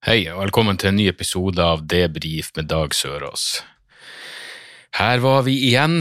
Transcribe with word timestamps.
Hei, 0.00 0.22
og 0.32 0.38
velkommen 0.40 0.78
til 0.80 0.88
en 0.88 0.96
ny 0.96 1.04
episode 1.10 1.60
av 1.60 1.82
Debrif 1.84 2.46
med 2.56 2.70
Dag 2.70 2.94
Sørås. 2.96 3.58
Her 4.96 5.20
var 5.20 5.42
vi 5.44 5.58
igjen. 5.66 5.98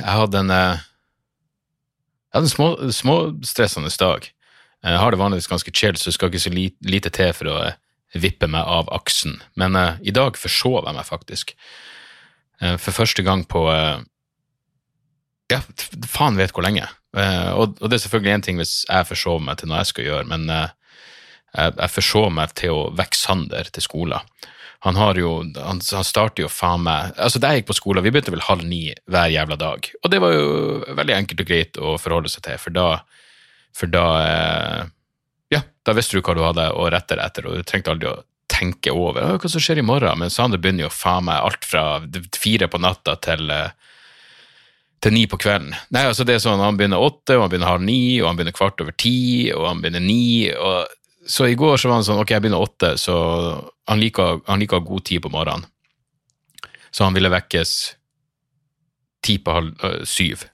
Jeg 0.00 0.14
hadde 0.18 0.40
en, 0.40 0.50
eh, 0.50 0.80
jeg 2.26 2.34
hadde 2.34 2.48
en 2.48 2.50
små, 2.50 2.66
småstressende 2.90 3.92
dag. 4.00 4.26
Jeg 4.82 4.98
har 4.98 5.10
det 5.14 5.20
vanligvis 5.20 5.46
ganske 5.46 5.70
chill, 5.70 5.94
så 5.94 6.10
det 6.10 6.14
skal 6.14 6.28
ikke 6.34 6.42
så 6.42 6.50
lite 6.90 7.12
til 7.14 7.32
for 7.32 7.46
å 7.46 7.62
eh, 7.68 7.78
vippe 8.18 8.48
meg 8.50 8.66
av 8.66 8.90
aksen. 8.90 9.38
Men 9.54 9.76
uh, 9.76 9.94
i 10.02 10.10
dag 10.10 10.34
forsov 10.34 10.82
jeg 10.82 10.94
meg 10.98 11.06
faktisk. 11.06 11.54
Uh, 12.60 12.74
for 12.76 12.90
første 12.90 13.22
gang 13.22 13.46
på 13.46 13.70
uh, 13.70 14.02
Ja, 15.46 15.60
faen 16.02 16.34
vet 16.34 16.50
hvor 16.50 16.66
lenge. 16.66 16.88
Og, 17.14 17.78
og 17.78 17.86
det 17.86 17.94
er 17.94 18.02
selvfølgelig 18.02 18.34
én 18.34 18.42
ting 18.42 18.56
hvis 18.58 18.84
jeg 18.90 19.06
forsover 19.06 19.38
meg 19.38 19.56
til 19.58 19.70
noe 19.70 19.78
jeg 19.78 19.92
skal 19.94 20.04
gjøre, 20.04 20.24
men 20.26 20.50
jeg, 21.56 21.74
jeg 21.80 21.94
forså 21.94 22.28
meg 22.32 22.54
til 22.58 22.74
å 22.74 22.84
vekke 22.96 23.18
Sander 23.18 23.72
til 23.72 23.84
skolen. 23.84 24.36
Han 24.84 24.98
har 25.00 25.18
jo, 25.18 25.38
han, 25.56 25.80
han 25.80 26.06
starter 26.06 26.44
jo 26.44 26.50
faen 26.52 26.84
meg 26.84 27.16
Altså, 27.16 27.40
da 27.42 27.50
jeg 27.50 27.62
gikk 27.62 27.70
på 27.72 27.78
skolen, 27.78 28.04
vi 28.04 28.12
begynte 28.12 28.34
vel 28.34 28.44
halv 28.46 28.66
ni 28.68 28.82
hver 29.10 29.32
jævla 29.32 29.56
dag. 29.58 29.88
Og 30.02 30.12
det 30.12 30.20
var 30.22 30.36
jo 30.36 30.46
veldig 30.98 31.16
enkelt 31.16 31.42
og 31.42 31.48
greit 31.48 31.80
å 31.80 31.96
forholde 31.98 32.30
seg 32.30 32.44
til, 32.46 32.60
for 32.60 32.76
da, 32.76 32.86
for 33.76 33.90
da 33.90 34.06
eh, 34.20 34.84
Ja, 35.56 35.62
da 35.86 35.96
visste 35.96 36.18
du 36.18 36.22
hva 36.22 36.36
du 36.36 36.44
hadde 36.44 36.70
å 36.74 36.88
rette 36.92 37.16
deg 37.16 37.24
etter, 37.24 37.48
og 37.48 37.56
du 37.56 37.66
trengte 37.66 37.94
aldri 37.94 38.12
å 38.12 38.20
tenke 38.52 38.92
over 38.94 39.40
hva 39.40 39.50
som 39.50 39.62
skjer 39.62 39.80
i 39.80 39.86
morgen. 39.86 40.20
Men 40.20 40.32
Sander 40.32 40.60
begynner 40.60 40.86
jo 40.86 40.94
faen 40.94 41.26
meg 41.28 41.42
alt 41.42 41.66
fra 41.66 41.98
fire 42.36 42.68
på 42.70 42.80
natta 42.82 43.16
til 43.24 43.50
eh, 43.50 43.74
til 45.02 45.12
ni 45.12 45.26
på 45.28 45.38
kvelden. 45.38 45.74
Nei, 45.94 46.06
altså 46.08 46.24
det 46.26 46.36
er 46.36 46.42
sånn, 46.42 46.62
Han 46.62 46.78
begynner 46.78 47.02
åtte, 47.02 47.36
og 47.36 47.44
han 47.44 47.50
begynner 47.52 47.68
halv 47.68 47.84
ni, 47.84 48.20
og 48.22 48.30
han 48.30 48.38
begynner 48.38 48.56
kvart 48.56 48.80
over 48.82 48.94
ti, 48.96 49.52
og 49.54 49.66
han 49.68 49.82
begynner 49.82 50.02
ni. 50.02 50.48
og 50.52 50.88
Så 51.26 51.48
i 51.50 51.56
går 51.58 51.76
så 51.80 51.90
var 51.90 52.00
han 52.00 52.06
sånn 52.06 52.20
ok, 52.22 52.32
jeg 52.36 52.44
begynner 52.44 52.62
åtte, 52.62 52.92
så 53.00 53.14
han 53.90 54.02
liker, 54.02 54.40
han 54.46 54.62
liker 54.62 54.84
god 54.86 55.06
tid 55.08 55.24
på 55.24 55.32
morgenen. 55.34 55.66
Så 56.94 57.04
han 57.04 57.16
ville 57.16 57.32
vekkes 57.32 57.72
ti 59.26 59.38
på 59.42 59.56
halv 59.56 59.82
øh, 59.84 60.04
syv. 60.06 60.46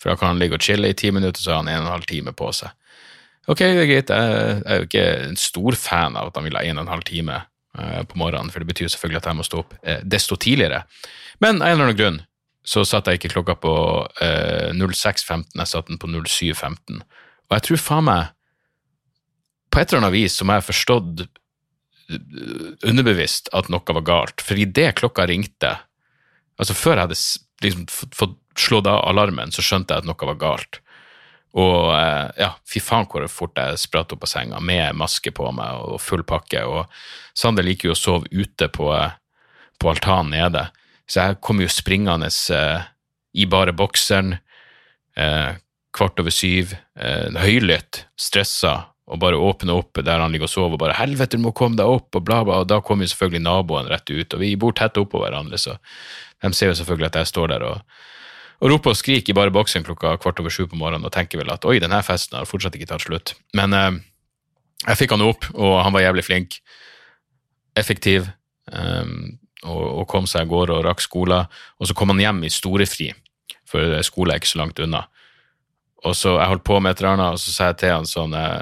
For 0.00 0.10
da 0.10 0.16
kan 0.18 0.32
han 0.32 0.40
ligge 0.40 0.58
og 0.58 0.64
chille 0.64 0.90
i 0.90 0.96
ti 0.96 1.12
minutter, 1.14 1.40
så 1.42 1.54
har 1.54 1.62
han 1.62 1.70
en 1.70 1.84
og 1.84 1.88
en 1.88 1.94
halv 1.94 2.08
time 2.10 2.34
på 2.36 2.50
seg. 2.56 2.72
Ok, 3.50 3.62
det 3.62 3.84
er 3.84 3.88
greit, 3.88 4.10
jeg 4.12 4.62
er 4.66 4.80
jo 4.80 4.88
ikke 4.88 5.06
en 5.28 5.38
stor 5.40 5.76
fan 5.78 6.18
av 6.18 6.30
at 6.30 6.36
han 6.38 6.46
vil 6.46 6.58
ha 6.58 6.64
en 6.66 6.78
og 6.78 6.84
en 6.84 6.92
halv 6.92 7.06
time 7.08 7.38
øh, 7.78 8.02
på 8.10 8.18
morgenen, 8.20 8.50
for 8.52 8.62
det 8.62 8.70
betyr 8.72 8.90
selvfølgelig 8.92 9.22
at 9.22 9.30
jeg 9.30 9.38
må 9.38 9.46
stå 9.46 9.62
opp 9.62 9.78
øh, 9.80 10.02
desto 10.04 10.36
tidligere. 10.36 10.82
Men 11.40 11.62
av 11.62 11.70
en 11.70 11.76
eller 11.76 11.88
annen 11.88 12.00
grunn 12.00 12.20
så 12.66 12.84
satte 12.84 13.12
jeg 13.12 13.20
ikke 13.20 13.32
klokka 13.38 13.56
på 13.62 13.74
eh, 14.20 14.74
06.15, 14.76 15.56
jeg 15.56 15.70
satte 15.70 15.88
den 15.88 16.00
på 16.02 16.10
07.15. 16.12 17.00
Og 17.48 17.56
jeg 17.56 17.66
tror 17.66 17.82
faen 17.82 18.06
meg 18.10 18.36
På 19.70 19.80
et 19.80 19.92
eller 19.92 20.04
annet 20.04 20.16
vis 20.16 20.36
som 20.40 20.50
jeg 20.50 20.60
har 20.60 20.66
forstått 20.66 21.22
eh, 21.24 22.90
underbevisst 22.90 23.52
at 23.56 23.70
noe 23.72 23.96
var 24.00 24.06
galt, 24.06 24.44
for 24.44 24.58
idet 24.58 24.96
klokka 25.02 25.28
ringte 25.30 25.76
Altså 26.60 26.74
før 26.76 26.98
jeg 26.98 27.06
hadde 27.06 27.16
liksom 27.64 27.84
fått 28.12 28.34
slått 28.60 28.88
av 28.90 29.06
alarmen, 29.08 29.48
så 29.48 29.62
skjønte 29.64 29.94
jeg 29.94 30.02
at 30.02 30.08
noe 30.08 30.26
var 30.28 30.36
galt. 30.36 30.80
Og 31.58 31.90
eh, 31.96 32.26
ja, 32.44 32.50
fy 32.68 32.82
faen 32.84 33.08
hvor 33.10 33.24
fort 33.32 33.58
jeg 33.58 33.80
spratt 33.80 34.12
opp 34.14 34.26
av 34.26 34.30
senga 34.30 34.60
med 34.62 34.98
maske 34.98 35.32
på 35.34 35.48
meg 35.56 35.80
og 35.88 36.02
full 36.02 36.22
pakke. 36.26 36.62
Og 36.68 36.84
Sander 37.32 37.66
liker 37.66 37.90
jo 37.90 37.96
å 37.96 37.98
sove 37.98 38.28
ute 38.30 38.68
på, 38.70 38.90
eh, 38.94 39.16
på 39.80 39.90
altanen 39.90 40.34
nede, 40.36 40.68
så 41.10 41.30
jeg 41.30 41.40
kom 41.42 41.62
jo 41.62 41.70
springende 41.72 42.28
i 43.34 43.46
bare 43.50 43.72
bokseren, 43.74 44.36
kvart 45.16 46.20
over 46.22 46.30
syv, 46.34 46.76
høylytt, 46.94 48.04
stressa, 48.18 48.89
og 49.10 49.18
bare 49.22 49.38
åpne 49.38 49.74
opp 49.74 49.98
der 50.06 50.22
han 50.22 50.32
ligger 50.32 50.46
og 50.46 50.52
sover, 50.52 50.76
og 50.76 50.82
bare 50.84 50.94
'helvete, 50.94 51.36
du 51.36 51.42
må 51.42 51.52
komme 51.52 51.76
deg 51.76 51.86
opp', 51.86 52.14
og 52.14 52.24
bla, 52.24 52.44
bla, 52.44 52.60
og 52.62 52.68
da 52.68 52.80
kom 52.80 53.00
jo 53.02 53.10
selvfølgelig 53.10 53.42
naboene 53.42 53.90
rett 53.90 54.10
ut, 54.10 54.34
og 54.34 54.40
vi 54.40 54.54
bor 54.56 54.72
tett 54.72 54.96
oppå 54.96 55.18
hverandre, 55.18 55.58
så 55.58 55.76
de 56.42 56.52
ser 56.54 56.70
jo 56.70 56.78
selvfølgelig 56.78 57.10
at 57.10 57.18
jeg 57.20 57.26
står 57.26 57.48
der 57.48 57.62
og 57.62 57.80
og 58.60 58.68
roper 58.68 58.92
og 58.92 58.96
skriker 58.96 59.32
i 59.32 59.36
bare 59.36 59.52
boksen 59.54 59.84
klokka 59.86 60.18
kvart 60.20 60.40
over 60.40 60.52
sju 60.52 60.66
på 60.68 60.76
morgenen 60.76 61.06
og 61.08 61.14
tenker 61.14 61.40
vel 61.40 61.48
at 61.52 61.64
oi, 61.64 61.78
denne 61.80 62.02
festen 62.04 62.36
har 62.36 62.48
fortsatt 62.48 62.74
ikke 62.76 62.90
tatt 62.90 63.06
slutt. 63.06 63.32
Men 63.56 63.72
eh, 63.72 63.94
jeg 64.86 64.98
fikk 65.00 65.14
han 65.16 65.24
opp, 65.24 65.46
og 65.54 65.78
han 65.80 65.94
var 65.96 66.04
jævlig 66.04 66.26
flink. 66.26 66.58
Effektiv. 67.76 68.28
eh, 68.72 69.14
og, 69.64 69.80
og 70.00 70.06
kom 70.08 70.28
seg 70.28 70.46
av 70.46 70.52
gårde 70.52 70.76
og 70.78 70.84
rakk 70.86 71.02
skolen. 71.04 71.48
Og 71.80 71.88
så 71.88 71.96
kom 71.96 72.12
han 72.12 72.20
hjem 72.22 72.44
i 72.48 72.52
storefri, 72.52 73.10
for 73.68 73.96
skolen 74.06 74.34
er 74.34 74.40
ikke 74.40 74.52
så 74.54 74.60
langt 74.62 74.80
unna. 74.80 75.06
Og 76.08 76.16
så 76.16 76.38
jeg 76.38 76.48
holdt 76.48 76.64
på 76.64 76.78
med 76.80 76.94
et 76.94 77.02
eller 77.02 77.16
annet, 77.16 77.36
og 77.36 77.42
så 77.42 77.52
sa 77.52 77.70
jeg 77.70 77.80
til 77.82 77.92
han 77.92 78.08
sånn 78.08 78.36
eh, 78.36 78.60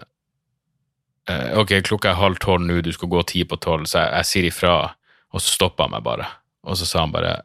Ok, 1.60 1.74
klokka 1.84 2.12
er 2.12 2.20
halv 2.20 2.38
tolv 2.40 2.64
nå, 2.64 2.80
du 2.80 2.92
skal 2.94 3.10
gå 3.12 3.22
ti 3.28 3.42
på 3.44 3.58
tolv, 3.60 3.84
så 3.90 4.04
jeg, 4.04 4.12
jeg 4.14 4.28
sier 4.30 4.46
ifra, 4.48 4.76
og 5.34 5.42
så 5.42 5.58
stoppa 5.58 5.84
han 5.84 5.92
meg 5.96 6.06
bare. 6.06 6.28
Og 6.64 6.78
så 6.80 6.88
sa 6.88 7.02
han 7.04 7.12
bare 7.12 7.42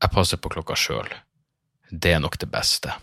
Jeg 0.00 0.12
passer 0.14 0.40
på 0.40 0.52
klokka 0.52 0.76
sjøl 0.78 1.10
det 1.90 2.12
er 2.14 2.22
nok 2.22 2.38
det 2.38 2.48
beste. 2.50 2.94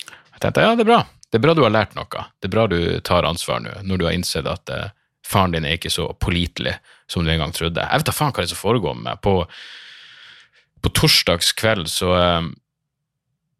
Jeg 0.00 0.42
tenkte 0.42 0.64
ja, 0.64 0.76
det 0.76 0.84
er 0.84 0.92
bra. 0.92 1.00
Det 1.30 1.38
er 1.38 1.44
bra 1.44 1.54
du 1.56 1.62
har 1.64 1.72
lært 1.72 1.96
noe. 1.96 2.24
Det 2.40 2.48
er 2.48 2.54
bra 2.54 2.66
du 2.70 2.78
tar 3.06 3.28
ansvar 3.28 3.60
nå, 3.64 3.74
når 3.86 4.00
du 4.00 4.06
har 4.06 4.16
innsett 4.16 4.48
at 4.50 4.72
eh, 4.72 4.90
faren 5.26 5.54
din 5.54 5.66
er 5.66 5.78
ikke 5.78 5.92
så 5.92 6.10
pålitelig 6.20 6.74
som 7.10 7.24
du 7.24 7.32
en 7.32 7.42
gang 7.42 7.54
trodde. 7.56 7.82
Jeg 7.82 8.02
vet 8.02 8.08
da 8.08 8.16
faen 8.16 8.34
hva 8.34 8.42
det 8.42 8.50
er 8.50 8.54
som 8.54 8.60
foregår 8.60 8.96
med 8.98 9.06
meg. 9.08 9.20
På, 9.24 9.34
på 10.84 10.92
torsdags 10.96 11.52
kveld 11.58 11.88
så, 11.92 12.12
eh, 12.18 12.50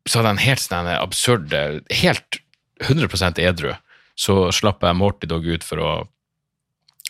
så 0.07 0.21
hadde 0.21 0.33
jeg 0.33 0.39
en 0.39 0.47
helt 0.49 0.67
sånn 0.67 0.93
absurd, 0.97 1.55
eh, 1.57 1.81
helt 2.03 2.43
100% 2.89 3.41
edru. 3.45 3.75
Så 4.21 4.37
slapp 4.53 4.85
jeg 4.85 4.99
Morty 4.99 5.29
Dog 5.31 5.47
ut 5.49 5.65
for 5.65 5.81
å, 5.81 5.93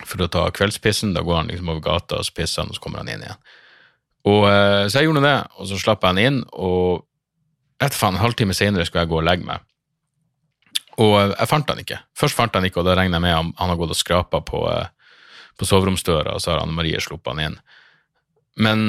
for 0.05 0.23
å 0.23 0.31
ta 0.31 0.45
kveldspissen. 0.55 1.15
Da 1.17 1.25
går 1.27 1.41
han 1.41 1.51
liksom 1.51 1.73
over 1.73 1.83
gata, 1.85 2.21
og 2.21 2.29
så 2.29 2.37
pisser 2.37 2.63
han, 2.63 2.71
og 2.71 2.79
så 2.79 2.85
kommer 2.85 3.03
han 3.03 3.11
inn 3.11 3.25
igjen. 3.27 3.41
Og, 4.29 4.45
eh, 4.51 4.85
så 4.87 5.01
jeg 5.01 5.09
gjorde 5.09 5.25
det, 5.25 5.39
og 5.57 5.71
så 5.71 5.81
slapp 5.81 6.05
jeg 6.05 6.15
han 6.15 6.23
inn, 6.23 6.39
og 6.53 7.07
etter 7.81 7.97
faen, 7.97 8.19
en 8.19 8.23
halvtime 8.25 8.55
senere 8.57 8.85
skulle 8.87 9.07
jeg 9.07 9.13
gå 9.13 9.19
og 9.23 9.27
legge 9.27 9.49
meg. 9.49 9.65
Og 11.01 11.17
eh, 11.17 11.35
jeg 11.35 11.51
fant 11.51 11.73
han 11.73 11.83
ikke. 11.83 12.01
Først 12.19 12.39
fant 12.39 12.57
han 12.57 12.69
ikke, 12.69 12.83
og 12.83 12.89
da 12.91 12.97
regner 12.99 13.19
jeg 13.19 13.27
med 13.27 13.37
han, 13.37 13.53
han 13.59 13.73
har 13.73 13.81
gått 13.81 13.97
og 13.97 14.01
skrapa 14.01 14.43
på, 14.47 14.63
eh, 14.71 15.17
på 15.59 15.69
soveromsdøra, 15.69 16.37
og 16.37 16.45
så 16.45 16.55
har 16.55 16.65
Anne 16.65 16.77
Marie 16.77 17.01
sluppet 17.03 17.33
han 17.33 17.45
inn. 17.49 17.59
Men 18.61 18.81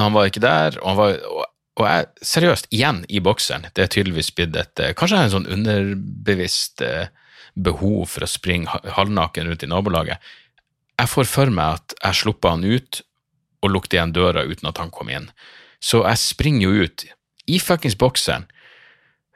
han 0.00 0.14
var 0.16 0.30
ikke 0.30 0.42
der, 0.42 0.78
og, 0.80 0.96
var, 0.96 1.16
og, 1.28 1.46
og 1.76 1.86
jeg, 1.86 2.10
seriøst, 2.32 2.70
igjen 2.72 3.04
i 3.12 3.20
bokseren. 3.22 3.68
Det 3.76 3.84
er 3.84 3.92
tydeligvis 3.92 4.32
blitt 4.36 4.56
et 4.56 4.84
Kanskje 4.96 5.24
en 5.26 5.34
sånn 5.34 5.50
underbevisst 5.50 6.80
eh, 6.86 7.10
behov 7.54 8.08
for 8.14 8.26
å 8.26 8.30
springe 8.30 8.80
halvnaken 8.96 9.50
rundt 9.50 9.64
i 9.64 9.70
nabolaget. 9.70 10.18
Jeg 11.00 11.08
får 11.08 11.28
for 11.30 11.52
meg 11.54 11.80
at 11.80 11.96
jeg 12.02 12.20
slipper 12.22 12.56
han 12.56 12.64
ut 12.66 13.02
og 13.60 13.74
lukter 13.74 13.98
igjen 13.98 14.14
døra 14.16 14.44
uten 14.48 14.68
at 14.70 14.80
han 14.80 14.92
kom 14.92 15.10
inn. 15.12 15.30
Så 15.80 16.02
jeg 16.04 16.20
springer 16.20 16.68
jo 16.68 16.86
ut 16.86 17.06
i 17.50 17.60
fuckings 17.62 17.96
bokseren 17.98 18.46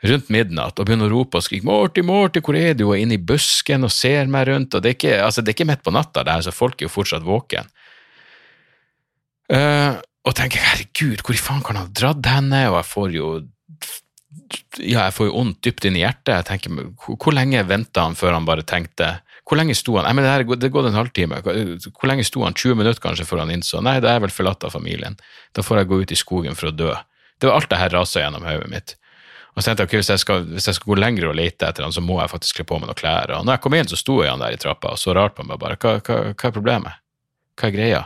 rundt 0.04 0.28
midnatt 0.32 0.78
og 0.78 0.86
begynner 0.86 1.08
å 1.08 1.14
rope 1.14 1.40
og 1.40 1.46
skrike 1.46 1.64
'Morty, 1.64 2.02
Morty, 2.04 2.42
hvor 2.44 2.56
er 2.58 2.74
du?' 2.76 2.90
og 2.90 2.98
inne 2.98 3.16
i 3.16 3.26
busken 3.30 3.86
og 3.86 3.92
ser 3.92 4.28
meg 4.28 4.48
rundt. 4.48 4.74
og 4.74 4.82
Det 4.82 4.90
er 4.90 4.98
ikke, 4.98 5.24
altså, 5.24 5.42
det 5.42 5.54
ikke 5.54 5.68
midt 5.70 5.82
på 5.82 5.94
natta, 5.94 6.24
der, 6.24 6.42
så 6.44 6.52
folk 6.52 6.76
er 6.80 6.86
jo 6.86 6.92
fortsatt 6.92 7.24
våken. 7.24 7.64
Uh, 9.48 10.00
og 10.24 10.34
tenker 10.34 10.60
'herregud, 10.60 11.24
hvor 11.24 11.34
i 11.34 11.40
faen 11.40 11.62
kan 11.64 11.76
han 11.76 11.86
ha 11.88 11.92
dratt 11.92 12.26
henne?' 12.26 12.68
Og 12.70 12.76
jeg 12.76 12.90
får 12.92 13.10
jo 13.12 13.28
ja, 14.80 15.04
jeg 15.06 15.14
får 15.14 15.28
jo 15.28 15.34
vondt 15.36 15.60
dypt 15.64 15.86
inn 15.88 15.96
i 15.98 16.02
hjertet. 16.02 16.32
Jeg 16.34 16.46
tenker, 16.48 16.90
hvor, 17.04 17.34
lenge 17.36 17.62
venta 17.68 18.06
han 18.06 18.16
før 18.18 18.34
han 18.36 18.48
bare 18.48 18.64
tenkte 18.66 19.18
Hvor 19.44 19.58
lenge 19.60 19.76
sto 19.76 19.98
han? 19.98 20.06
Nei, 20.08 20.14
men 20.16 20.24
det, 20.24 20.32
her, 20.32 20.44
er 20.44 20.60
det 20.60 20.72
gått 20.72 20.88
en 20.88 20.98
halvtime. 20.98 21.40
Hvor 21.44 22.10
lenge 22.10 22.26
sto 22.26 22.44
han? 22.46 22.56
20 22.56 22.78
minutter 22.80 23.02
kanskje 23.04 23.26
før 23.28 23.44
han 23.44 23.52
innså 23.54 23.82
Nei, 23.84 23.98
da 24.00 24.10
er 24.10 24.18
jeg 24.18 24.26
vel 24.26 24.34
forlatt 24.34 24.66
av 24.66 24.74
familien. 24.74 25.18
Da 25.54 25.64
får 25.64 25.82
jeg 25.82 25.90
gå 25.90 26.00
ut 26.02 26.14
i 26.14 26.18
skogen 26.18 26.58
for 26.58 26.72
å 26.72 26.74
dø. 26.74 26.92
Det 27.38 27.50
var 27.50 27.60
alt 27.60 27.70
det 27.70 27.80
her 27.80 27.92
rasa 27.94 28.24
gjennom 28.24 28.46
hodet 28.46 28.70
mitt. 28.72 28.96
Og 29.54 29.62
så 29.62 29.68
tenkte 29.68 29.84
jeg 29.84 29.90
ok, 29.90 29.98
hvis 30.00 30.10
jeg, 30.10 30.22
skal, 30.24 30.46
hvis 30.50 30.66
jeg 30.66 30.78
skal 30.78 30.90
gå 30.90 30.96
lenger 30.98 31.28
og 31.28 31.36
lete 31.38 31.68
etter 31.68 31.86
han, 31.86 31.94
så 31.94 32.02
må 32.02 32.18
jeg 32.18 32.32
faktisk 32.32 32.58
kle 32.58 32.66
på 32.70 32.80
meg 32.80 32.90
noen 32.90 32.98
klær. 32.98 33.36
Og 33.36 33.46
når 33.46 33.58
jeg 33.58 33.64
kom 33.66 33.76
inn, 33.78 33.90
så 33.90 33.98
sto 34.00 34.16
jeg 34.24 34.32
han 34.32 34.42
der 34.42 34.56
i 34.56 34.58
trappa 34.58 34.96
og 34.96 34.98
så 34.98 35.14
rart 35.14 35.36
på 35.36 35.46
meg 35.46 35.60
bare. 35.62 35.78
Hva, 35.78 35.98
hva, 36.00 36.16
hva 36.32 36.48
er 36.50 36.56
problemet? 36.56 37.02
Hva 37.54 37.68
er 37.68 37.76
greia? 37.76 38.00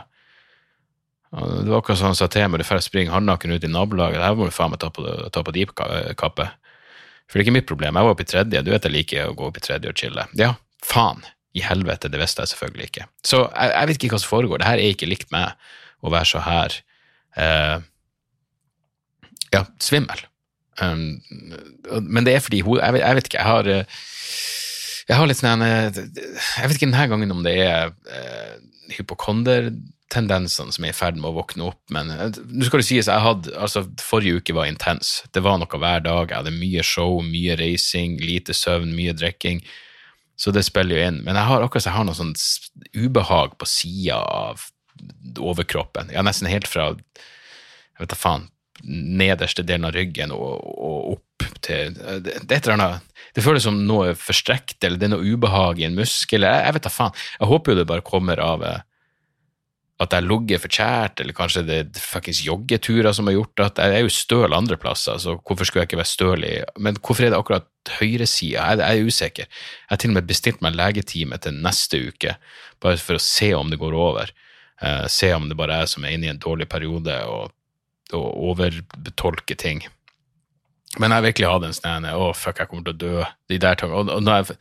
Det 1.29 1.69
var 1.69 1.77
akkurat 1.77 1.99
sånn 1.99 2.09
han 2.09 2.17
sa 2.17 2.27
til 2.31 2.47
meg, 2.49 2.61
du 2.61 2.65
får 2.65 2.81
springe 2.81 3.13
halvnaken 3.13 3.53
ut 3.53 3.65
i 3.65 3.69
nabolaget, 3.69 4.23
her 4.23 4.37
må 4.37 4.47
du 4.49 4.53
faen 4.55 4.71
meg 4.73 4.81
ta 4.81 4.89
på, 4.93 5.03
ta 5.33 5.43
på 5.45 5.53
dypkappe. 5.53 6.47
For 7.29 7.37
det 7.37 7.43
er 7.43 7.45
ikke 7.45 7.57
mitt 7.59 7.67
problem, 7.69 7.99
jeg 7.99 8.07
var 8.07 8.15
oppe 8.15 8.25
i 8.25 8.29
tredje, 8.31 8.63
du 8.65 8.71
vet 8.73 8.87
jeg 8.87 8.95
liker 8.95 9.29
å 9.29 9.35
gå 9.37 9.49
opp 9.51 9.59
i 9.59 9.65
tredje 9.65 9.91
og 9.91 10.01
chille. 10.01 10.25
Ja, 10.39 10.55
faen, 10.81 11.21
i 11.53 11.61
helvete, 11.65 12.09
det 12.09 12.21
visste 12.21 12.45
jeg 12.45 12.53
selvfølgelig 12.53 12.89
ikke. 12.89 13.05
Så 13.25 13.43
jeg, 13.45 13.75
jeg 13.75 13.89
vet 13.91 13.99
ikke 13.99 14.15
hva 14.15 14.21
som 14.23 14.33
foregår. 14.33 14.61
Det 14.61 14.69
her 14.69 14.81
er 14.81 14.95
ikke 14.95 15.09
likt 15.09 15.29
meg 15.33 15.53
å 16.01 16.13
være 16.13 16.29
så 16.31 16.41
her 16.45 16.79
eh, 17.37 17.77
ja, 19.53 19.63
svimmel. 19.83 20.25
Um, 20.79 21.19
men 22.07 22.23
det 22.23 22.37
er 22.37 22.43
fordi 22.45 22.61
hun 22.63 22.77
Jeg 22.79 23.01
jeg 23.01 23.15
vet 23.17 23.25
ikke, 23.27 23.41
jeg 23.41 23.49
har 23.49 23.67
eh, 23.67 23.97
jeg 25.09 25.17
har 25.17 25.27
litt 25.27 25.39
sånn 25.41 25.63
eh, 25.65 25.89
Jeg 25.91 26.69
vet 26.69 26.77
ikke 26.77 26.87
denne 26.87 27.07
gangen 27.11 27.33
om 27.33 27.41
det 27.43 27.55
er 27.65 27.89
eh, 28.07 28.53
hypokondertendensene 30.09 30.73
som 30.73 30.85
er 30.85 30.89
i 30.89 30.93
ferd 30.93 31.17
med 31.17 31.29
å 31.29 31.37
våkne 31.37 31.69
opp, 31.69 31.81
men 31.91 32.09
eh, 32.11 32.31
nå 32.49 32.65
skal 32.65 32.79
det 32.79 32.87
sies, 32.87 33.07
jeg 33.07 33.21
hadde, 33.21 33.53
altså 33.57 33.87
Forrige 34.01 34.39
uke 34.39 34.53
var 34.53 34.67
intens. 34.67 35.23
Det 35.33 35.41
var 35.41 35.57
noe 35.59 35.67
hver 35.79 36.01
dag. 36.01 36.29
Jeg 36.29 36.37
hadde 36.37 36.57
mye 36.57 36.83
show, 36.83 37.21
mye 37.21 37.55
reising, 37.59 38.19
lite 38.19 38.53
søvn, 38.53 38.93
mye 38.95 39.13
drikking. 39.13 39.61
Så 40.37 40.51
det 40.51 40.63
spiller 40.63 40.97
jo 40.97 41.07
inn. 41.07 41.23
Men 41.23 41.35
jeg 41.35 41.45
har 41.45 41.61
akkurat 41.61 41.85
jeg 41.85 41.93
har 41.93 42.05
noe 42.05 42.15
sånn 42.15 42.35
ubehag 42.95 43.57
på 43.57 43.65
sida 43.67 44.19
av 44.19 44.69
overkroppen. 45.39 46.09
Ja, 46.11 46.23
nesten 46.23 46.49
helt 46.49 46.67
fra 46.67 46.93
jeg 46.93 48.05
vet 48.05 48.13
da 48.13 48.15
faen, 48.15 48.47
nederste 48.87 49.63
delen 49.67 49.89
av 49.89 49.91
ryggen 49.91 50.31
og, 50.31 50.61
og 50.63 51.17
opp 51.17 51.47
til 51.59 51.91
det, 51.97 52.21
det, 52.23 52.37
et 52.47 52.61
eller 52.63 52.77
annet, 52.77 53.17
det 53.35 53.43
føles 53.43 53.65
som 53.67 53.81
noe 53.83 54.13
forstrekt, 54.15 54.77
eller 54.87 54.95
det 54.95 55.09
er 55.09 55.11
noe 55.11 55.33
ubehag 55.35 55.81
i 55.81 55.85
en 55.89 55.97
muskel. 55.97 56.47
Jeg, 56.47 56.63
jeg 56.63 56.75
vet 56.77 56.85
da 56.87 56.91
faen. 56.93 57.17
Jeg 57.35 57.49
håper 57.51 57.73
jo 57.73 57.79
det 57.81 57.89
bare 57.91 58.05
kommer 58.07 58.39
av 58.39 58.63
eh, 58.63 58.79
at 59.99 60.13
jeg 60.15 60.23
ligger 60.23 60.61
for 60.63 60.71
kjært, 60.71 61.19
eller 61.19 61.35
kanskje 61.35 61.65
det 61.67 61.77
er 61.81 61.99
fuckings 61.99 62.39
joggeturer 62.45 63.11
som 63.15 63.27
har 63.27 63.35
gjort 63.35 63.63
at 63.65 63.81
Jeg 63.83 63.97
er 63.97 64.05
jo 64.05 64.13
støl 64.15 64.55
andre 64.55 64.77
plasser, 64.79 65.19
så 65.19 65.35
hvorfor 65.35 65.67
skulle 65.67 65.83
jeg 65.83 65.89
ikke 65.89 65.99
være 65.99 66.13
støl 66.13 66.45
i 66.47 66.53
Men 66.79 66.95
hvorfor 66.95 67.25
er 67.25 67.33
det 67.33 67.39
akkurat 67.39 67.67
høyresida? 67.99 68.69
Jeg, 68.77 68.79
er 68.79 69.05
usikker. 69.05 69.47
Jeg 69.49 69.91
har 69.91 69.99
til 69.99 70.13
og 70.13 70.19
med 70.19 70.29
bestilt 70.29 70.61
meg 70.63 70.77
legetime 70.79 71.37
til 71.43 71.59
neste 71.59 71.99
uke, 72.07 72.37
bare 72.79 73.01
for 73.01 73.19
å 73.19 73.23
se 73.23 73.51
om 73.57 73.69
det 73.69 73.81
går 73.81 73.97
over. 73.97 74.31
Uh, 74.79 75.05
se 75.11 75.33
om 75.35 75.49
det 75.49 75.57
bare 75.59 75.75
er 75.75 75.83
jeg 75.83 75.95
som 75.95 76.05
er 76.07 76.15
inne 76.15 76.29
i 76.29 76.31
en 76.31 76.39
dårlig 76.39 76.69
periode, 76.71 77.15
og 77.27 77.51
og 78.15 78.29
overbetolker 78.51 79.57
ting. 79.59 79.83
Men 80.97 81.13
jeg 81.13 81.27
virkelig 81.27 81.49
hadde 81.51 81.67
en 81.69 81.75
sånn 81.77 82.07
Å, 82.09 82.31
fuck, 82.33 82.57
jeg 82.63 82.69
kommer 82.71 82.87
til 82.87 82.95
å 82.95 83.01
dø. 83.03 83.25
De 83.51 83.59
der. 83.61 83.83
Og, 83.85 84.09
og 84.09 84.29
jeg, 84.31 84.57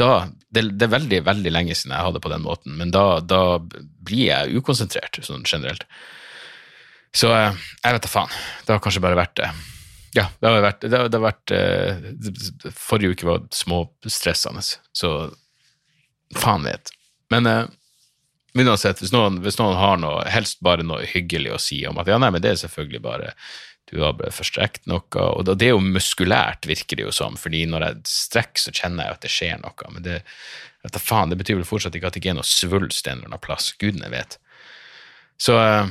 da, 0.00 0.10
det, 0.52 0.66
det, 0.76 0.86
er 0.86 0.92
veldig 0.92 1.20
veldig 1.26 1.52
lenge 1.54 1.76
siden 1.76 1.94
jeg 1.96 2.06
hadde 2.06 2.22
på 2.22 2.32
den 2.32 2.44
måten, 2.44 2.76
men 2.76 2.92
da, 2.94 3.20
da 3.24 3.58
blir 3.60 4.26
jeg 4.26 4.60
ukonsentrert 4.60 5.20
sånn 5.24 5.46
generelt. 5.48 5.86
Så 7.16 7.32
eh, 7.34 7.58
jeg 7.82 7.96
vet 7.96 8.06
da 8.06 8.12
faen. 8.12 8.38
Det 8.66 8.74
har 8.74 8.82
kanskje 8.84 9.02
bare 9.04 9.18
vært 9.18 9.36
det. 9.40 9.50
Ja, 10.16 10.26
det 10.40 10.48
har 10.48 10.64
vært, 10.64 10.84
det 10.84 10.96
har, 10.96 11.10
det 11.10 11.18
har 11.20 11.26
vært 11.28 11.52
uh, 11.54 12.70
Forrige 12.74 13.14
uke 13.14 13.28
var 13.28 13.44
småstressende, 13.54 14.62
så 14.66 15.10
faen 16.34 16.66
vet. 16.66 16.90
Men 17.30 17.46
uh, 17.46 17.68
uansett, 18.58 19.02
hvis 19.02 19.14
noen, 19.14 19.38
hvis 19.44 19.60
noen, 19.60 19.78
har 19.78 20.00
noe, 20.02 20.24
helst 20.30 20.58
bare 20.66 20.86
noe 20.86 21.06
hyggelig 21.06 21.54
å 21.54 21.60
si 21.62 21.84
om 21.86 22.00
at 22.02 22.10
ja, 22.10 22.18
nei, 22.18 22.32
men 22.34 22.42
det 22.42 22.54
er 22.54 22.62
selvfølgelig 22.64 23.02
bare 23.04 23.30
du 23.90 24.00
har 24.04 24.14
bare 24.18 24.32
forstrekt 24.34 24.86
noe, 24.90 25.02
og 25.18 25.48
det 25.50 25.66
er 25.66 25.74
jo 25.74 25.82
muskulært, 25.82 26.68
virker 26.70 27.00
det 27.00 27.08
jo 27.08 27.14
som, 27.14 27.38
fordi 27.40 27.64
når 27.66 27.86
jeg 27.86 28.10
strekker, 28.10 28.62
så 28.62 28.74
kjenner 28.74 29.08
jeg 29.08 29.16
at 29.16 29.24
det 29.24 29.32
skjer 29.34 29.58
noe, 29.64 29.90
men 29.94 30.04
det, 30.04 30.20
vet 30.84 31.00
faen, 31.02 31.32
det 31.32 31.40
betyr 31.40 31.58
vel 31.58 31.68
fortsatt 31.68 31.98
ikke 31.98 32.10
at 32.10 32.16
det 32.16 32.22
ikke 32.22 32.32
er 32.34 32.38
noe 32.38 32.46
svulst 32.46 33.10
en 33.10 33.18
eller 33.18 33.32
annen 33.32 33.42
plass, 33.42 33.72
gudene 33.80 34.12
vet. 34.12 34.38
Så, 35.40 35.56
eh, 35.58 35.90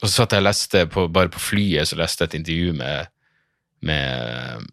og 0.00 0.08
så 0.08 0.14
satt 0.14 0.36
jeg 0.36 0.44
og 0.44 0.48
leste, 0.48 0.84
på, 0.90 1.06
bare 1.12 1.32
på 1.32 1.42
flyet, 1.42 1.90
så 1.90 1.98
leste 2.00 2.24
jeg 2.24 2.32
et 2.32 2.38
intervju 2.40 2.76
med 2.80 3.12
med, 3.80 4.66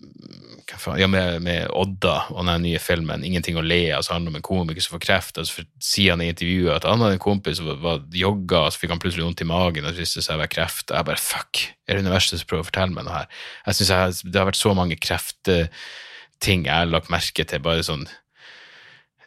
ja, 1.00 1.08
med, 1.08 1.42
med, 1.42 1.70
Odda 1.72 2.16
og 2.34 2.44
den 2.46 2.66
nye 2.66 2.80
filmen 2.84 3.24
'Ingenting 3.24 3.58
å 3.58 3.64
le 3.64 3.94
av', 3.96 4.04
som 4.04 4.18
handler 4.18 4.34
om 4.34 4.40
en 4.42 4.48
komiker 4.50 4.84
som 4.84 4.98
får 4.98 5.06
kreft. 5.06 5.38
og 5.38 5.48
Så 5.48 5.64
sier 5.80 6.12
han 6.12 6.22
i 6.22 6.30
intervjuet 6.32 6.76
at 6.76 6.84
han 6.84 7.00
hadde 7.00 7.18
en 7.20 7.24
kompis 7.24 7.58
som 7.58 7.72
var, 7.82 8.04
jogga, 8.12 8.66
og 8.66 8.74
så 8.74 8.84
fikk 8.84 8.96
han 8.96 9.00
plutselig 9.00 9.26
vondt 9.26 9.42
i 9.42 9.48
magen 9.48 9.86
og 9.86 9.96
viste 9.96 10.22
seg 10.22 10.36
å 10.36 10.44
være 10.44 10.56
kreft. 10.56 10.92
Og 10.92 10.98
jeg 10.98 11.06
bare 11.06 11.24
fuck, 11.24 11.64
er 11.88 11.96
det 11.96 12.06
universet 12.06 12.40
som 12.40 12.48
prøver 12.48 12.66
å 12.66 12.72
fortelle 12.72 12.94
meg 12.94 13.08
noe 13.08 13.22
her? 13.22 13.28
Jeg 13.66 13.76
synes 13.76 14.22
Det 14.24 14.36
har 14.36 14.52
vært 14.52 14.64
så 14.64 14.74
mange 14.76 15.00
kreftting 15.00 16.66
jeg 16.66 16.74
har 16.74 16.86
lagt 16.86 17.10
merke 17.10 17.44
til. 17.48 17.60
bare 17.60 17.84
sånn 17.84 18.08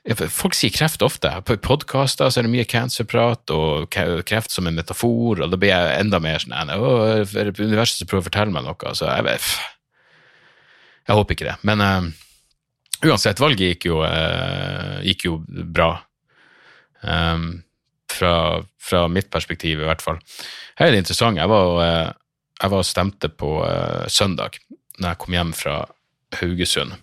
Folk 0.09 0.57
sier 0.57 0.73
kreft 0.73 1.03
ofte. 1.05 1.29
På 1.45 1.59
podkaster 1.61 2.31
er 2.31 2.47
det 2.47 2.53
mye 2.53 2.65
cancerprat 2.65 3.53
og 3.53 3.93
kreft 3.93 4.53
som 4.53 4.69
en 4.69 4.79
metafor, 4.79 5.43
og 5.43 5.51
da 5.53 5.59
blir 5.61 5.75
jeg 5.75 5.99
enda 6.01 6.21
mer 6.25 6.41
sånn 6.41 6.73
Å, 6.73 6.93
universet 7.61 8.09
prøver 8.09 8.25
å 8.25 8.29
fortelle 8.31 8.55
meg 8.55 8.65
noe. 8.65 8.95
Så 8.97 9.11
jeg, 9.11 9.37
jeg 11.05 11.19
håper 11.19 11.37
ikke 11.37 11.49
det. 11.51 11.57
Men 11.69 11.85
uh, 11.85 12.09
uansett, 13.05 13.43
valget 13.45 13.75
gikk 13.75 13.91
jo, 13.91 14.01
uh, 14.01 15.03
gikk 15.05 15.27
jo 15.29 15.37
bra. 15.69 15.93
Um, 17.05 17.61
fra, 18.11 18.33
fra, 18.81 19.05
mitt 19.09 19.29
perspektiv, 19.33 19.81
i 19.81 19.89
hvert 19.89 20.03
fall. 20.05 20.17
Her 20.81 20.89
er 20.89 20.97
det 20.97 21.05
interessant. 21.05 21.41
Jeg 21.41 21.53
var, 21.53 21.77
uh, 21.77 22.49
jeg 22.57 22.73
var 22.73 22.81
og 22.81 22.89
stemte 22.89 23.29
på 23.29 23.53
søndag, 24.09 24.57
når 24.97 25.13
jeg 25.13 25.21
kom 25.21 25.37
hjem 25.37 25.55
fra 25.57 25.79
Haugesund. 26.41 26.97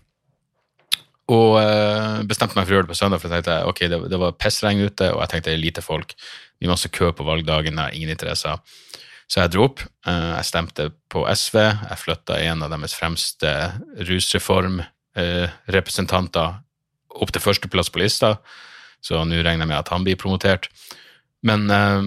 Og 1.27 1.59
uh, 1.59 2.23
bestemte 2.27 2.55
meg 2.55 2.65
for 2.65 2.71
å 2.71 2.75
gjøre 2.77 2.85
det 2.87 2.93
på 2.93 3.01
søndag, 3.01 3.19
for 3.19 3.27
jeg 3.27 3.43
tenkte 3.43 3.67
ok, 3.67 3.79
det, 3.91 3.97
det 4.13 4.19
var 4.21 4.39
pissregn 4.39 4.85
ute, 4.85 5.05
og 5.11 5.19
jeg 5.23 5.31
tenkte 5.33 5.59
lite 5.59 5.81
folk. 5.83 6.09
Mye 6.61 6.71
masse 6.71 6.89
kø 6.93 7.05
på 7.15 7.27
valgdagen, 7.27 7.81
jeg 7.81 7.93
ingen 7.99 8.13
interesse. 8.13 8.51
Så 9.27 9.35
jeg 9.43 9.51
dro 9.51 9.61
opp. 9.67 9.79
Uh, 10.07 10.31
jeg 10.37 10.45
stemte 10.47 10.83
på 11.11 11.19
SV. 11.27 11.57
Jeg 11.59 12.03
flytta 12.03 12.33
en 12.47 12.63
av 12.63 12.69
deres 12.71 12.95
fremste 12.95 13.51
rusreformrepresentanter 14.07 16.47
uh, 16.47 16.55
opp 17.17 17.33
til 17.33 17.43
førsteplass 17.43 17.91
på 17.91 18.01
lista, 18.01 18.37
så 19.03 19.23
nå 19.25 19.41
regner 19.41 19.65
jeg 19.65 19.71
med 19.71 19.79
at 19.79 19.91
han 19.93 20.05
blir 20.05 20.19
promotert. 20.19 20.69
Men, 21.45 21.69
eh, 21.71 22.03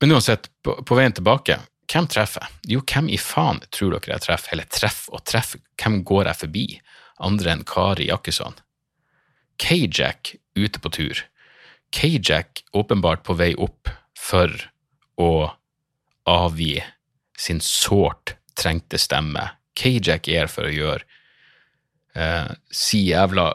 men 0.00 0.14
uansett, 0.14 0.50
på, 0.64 0.76
på 0.84 0.98
veien 0.98 1.16
tilbake 1.16 1.58
hvem 1.90 2.08
treffer 2.10 2.44
jeg? 2.44 2.74
Jo, 2.74 2.82
hvem 2.88 3.10
i 3.12 3.18
faen 3.20 3.60
tror 3.74 3.94
dere 3.94 4.16
jeg 4.16 4.24
treffer? 4.24 4.56
Eller 4.56 4.68
treff 4.72 5.04
og 5.12 5.24
treff, 5.28 5.54
hvem 5.80 6.00
går 6.06 6.30
jeg 6.30 6.40
forbi? 6.40 6.66
Andre 7.22 7.54
enn 7.54 7.64
Kari 7.68 8.08
Jakkesson. 8.08 8.56
K-Jack 9.62 10.34
ute 10.58 10.80
på 10.82 10.90
tur. 10.90 11.24
K-Jack 11.94 12.64
åpenbart 12.72 13.22
på 13.26 13.36
vei 13.38 13.52
opp 13.54 13.90
for 14.18 14.50
å 15.20 15.52
avgi 16.26 16.78
sin 17.38 17.60
sårt 17.62 18.34
trengte 18.58 18.98
stemme. 18.98 19.46
K-Jack 19.78 20.28
er 20.30 20.50
for 20.50 20.66
å 20.66 20.74
gjøre 20.74 21.04
eh, 22.14 22.50
si 22.70 23.04
jævla 23.10 23.50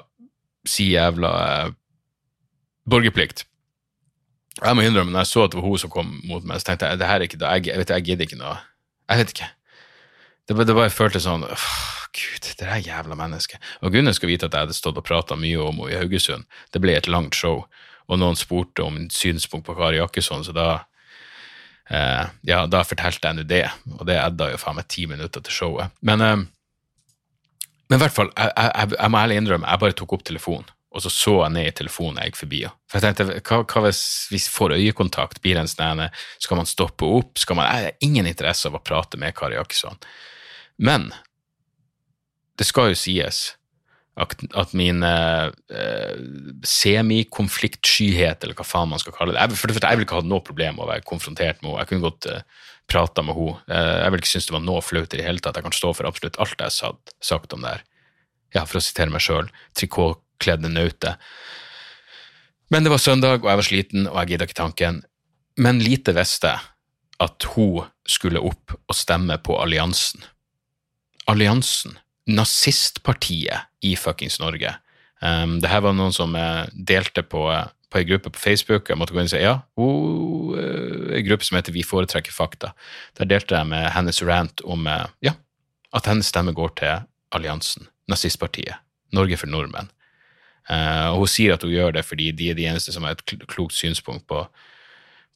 si 0.67 0.91
jævla 0.93 1.31
eh, 1.43 1.75
borgerplikt. 2.89 3.45
Jeg 4.59 4.75
må 4.75 4.83
innrømme, 4.83 5.13
når 5.13 5.23
jeg 5.23 5.31
så 5.31 5.45
at 5.45 5.53
det 5.53 5.61
var 5.61 5.69
hun 5.69 5.79
som 5.79 5.91
kom 5.93 6.09
mot 6.27 6.43
meg, 6.43 6.59
så 6.59 6.71
tenkte 6.71 6.89
jeg 6.89 6.99
det 6.99 7.07
her 7.07 7.21
er 7.21 7.27
ikke 7.29 7.39
det, 7.39 7.53
jeg, 7.69 7.79
vet, 7.79 7.93
jeg 7.95 8.07
gidder 8.09 8.27
ikke 8.27 8.39
noe. 8.41 8.57
Jeg 9.07 9.21
vet 9.21 9.31
ikke. 9.35 9.47
Det, 10.49 10.57
det 10.67 10.75
bare 10.75 10.91
føltes 10.91 11.23
sånn 11.23 11.45
øh, 11.47 11.67
Gud, 12.15 12.47
det 12.59 12.65
er 12.65 12.81
jævla 12.81 13.15
mennesket. 13.17 13.61
Og 13.85 13.93
Gunnar 13.93 14.15
skal 14.17 14.31
vite 14.31 14.49
at 14.49 14.55
jeg 14.55 14.67
hadde 14.67 14.77
stått 14.77 14.97
og 14.99 15.05
prata 15.05 15.37
mye 15.39 15.59
om 15.61 15.81
henne 15.83 15.93
i 15.93 15.99
Haugesund. 15.99 16.47
Det 16.73 16.81
ble 16.81 16.95
et 16.97 17.09
langt 17.11 17.37
show, 17.37 17.65
og 18.09 18.21
noen 18.21 18.37
spurte 18.39 18.85
om 18.85 18.97
synspunkt 19.13 19.67
på 19.67 19.75
Kari 19.77 19.99
Jakkesson, 19.99 20.45
så 20.45 20.55
da 20.55 20.69
eh, 21.89 22.25
ja, 22.49 22.63
da 22.69 22.81
fortalte 22.87 23.29
jeg 23.29 23.37
nå 23.37 23.45
det, 23.49 23.65
og 23.97 24.07
det 24.09 24.17
edda 24.21 24.49
jo 24.53 24.61
faen 24.61 24.79
meg 24.79 24.89
ti 24.89 25.05
minutter 25.09 25.45
til 25.45 25.55
showet. 25.55 25.95
Men, 26.01 26.25
eh, 26.25 26.41
men 27.89 27.97
i 27.97 28.01
hvert 28.01 28.15
fall, 28.15 28.33
jeg, 28.35 28.53
jeg, 28.57 28.95
jeg, 28.97 29.13
må 29.13 29.21
ærlig 29.21 29.39
innrømme, 29.41 29.69
jeg 29.69 29.83
bare 29.85 29.97
tok 30.01 30.17
opp 30.17 30.25
telefonen, 30.25 30.73
og 30.89 31.05
så 31.05 31.13
så 31.13 31.35
jeg 31.43 31.53
ned 31.53 31.69
i 31.69 31.77
telefonen 31.77 32.17
jeg 32.23 32.31
gikk 32.31 32.41
forbi 32.41 32.63
henne. 32.65 32.77
For 32.89 32.97
jeg 32.97 33.13
tenkte, 33.19 33.41
hva, 33.45 33.61
hva 33.61 33.85
hvis 33.85 34.03
vi 34.33 34.41
får 34.41 34.73
øyekontakt, 34.79 35.41
blir 35.43 35.59
en 35.61 35.69
sånn 35.69 36.07
Skal 36.41 36.57
man 36.57 36.69
stoppe 36.69 37.05
opp? 37.05 37.37
Skal 37.37 37.59
man, 37.59 37.69
jeg 37.69 37.91
har 37.91 38.05
ingen 38.05 38.25
interesse 38.25 38.65
av 38.71 38.79
å 38.79 38.81
prate 38.81 39.19
med 39.21 39.37
Kari 39.37 39.59
Jakkesson. 39.59 40.01
Men 40.81 41.11
det 42.59 42.67
skal 42.67 42.91
jo 42.91 42.99
sies 42.99 43.43
at, 44.19 44.33
at 44.59 44.73
min 44.75 45.03
eh, 45.05 45.51
semikonfliktskyhet, 46.67 48.43
eller 48.43 48.57
hva 48.57 48.65
faen 48.67 48.89
man 48.91 48.99
skal 48.99 49.15
kalle 49.15 49.35
det 49.35 49.45
jeg, 49.45 49.55
For 49.55 49.71
første, 49.71 49.87
jeg 49.87 49.99
vil 49.99 50.07
ikke 50.07 50.17
ha 50.19 50.27
noe 50.27 50.43
problem 50.43 50.75
med 50.75 50.83
å 50.83 50.89
være 50.89 51.05
konfrontert 51.07 51.61
med 51.61 51.69
henne. 51.71 51.83
Jeg 51.85 51.91
kunne 51.91 52.07
godt 52.09 52.27
eh, 52.27 52.65
prata 52.91 53.23
med 53.23 53.37
henne. 53.37 53.61
Eh, 53.71 53.93
jeg 54.03 54.11
vil 54.11 54.23
ikke 54.23 54.31
synes 54.33 54.49
det 54.49 54.57
var 54.57 54.65
noe 54.65 54.83
flaut 54.83 55.13
i 55.15 55.21
det 55.21 55.27
hele 55.27 55.43
tatt. 55.43 55.59
Jeg 55.59 55.67
kan 55.69 55.77
stå 55.77 55.93
for 55.95 56.09
absolutt 56.09 56.39
alt 56.43 56.57
jeg 56.57 56.75
har 56.81 56.97
sagt 57.29 57.55
om 57.55 57.63
det 57.63 57.77
her. 57.77 57.85
Ja, 58.57 58.65
for 58.65 58.81
å 58.81 58.83
sitere 58.83 59.13
meg 59.13 59.23
sjøl, 59.23 59.47
trikotkledde 59.77 60.71
naute. 60.73 61.13
Men 62.73 62.83
det 62.83 62.91
var 62.91 63.01
søndag, 63.01 63.39
og 63.39 63.47
jeg 63.47 63.61
var 63.61 63.67
sliten, 63.67 64.09
og 64.09 64.19
jeg 64.19 64.33
gidda 64.33 64.49
ikke 64.49 64.59
tanken. 64.59 64.99
Men 65.61 65.79
lite 65.83 66.11
visste 66.17 66.51
jeg 66.51 66.67
at 67.23 67.47
hun 67.53 67.87
skulle 68.07 68.41
opp 68.43 68.75
og 68.75 68.95
stemme 68.95 69.35
på 69.43 69.55
alliansen 69.59 70.27
alliansen, 71.29 71.97
nazistpartiet 72.29 73.67
i 73.85 73.95
fuckings 73.99 74.39
Norge. 74.41 74.75
Um, 75.19 75.57
det 75.59 75.71
her 75.71 75.83
var 75.83 75.95
noen 75.97 76.15
som 76.15 76.35
uh, 76.37 76.69
delte 76.73 77.23
på, 77.27 77.47
uh, 77.51 77.67
på 77.91 77.99
ei 77.99 78.07
gruppe 78.07 78.31
på 78.31 78.39
Facebook. 78.39 78.89
Jeg 78.89 78.99
måtte 78.99 79.15
gå 79.15 79.21
inn 79.21 79.29
og 79.29 79.33
si 79.33 79.41
ja, 79.41 79.57
oh, 79.79 80.55
ei 80.59 81.19
en 81.19 81.27
gruppe 81.27 81.47
som 81.47 81.59
heter 81.59 81.75
Vi 81.75 81.83
foretrekker 81.83 82.35
fakta. 82.35 82.73
Der 83.19 83.29
delte 83.29 83.57
jeg 83.57 83.71
med 83.71 83.89
hennes 83.95 84.21
rant 84.23 84.63
om 84.63 84.87
uh, 84.87 85.07
ja, 85.25 85.35
at 85.95 86.09
hennes 86.09 86.29
stemme 86.29 86.55
går 86.55 86.75
til 86.79 87.07
alliansen, 87.35 87.89
nazistpartiet, 88.09 88.79
Norge 89.15 89.37
for 89.41 89.51
nordmenn. 89.51 89.91
Uh, 90.69 91.15
og 91.15 91.23
hun 91.23 91.31
sier 91.33 91.55
at 91.55 91.63
hun 91.65 91.73
gjør 91.73 91.95
det 91.97 92.05
fordi 92.05 92.29
de 92.37 92.51
er 92.51 92.57
de 92.57 92.67
eneste 92.69 92.93
som 92.93 93.05
har 93.07 93.17
et 93.17 93.47
klokt 93.49 93.73
synspunkt 93.73 94.27
på, 94.29 94.43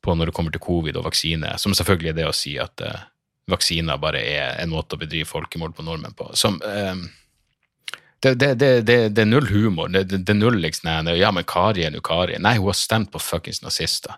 på 0.03 0.13
når 0.13 0.29
det 0.29 0.35
kommer 0.37 0.53
til 0.53 0.61
covid 0.61 0.99
og 0.99 1.07
vaksine, 1.07 1.55
som 1.57 1.73
selvfølgelig 1.73 2.11
er 2.11 2.19
det 2.19 2.27
å 2.29 2.35
si 2.35 2.53
at 2.61 2.83
eh, 2.83 3.05
vaksiner 3.51 3.99
bare 3.99 4.21
er 4.23 4.61
en 4.63 4.71
måte 4.71 4.95
å 4.95 5.01
bedrive 5.01 5.27
folkemord 5.27 5.75
på 5.75 5.85
nordmenn 5.85 6.15
på. 6.17 6.29
Som, 6.39 6.61
eh, 6.63 6.95
det, 8.23 8.35
det, 8.39 8.53
det, 8.55 8.97
det, 9.09 9.21
er 9.21 9.27
null 9.27 9.47
humor. 9.51 9.89
Det, 9.91 10.21
er 10.29 10.37
null 10.37 10.61
liksom 10.63 10.87
nei, 10.87 11.17
Ja, 11.19 11.31
men 11.35 11.43
Kari 11.47 11.83
er 11.83 11.91
nå 11.91 11.99
Kari. 12.05 12.37
Nei, 12.39 12.55
hun 12.59 12.71
har 12.71 12.77
stemt 12.79 13.11
på 13.11 13.19
fuckings 13.19 13.61
nazister. 13.65 14.15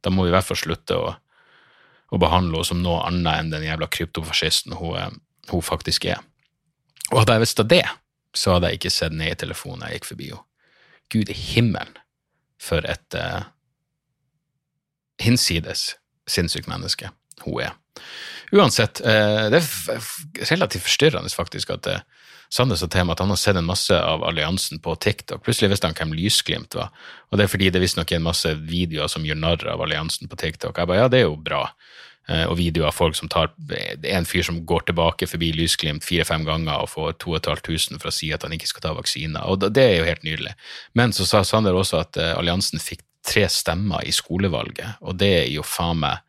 Da 0.00 0.12
må 0.14 0.24
vi 0.24 0.30
i 0.30 0.36
hvert 0.36 0.46
fall 0.46 0.60
slutte 0.60 0.94
å, 0.98 1.14
å 2.14 2.20
behandle 2.22 2.60
henne 2.60 2.68
som 2.70 2.84
noe 2.84 3.02
annet 3.08 3.34
enn 3.34 3.50
den 3.56 3.66
jævla 3.66 3.90
kryptofascisten 3.90 4.78
hun, 4.78 4.94
eh, 5.00 5.16
hun 5.50 5.64
faktisk 5.64 6.06
er. 6.06 6.22
Og 7.10 7.22
hadde 7.22 7.38
jeg 7.38 7.46
visst 7.46 7.64
det, 7.72 7.84
så 8.36 8.54
hadde 8.54 8.70
jeg 8.70 8.78
ikke 8.78 8.94
sett 8.94 9.16
ned 9.16 9.32
i 9.32 9.40
telefonen 9.40 9.88
jeg 9.88 9.98
gikk 9.98 10.10
forbi 10.12 10.30
henne. 10.30 10.44
Gud 11.08 11.30
i 11.32 11.34
himmelen, 11.34 11.94
for 12.60 12.84
et 12.84 13.14
uh, 13.16 13.46
hinsides 15.22 15.94
sinnssykt 16.28 16.68
menneske 16.68 17.08
hun 17.46 17.62
er. 17.64 17.78
Uansett, 18.54 19.00
eh, 19.04 19.48
det 19.52 19.60
er 19.60 20.06
relativt 20.48 20.86
forstyrrende 20.86 21.32
faktisk 21.34 21.74
at 21.74 21.88
eh, 21.90 22.06
Sander 22.48 22.78
sa 22.80 22.86
til 22.88 23.04
meg 23.04 23.12
at 23.12 23.20
han 23.20 23.32
har 23.32 23.36
sett 23.36 23.58
en 23.60 23.66
masse 23.68 23.92
av 23.92 24.22
alliansen 24.24 24.80
på 24.80 24.94
TikTok. 25.04 25.42
Plutselig 25.44 25.74
visste 25.74 25.90
han 25.90 25.96
hvem 25.98 26.14
Lysglimt 26.16 26.78
var, 26.78 26.94
og 27.28 27.36
det 27.36 27.44
er 27.44 27.50
fordi 27.52 27.68
det 27.74 27.82
visstnok 27.82 28.12
er 28.12 28.22
en 28.22 28.24
masse 28.24 28.54
videoer 28.70 29.10
som 29.12 29.26
gjør 29.26 29.36
narr 29.36 29.66
av 29.68 29.82
alliansen 29.84 30.30
på 30.32 30.38
TikTok. 30.40 30.78
Jeg 30.80 30.88
bare, 30.88 31.02
ja, 31.02 31.10
det 31.12 31.20
er 31.20 31.26
jo 31.26 31.34
bra. 31.36 31.66
Eh, 32.28 32.46
og 32.48 32.56
videoer 32.56 32.88
av 32.88 32.96
folk 32.96 33.18
som 33.18 33.28
tar 33.28 33.52
en 33.52 34.28
fyr 34.28 34.46
som 34.48 34.62
går 34.68 34.86
tilbake 34.88 35.28
forbi 35.28 35.50
Lysglimt 35.58 36.06
fire-fem 36.08 36.46
ganger 36.48 36.86
og 36.86 36.88
får 36.94 37.18
2500 37.20 38.00
for 38.00 38.08
å 38.08 38.16
si 38.16 38.30
at 38.32 38.48
han 38.48 38.56
ikke 38.56 38.70
skal 38.70 38.86
ta 38.86 38.94
vaksiner, 38.96 39.44
og 39.44 39.68
det 39.68 39.84
er 39.84 39.98
jo 39.98 40.08
helt 40.08 40.24
nydelig. 40.24 40.54
Men 40.96 41.12
så 41.16 41.28
sa 41.28 41.44
Sander 41.44 41.76
også 41.76 42.00
at 42.00 42.16
alliansen 42.32 42.80
fikk 42.80 43.04
tre 43.28 43.44
stemmer 43.52 44.08
i 44.08 44.14
skolevalget, 44.14 45.02
og 45.04 45.20
det 45.20 45.32
er 45.42 45.48
jo 45.52 45.66
faen 45.68 46.00
meg 46.00 46.24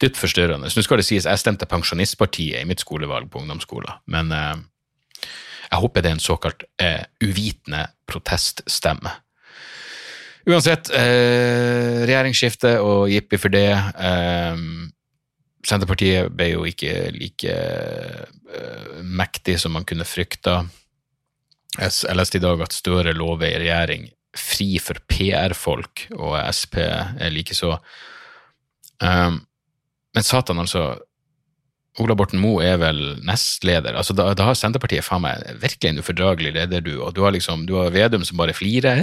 dypt 0.00 0.18
forstyrrende. 0.20 0.70
Så 0.70 0.80
nå 0.80 0.86
skal 0.86 1.00
det 1.00 1.06
sies, 1.08 1.28
jeg 1.28 1.42
stemte 1.42 1.68
Pensjonistpartiet 1.68 2.62
i 2.62 2.68
mitt 2.68 2.82
skolevalg 2.82 3.30
på 3.30 3.42
ungdomsskolen, 3.42 4.00
men 4.10 4.32
eh, 4.36 4.62
jeg 5.70 5.82
håper 5.84 6.02
det 6.02 6.10
er 6.10 6.16
en 6.18 6.22
såkalt 6.24 6.64
eh, 6.82 7.02
uvitende 7.22 7.84
proteststemme. 8.10 9.12
Uansett, 10.48 10.88
eh, 10.96 12.00
regjeringsskifte 12.08 12.78
og 12.82 13.10
jippi 13.12 13.38
for 13.38 13.52
det. 13.52 13.70
Eh, 13.76 14.62
Senterpartiet 15.60 16.32
ble 16.32 16.48
jo 16.54 16.64
ikke 16.64 17.10
like 17.12 17.52
eh, 17.52 19.02
mektig 19.04 19.58
som 19.60 19.76
man 19.76 19.84
kunne 19.86 20.08
frykta. 20.08 20.62
Jeg 21.76 22.16
leste 22.16 22.40
i 22.40 22.42
dag 22.42 22.64
at 22.64 22.74
Støre 22.74 23.12
lover 23.14 23.46
i 23.52 23.60
regjering 23.60 24.08
fri 24.36 24.78
for 24.82 24.98
PR-folk, 25.10 26.08
og 26.16 26.34
Sp 26.54 26.80
likeså. 27.34 27.76
Um, 29.02 29.40
men 30.16 30.26
satan, 30.26 30.62
altså. 30.62 30.98
Ola 31.98 32.14
Borten 32.14 32.38
Moe 32.38 32.62
er 32.62 32.76
vel 32.78 33.00
nestleder. 33.26 33.96
altså 33.98 34.14
Da, 34.14 34.28
da 34.38 34.44
har 34.46 34.54
Senterpartiet 34.56 35.02
faen 35.02 35.24
meg 35.24 35.42
virkelig 35.58 35.90
en 35.90 35.98
ufordragelig 35.98 36.52
leder, 36.54 36.84
du. 36.86 36.92
Og 37.02 37.16
du 37.16 37.24
har 37.24 37.34
liksom, 37.34 37.64
du 37.66 37.74
har 37.80 37.90
Vedum 37.90 38.22
som 38.24 38.38
bare 38.38 38.54
flirer, 38.54 39.02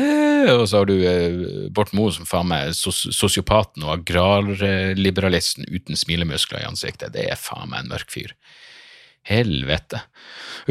og 0.55 0.63
så 0.71 0.81
har 0.81 0.87
du 0.87 0.95
eh, 0.95 1.67
Borten 1.75 1.99
Moe 1.99 2.15
som 2.15 2.27
faen 2.29 2.47
meg 2.47 2.71
sos 2.77 3.03
sosiopaten 3.15 3.83
og 3.83 3.91
agrarliberalisten 3.97 5.67
uten 5.67 5.99
smilemuskler 5.99 6.63
i 6.63 6.69
ansiktet. 6.69 7.11
Det 7.17 7.27
er 7.27 7.39
faen 7.39 7.69
meg 7.73 7.83
en 7.83 7.91
mørk 7.91 8.13
fyr. 8.13 8.33
Helvete. 9.27 10.05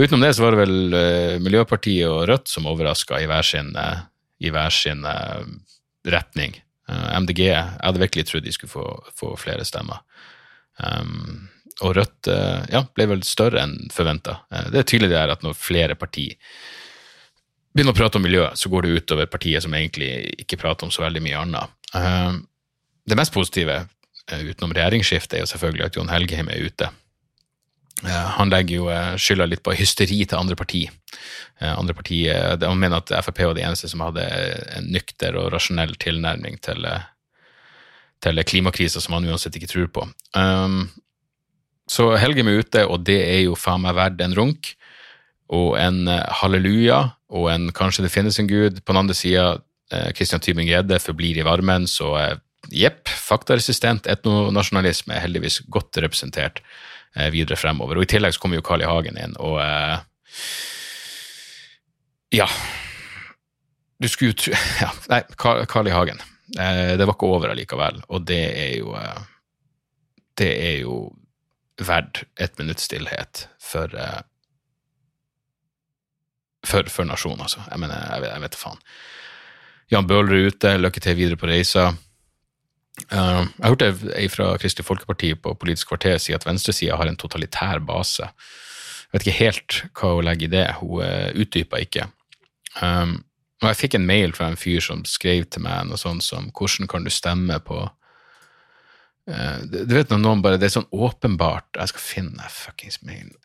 Utenom 0.00 0.24
det 0.24 0.32
så 0.36 0.46
var 0.46 0.56
det 0.56 0.62
vel 0.64 0.96
eh, 0.96 1.38
Miljøpartiet 1.44 2.08
og 2.08 2.24
Rødt 2.30 2.48
som 2.48 2.68
overraska 2.70 3.20
i 3.20 3.28
hver 3.28 3.44
sin, 3.44 3.74
eh, 3.76 4.06
i 4.40 4.52
hver 4.54 4.72
sin 4.72 5.04
eh, 5.04 5.44
retning. 6.08 6.56
Eh, 6.88 7.10
MDG 7.20 7.42
jeg 7.48 7.66
hadde 7.82 8.02
virkelig 8.02 8.26
trodd 8.28 8.46
de 8.46 8.54
skulle 8.54 8.72
få, 8.72 8.86
få 9.16 9.34
flere 9.40 9.66
stemmer. 9.68 10.02
Um, 10.76 11.46
og 11.84 11.94
Rødt 11.96 12.28
eh, 12.32 12.66
ja, 12.72 12.82
ble 12.96 13.06
vel 13.12 13.22
større 13.24 13.62
enn 13.64 13.78
forventa. 13.92 14.42
det 14.72 14.80
er 14.80 14.88
tydelig 14.88 15.12
det 15.12 15.20
er 15.20 15.32
at 15.32 15.44
når 15.44 15.56
flere 15.56 15.96
partier 15.96 16.36
begynner 17.76 17.92
å 17.92 17.98
prate 17.98 18.16
om 18.16 18.24
miljø, 18.24 18.46
så 18.56 18.70
går 18.72 18.86
det 18.86 19.02
utover 19.02 19.28
partiet 19.28 19.64
som 19.64 19.74
egentlig 19.76 20.08
ikke 20.40 20.56
prater 20.60 20.88
om 20.88 20.92
så 20.94 21.04
veldig 21.04 21.20
mye 21.24 21.42
annet. 21.42 21.74
Um, 21.92 22.38
det 23.06 23.18
mest 23.18 23.34
positive 23.34 23.82
eh, 23.82 24.46
utenom 24.48 24.72
regjeringsskiftet 24.76 25.36
er 25.36 25.44
jo 25.44 25.50
selvfølgelig 25.50 25.84
at 25.86 25.98
Jon 25.98 26.10
Helgheim 26.10 26.48
er 26.52 26.64
ute. 26.64 26.88
Eh, 28.04 28.28
han 28.36 28.52
legger 28.52 28.76
jo 28.76 28.88
eh, 28.92 29.14
skylda 29.20 29.46
litt 29.48 29.62
på 29.64 29.74
hysteri 29.76 30.20
til 30.28 30.38
andre 30.38 30.56
parti. 30.58 30.84
Eh, 31.60 31.72
andre 31.72 31.96
parti 31.96 32.26
Han 32.28 32.78
mener 32.80 33.00
at 33.00 33.12
Frp 33.24 33.40
var 33.46 33.56
det 33.56 33.64
eneste 33.64 33.88
som 33.88 34.04
hadde 34.04 34.24
en 34.76 34.90
nykter 34.92 35.38
og 35.40 35.48
rasjonell 35.54 35.96
tilnærming 36.02 36.60
til, 36.60 36.84
til 38.20 38.44
klimakrisa 38.44 39.00
som 39.00 39.16
han 39.16 39.28
uansett 39.30 39.56
ikke 39.56 39.72
tror 39.72 39.88
på. 39.88 40.08
Um, 40.36 40.88
så 41.88 42.10
Helgheim 42.18 42.50
er 42.50 42.60
ute, 42.60 42.82
og 42.84 43.06
det 43.06 43.20
er 43.22 43.44
jo 43.46 43.56
faen 43.56 43.84
meg 43.84 43.96
verdt 43.96 44.20
en 44.24 44.34
runk 44.36 44.74
og 45.54 45.76
en 45.78 46.08
halleluja 46.40 46.98
og 47.30 47.46
en 47.52 47.70
kanskje 47.70 48.02
det 48.04 48.10
finnes 48.10 48.40
en 48.42 48.50
gud. 48.50 48.82
På 48.82 48.92
den 48.92 49.04
andre 49.04 49.14
sida, 49.14 49.60
Christian 50.18 50.42
Tybing-Gjedde 50.42 50.98
forblir 50.98 51.38
i 51.38 51.44
varmen, 51.46 51.86
så 51.86 52.10
jepp, 52.74 53.06
faktaresistent 53.06 54.08
etnonasjonalisme 54.10 55.14
er 55.14 55.22
heldigvis 55.22 55.60
godt 55.70 56.02
representert 56.02 56.58
videre 57.32 57.58
fremover. 57.58 57.98
Og 57.98 58.06
i 58.06 58.10
tillegg 58.10 58.36
så 58.36 58.42
kommer 58.42 58.60
jo 58.60 58.64
Carl 58.66 58.84
I. 58.84 58.88
Hagen 58.90 59.20
inn, 59.20 59.36
og 59.42 59.58
eh, 59.62 59.98
ja. 62.36 62.48
Du 63.98 64.08
skulle 64.12 64.34
jo 64.34 64.38
tro 64.44 64.56
ja, 64.84 64.90
Nei, 65.12 65.22
Carl 65.36 65.88
I. 65.88 65.94
Hagen. 65.94 66.20
Eh, 66.58 66.94
det 66.98 67.04
var 67.04 67.16
ikke 67.16 67.32
over 67.32 67.52
allikevel, 67.52 68.02
og 68.08 68.26
det 68.28 68.42
er 68.52 68.72
jo 68.78 68.94
eh, 69.00 69.22
Det 70.36 70.52
er 70.68 70.78
jo 70.84 70.96
verdt 71.80 72.24
et 72.40 72.58
minutts 72.58 72.86
stillhet 72.88 73.46
for 73.60 73.92
eh, 73.96 74.22
for, 76.66 76.88
for 76.90 77.06
nasjonen, 77.06 77.44
altså. 77.46 77.62
Jeg 77.70 77.78
mener, 77.78 78.24
jeg 78.26 78.42
vet 78.42 78.56
da 78.56 78.58
faen. 78.58 78.80
Jan 79.92 80.06
Bøhler 80.08 80.34
er 80.34 80.48
ute, 80.50 80.72
lykke 80.80 81.02
til 81.02 81.14
videre 81.18 81.38
på 81.38 81.46
reisa. 81.46 81.92
Uh, 83.12 83.44
jeg 83.44 83.68
hørte 83.68 83.90
ei 84.16 84.26
fra 84.32 84.54
Kristelig 84.58 84.86
Folkeparti 84.88 85.34
på 85.38 85.52
Politisk 85.60 85.92
kvarter 85.92 86.16
si 86.22 86.32
at 86.34 86.46
venstresida 86.48 86.96
har 86.96 87.10
en 87.10 87.18
totalitær 87.20 87.82
base. 87.84 88.24
Jeg 88.26 89.12
vet 89.12 89.26
ikke 89.26 89.42
helt 89.44 89.76
hva 89.98 90.12
hun 90.16 90.26
legger 90.26 90.48
i 90.48 90.54
det, 90.54 90.66
hun 90.80 91.02
uh, 91.04 91.28
utdypa 91.36 91.82
ikke. 91.84 92.08
Um, 92.80 93.18
og 93.62 93.70
jeg 93.70 93.80
fikk 93.82 93.96
en 93.96 94.08
mail 94.08 94.34
fra 94.36 94.50
en 94.50 94.58
fyr 94.60 94.82
som 94.84 95.04
skrev 95.08 95.46
til 95.48 95.64
meg 95.64 95.86
noe 95.88 96.00
sånt 96.00 96.24
som 96.24 96.50
'Hvordan 96.50 96.88
kan 96.88 97.04
du 97.04 97.10
stemme 97.10 97.56
på 97.64 97.78
uh, 97.84 99.58
du, 99.64 99.94
vet 99.94 100.10
når 100.10 100.20
noen 100.20 100.42
bare 100.44 100.58
Det 100.60 100.68
er 100.68 100.74
sånn 100.76 100.92
åpenbart 100.92 101.80
Jeg 101.80 101.88
skal 101.88 102.04
finne 102.04 102.50
fuckings 102.52 103.00
mailen. 103.02 103.36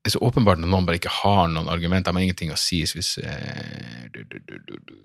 Det 0.00 0.10
er 0.10 0.16
så 0.16 0.24
åpenbart 0.24 0.60
når 0.60 0.68
noen 0.68 0.86
bare 0.88 0.96
ikke 1.00 1.12
har 1.12 1.48
noen 1.48 1.68
argumenter, 1.68 2.12
men 2.12 2.24
ingenting 2.24 2.52
å 2.52 2.60
si. 2.60 2.80
Hvis 2.88 3.18
uh, 3.20 4.08
du, 4.12 4.24
du, 4.24 4.40
du. 4.40 4.96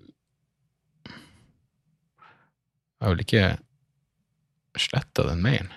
Jeg 3.05 3.13
vel 3.13 3.21
ikke 3.21 4.79
sletta 4.81 5.27
den 5.27 5.43
mailen? 5.45 5.69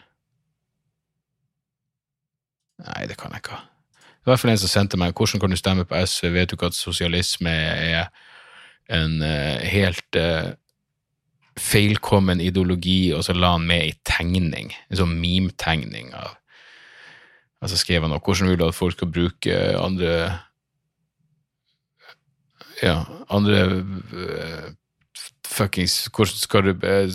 Nei, 2.86 3.02
det 3.10 3.18
kan 3.20 3.34
jeg 3.34 3.42
ikke 3.42 3.58
ha. 3.58 3.66
Det 4.00 4.24
var 4.24 4.32
i 4.32 4.36
hvert 4.36 4.42
fall 4.44 4.52
en 4.54 4.62
som 4.62 4.72
sendte 4.72 4.96
meg 5.00 5.12
'Hvordan 5.12 5.40
kan 5.40 5.50
du 5.50 5.56
stemme 5.56 5.84
på 5.84 5.98
SV? 6.06 6.32
Vet 6.32 6.50
du 6.50 6.56
ikke 6.56 6.72
at 6.72 6.74
sosialisme 6.74 7.50
er 7.50 8.08
en 8.88 9.22
uh, 9.22 9.60
helt 9.60 10.16
uh, 10.16 10.52
feilkommen 11.58 12.40
ideologi?' 12.40 13.12
Og 13.12 13.24
så 13.24 13.32
la 13.32 13.52
han 13.52 13.66
med 13.66 13.82
ei 13.82 13.92
tegning, 14.04 14.72
en 14.90 14.96
sånn 14.96 15.20
meme-tegning 15.20 16.14
av 16.14 16.38
og 17.60 17.70
så 17.70 17.78
skrev 17.78 18.02
han 18.02 18.12
også, 18.12 18.24
hvordan 18.24 18.50
vil 18.50 18.58
du 18.58 18.66
at 18.68 18.74
folk 18.74 18.92
skal 18.94 19.12
bruke 19.12 19.56
andre 19.78 20.38
Ja, 22.82 23.02
andre 23.30 23.84
øh, 24.12 24.70
Fuckings 25.48 25.94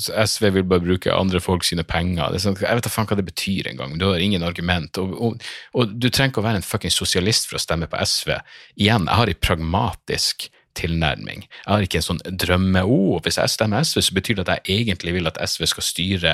SV 0.09 0.47
vil 0.55 0.65
bare 0.65 0.81
bruke 0.83 1.13
andre 1.13 1.41
folk 1.43 1.65
sine 1.67 1.85
penger. 1.85 2.33
Er 2.33 2.41
sånn, 2.41 2.57
jeg 2.57 2.79
vet 2.79 2.87
da 2.87 2.91
faen 2.91 3.07
hva 3.09 3.17
det 3.19 3.27
betyr 3.27 3.69
engang. 3.69 3.93
Du 4.01 4.07
har 4.09 4.23
ingen 4.23 4.45
argument. 4.45 4.97
Og, 4.97 5.13
og, 5.13 5.45
og 5.77 5.93
du 5.93 6.09
trenger 6.09 6.33
ikke 6.33 6.43
å 6.43 6.47
være 6.47 6.61
en 6.63 6.65
fuckings 6.65 6.97
sosialist 6.97 7.49
for 7.49 7.59
å 7.59 7.63
stemme 7.63 7.89
på 7.91 8.01
SV. 8.01 8.35
Igjen, 8.81 9.07
jeg 9.07 9.21
har 9.21 9.31
en 9.31 9.41
pragmatisk 9.45 10.49
tilnærming. 10.79 11.45
Jeg 11.45 11.69
har 11.69 11.85
ikke 11.85 12.01
en 12.01 12.07
sånn 12.07 12.23
drømme 12.25 12.83
oh, 12.89 13.19
hvis 13.23 13.37
jeg 13.39 13.53
stemmer 13.53 13.85
SV, 13.85 14.01
så 14.01 14.17
betyr 14.17 14.39
det 14.39 14.47
at 14.47 14.69
jeg 14.69 14.87
egentlig 14.87 15.17
vil 15.17 15.29
at 15.29 15.39
SV 15.41 15.67
skal 15.69 15.85
styre 15.85 16.33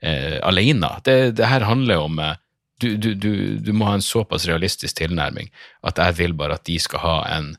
eh, 0.00 0.38
alene. 0.46 0.90
Det, 1.04 1.34
det 1.38 1.50
her 1.50 1.66
handler 1.68 2.06
om 2.06 2.20
eh, 2.22 2.36
du, 2.82 2.94
du, 2.96 3.12
du, 3.14 3.32
du 3.62 3.72
må 3.76 3.88
ha 3.88 3.98
en 3.98 4.04
såpass 4.04 4.48
realistisk 4.50 4.98
tilnærming 4.98 5.50
at 5.86 6.00
jeg 6.00 6.18
vil 6.18 6.34
bare 6.36 6.58
at 6.58 6.66
de 6.66 6.78
skal 6.82 7.04
ha 7.04 7.16
en, 7.36 7.52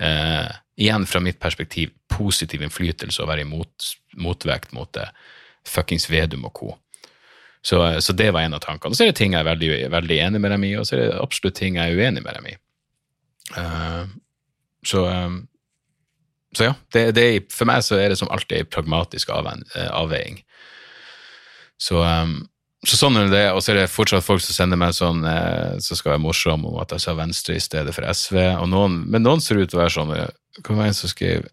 eh, 0.00 0.54
igjen 0.80 1.06
fra 1.06 1.20
mitt 1.22 1.38
perspektiv, 1.42 1.92
positiv 2.10 2.64
innflytelse 2.64 3.22
og 3.22 3.30
være 3.30 3.44
i 3.44 3.48
mot, 3.48 3.90
motvekt 4.18 4.74
mot 4.74 4.90
det 4.96 5.06
fuckings 5.68 6.08
Vedum 6.10 6.44
og 6.48 6.54
co. 6.58 6.74
Så, 7.64 7.80
eh, 7.86 7.98
så 7.98 8.12
det 8.12 8.30
var 8.34 8.44
en 8.44 8.54
av 8.54 8.64
tankene. 8.64 8.96
Så 8.96 9.04
er 9.04 9.12
det 9.12 9.18
ting 9.20 9.32
jeg 9.32 9.40
er 9.44 9.48
veldig, 9.48 9.72
veldig 9.94 10.20
enig 10.26 10.40
med 10.40 10.52
dem 10.52 10.68
i, 10.68 10.74
og 10.76 10.86
så 10.86 10.98
er 10.98 11.06
det 11.06 11.22
absolutt 11.22 11.56
ting 11.56 11.78
jeg 11.80 11.92
er 11.94 12.00
uenig 12.00 12.24
med 12.24 12.36
dem 12.36 12.52
i. 12.52 12.56
Uh, 13.54 14.06
så 14.84 15.04
eh, 15.08 15.42
så 16.54 16.68
ja, 16.68 16.74
det, 16.94 17.04
det, 17.16 17.28
for 17.52 17.66
meg 17.68 17.82
så 17.82 17.98
er 17.98 18.12
det 18.12 18.18
som 18.20 18.30
alltid 18.30 18.60
en 18.60 18.70
pragmatisk 18.70 19.32
avveiing. 19.34 20.36
Så, 21.82 21.98
um, 21.98 22.36
så 22.86 22.98
sånn 23.00 23.18
er 23.18 23.32
det, 23.32 23.44
og 23.50 23.62
så 23.64 23.72
er 23.72 23.80
det 23.80 23.90
fortsatt 23.90 24.22
folk 24.24 24.42
som 24.44 24.54
sender 24.54 24.78
meg 24.78 24.94
sånn 24.94 25.24
eh, 25.26 25.80
som 25.82 25.98
skal 25.98 26.14
være 26.14 26.22
morsom 26.22 26.66
om 26.68 26.78
at 26.82 26.94
jeg 26.94 27.02
sa 27.02 27.16
Venstre 27.18 27.58
i 27.58 27.64
stedet 27.64 27.94
for 27.96 28.06
SV, 28.06 28.38
og 28.60 28.68
noen, 28.70 29.00
men 29.10 29.26
noen 29.26 29.42
ser 29.42 29.58
ut 29.58 29.66
til 29.66 29.80
å 29.80 29.82
være 29.82 29.96
sånn 29.96 30.14
Hva 30.60 30.76
var 30.76 30.84
det 30.84 30.92
en 30.92 30.98
som 31.02 31.10
skrev 31.10 31.48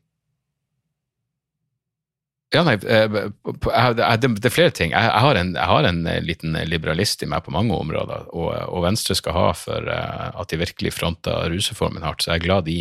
ja, 2.52 2.66
nei, 2.68 2.74
eh, 2.84 3.08
det 3.08 4.44
er 4.44 4.52
flere 4.52 4.74
ting. 4.76 4.92
Jeg 4.92 5.12
har, 5.24 5.38
en, 5.40 5.54
jeg 5.56 5.68
har 5.72 5.86
en 5.88 6.02
eh, 6.10 6.20
liten 6.20 6.58
liberalist 6.68 7.24
i 7.24 7.30
meg 7.32 7.46
på 7.46 7.54
mange 7.56 7.78
områder, 7.78 8.26
og, 8.36 8.50
og 8.68 8.84
Venstre 8.84 9.16
skal 9.16 9.38
ha 9.38 9.46
for 9.56 9.88
eh, 9.88 10.26
at 10.36 10.52
de 10.52 10.60
virkelig 10.60 10.92
fronta 10.98 11.38
rusreformen 11.48 12.04
hardt, 12.04 12.26
så 12.26 12.34
jeg 12.34 12.42
er 12.42 12.46
glad 12.50 12.68
de, 12.68 12.76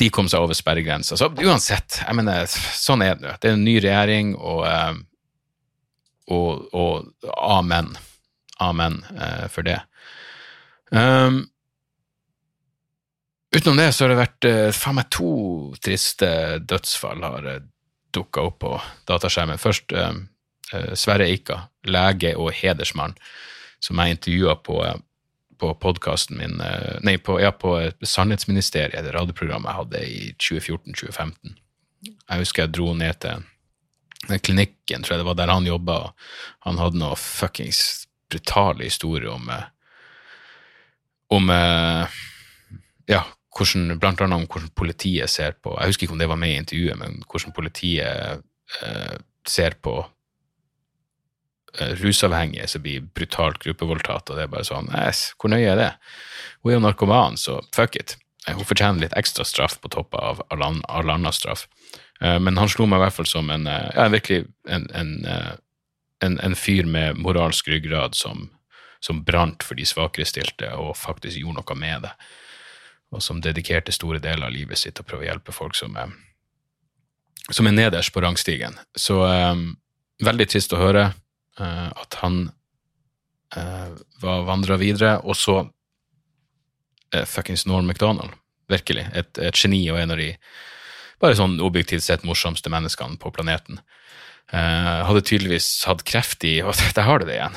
de 0.00 0.08
kom 0.08 0.30
seg 0.32 0.46
over 0.46 0.56
sperregrensa. 0.56 1.20
Så 1.20 1.28
uansett, 1.44 2.00
jeg 2.00 2.16
mener, 2.16 2.48
sånn 2.48 3.04
er 3.04 3.20
det. 3.20 3.36
Det 3.42 3.52
er 3.52 3.58
en 3.58 3.68
ny 3.68 3.76
regjering, 3.76 4.32
og, 4.40 4.64
og, 6.32 6.66
og 6.72 7.30
amen. 7.44 7.92
Amen 8.62 9.02
for 9.52 9.68
det. 9.68 9.82
Um, 10.92 11.42
utenom 13.56 13.76
det 13.76 13.90
så 13.92 14.04
har 14.04 14.12
det 14.12 14.22
vært 14.22 14.46
faen 14.76 14.96
meg 14.96 15.10
to 15.12 15.30
triste 15.84 16.28
dødsfall. 16.64 17.22
har 17.22 17.48
dukka 18.12 18.40
opp 18.40 18.58
på 18.62 18.74
dataskjermen. 19.08 19.60
Først 19.60 19.92
eh, 19.96 20.12
eh, 20.72 20.92
Sverre 20.98 21.28
Eika, 21.30 21.66
lege 21.88 22.34
og 22.38 22.52
hedersmann, 22.56 23.16
som 23.82 24.00
jeg 24.00 24.16
intervjua 24.16 24.56
på, 24.64 24.78
eh, 24.86 24.98
på 25.60 25.72
podkasten 25.82 26.38
min 26.40 26.60
eh, 26.60 26.98
Nei, 27.06 27.16
på, 27.18 27.38
ja, 27.42 27.52
på 27.56 27.78
Sannhetsministeriet, 28.02 29.04
det 29.04 29.16
radioprogrammet 29.16 29.70
jeg 29.70 29.80
hadde 29.80 30.04
i 30.04 30.22
2014-2015. 30.36 31.58
Jeg 32.04 32.44
husker 32.44 32.64
jeg 32.64 32.74
dro 32.76 32.92
ned 32.98 33.20
til 33.22 33.48
klinikken, 34.42 35.02
tror 35.02 35.16
jeg 35.16 35.22
det 35.22 35.28
var 35.28 35.38
der 35.38 35.50
han 35.50 35.66
jobba, 35.66 35.98
og 35.98 36.66
han 36.66 36.78
hadde 36.78 37.00
noe 37.00 37.18
fuckings 37.18 38.06
brutale 38.30 38.86
historier 38.86 39.32
om 39.32 39.50
om 41.32 41.48
ja, 43.08 43.22
hvordan, 43.56 43.98
blant 44.00 44.22
annet 44.24 44.40
om 44.40 44.48
hvordan 44.48 44.72
politiet 44.76 45.30
ser 45.30 45.56
på 45.60 45.74
Jeg 45.76 45.92
husker 45.92 46.06
ikke 46.06 46.16
om 46.16 46.22
det 46.22 46.30
var 46.30 46.40
med 46.40 46.54
i 46.54 46.58
intervjuet, 46.62 46.98
men 46.98 47.22
hvordan 47.28 47.54
politiet 47.56 48.42
eh, 48.80 49.16
ser 49.48 49.76
på 49.84 49.98
eh, 51.78 51.94
rusavhengige 52.00 52.68
som 52.70 52.84
blir 52.84 53.04
brutalt 53.14 53.60
gruppevoldtatt, 53.62 54.30
og 54.30 54.38
det 54.38 54.46
er 54.46 54.52
bare 54.52 54.68
sånn 54.68 54.90
Æsj, 54.96 55.24
Hvor 55.36 55.52
nøye 55.52 55.72
er 55.74 55.80
det? 55.80 55.90
Hun 56.62 56.72
er 56.72 56.78
jo 56.78 56.84
narkoman, 56.86 57.36
så 57.40 57.60
fuck 57.76 57.98
it. 58.00 58.16
Eh, 58.46 58.56
hun 58.56 58.68
fortjener 58.68 59.04
litt 59.04 59.18
ekstra 59.18 59.44
straff 59.48 59.78
på 59.82 59.92
toppen 59.92 60.20
av 60.20 60.40
all, 60.48 60.64
annen 61.10 61.32
straff. 61.36 61.66
Eh, 62.22 62.38
men 62.40 62.56
han 62.60 62.72
slo 62.72 62.88
meg 62.88 63.02
i 63.02 63.04
hvert 63.06 63.18
fall 63.18 63.28
som 63.28 63.52
en, 63.52 63.68
eh, 63.68 63.90
ja, 63.92 64.08
virkelig 64.12 64.46
en, 64.68 64.88
eh, 65.26 65.52
en, 66.22 66.38
en 66.40 66.56
fyr 66.56 66.88
med 66.88 67.20
moralsk 67.20 67.68
ryggrad 67.68 68.16
som, 68.16 68.48
som 69.00 69.24
brant 69.26 69.62
for 69.66 69.76
de 69.76 69.84
svakerestilte 69.84 70.70
og 70.78 70.96
faktisk 70.96 71.36
gjorde 71.42 71.60
noe 71.60 71.76
med 71.76 72.06
det 72.06 72.14
og 73.12 73.22
som 73.22 73.42
dedikerte 73.44 73.92
store 73.92 74.20
deler 74.22 74.48
av 74.48 74.54
livet 74.54 74.80
sitt 74.80 74.96
til 74.96 75.04
å 75.04 75.08
prøve 75.08 75.26
å 75.26 75.28
hjelpe 75.28 75.54
folk 75.54 75.76
som 75.76 75.96
er, 76.00 76.12
som 77.50 77.68
er 77.68 77.76
nederst 77.76 78.12
på 78.14 78.22
rangstigen. 78.24 78.78
Så 78.96 79.20
eh, 79.28 79.64
veldig 80.24 80.48
trist 80.48 80.72
å 80.72 80.80
høre 80.80 81.04
eh, 81.60 81.88
at 81.88 82.18
han 82.22 82.46
eh, 83.56 83.92
var 84.22 84.46
vandra 84.48 84.78
videre. 84.80 85.18
Og 85.26 85.36
så 85.38 85.58
eh, 87.12 87.26
fuckings 87.28 87.66
Norm 87.68 87.90
MacDonald. 87.90 88.34
Virkelig. 88.72 89.06
Et, 89.12 89.32
et, 89.38 89.58
geni 89.58 89.84
og 89.92 90.00
en 90.00 90.14
av 90.14 90.20
de 90.22 90.32
bare 91.22 91.36
sånn 91.38 91.60
objektivt 91.62 92.06
sett 92.06 92.24
morsomste 92.26 92.72
menneskene 92.72 93.20
på 93.20 93.30
planeten. 93.34 93.82
Uh, 94.52 95.06
hadde 95.06 95.22
tydeligvis 95.24 95.68
hatt 95.88 96.02
kreft 96.04 96.42
i 96.44 96.58
Og 96.66 96.74
der 96.96 97.06
har 97.06 97.22
du 97.22 97.28
det 97.28 97.38
igjen. 97.38 97.54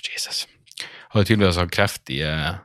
Jesus. 0.00 0.44
Hadde 1.12 1.26
tydeligvis 1.28 1.58
hatt 1.60 1.72
kreft 1.74 2.12
i 2.14 2.20
uh, 2.24 2.60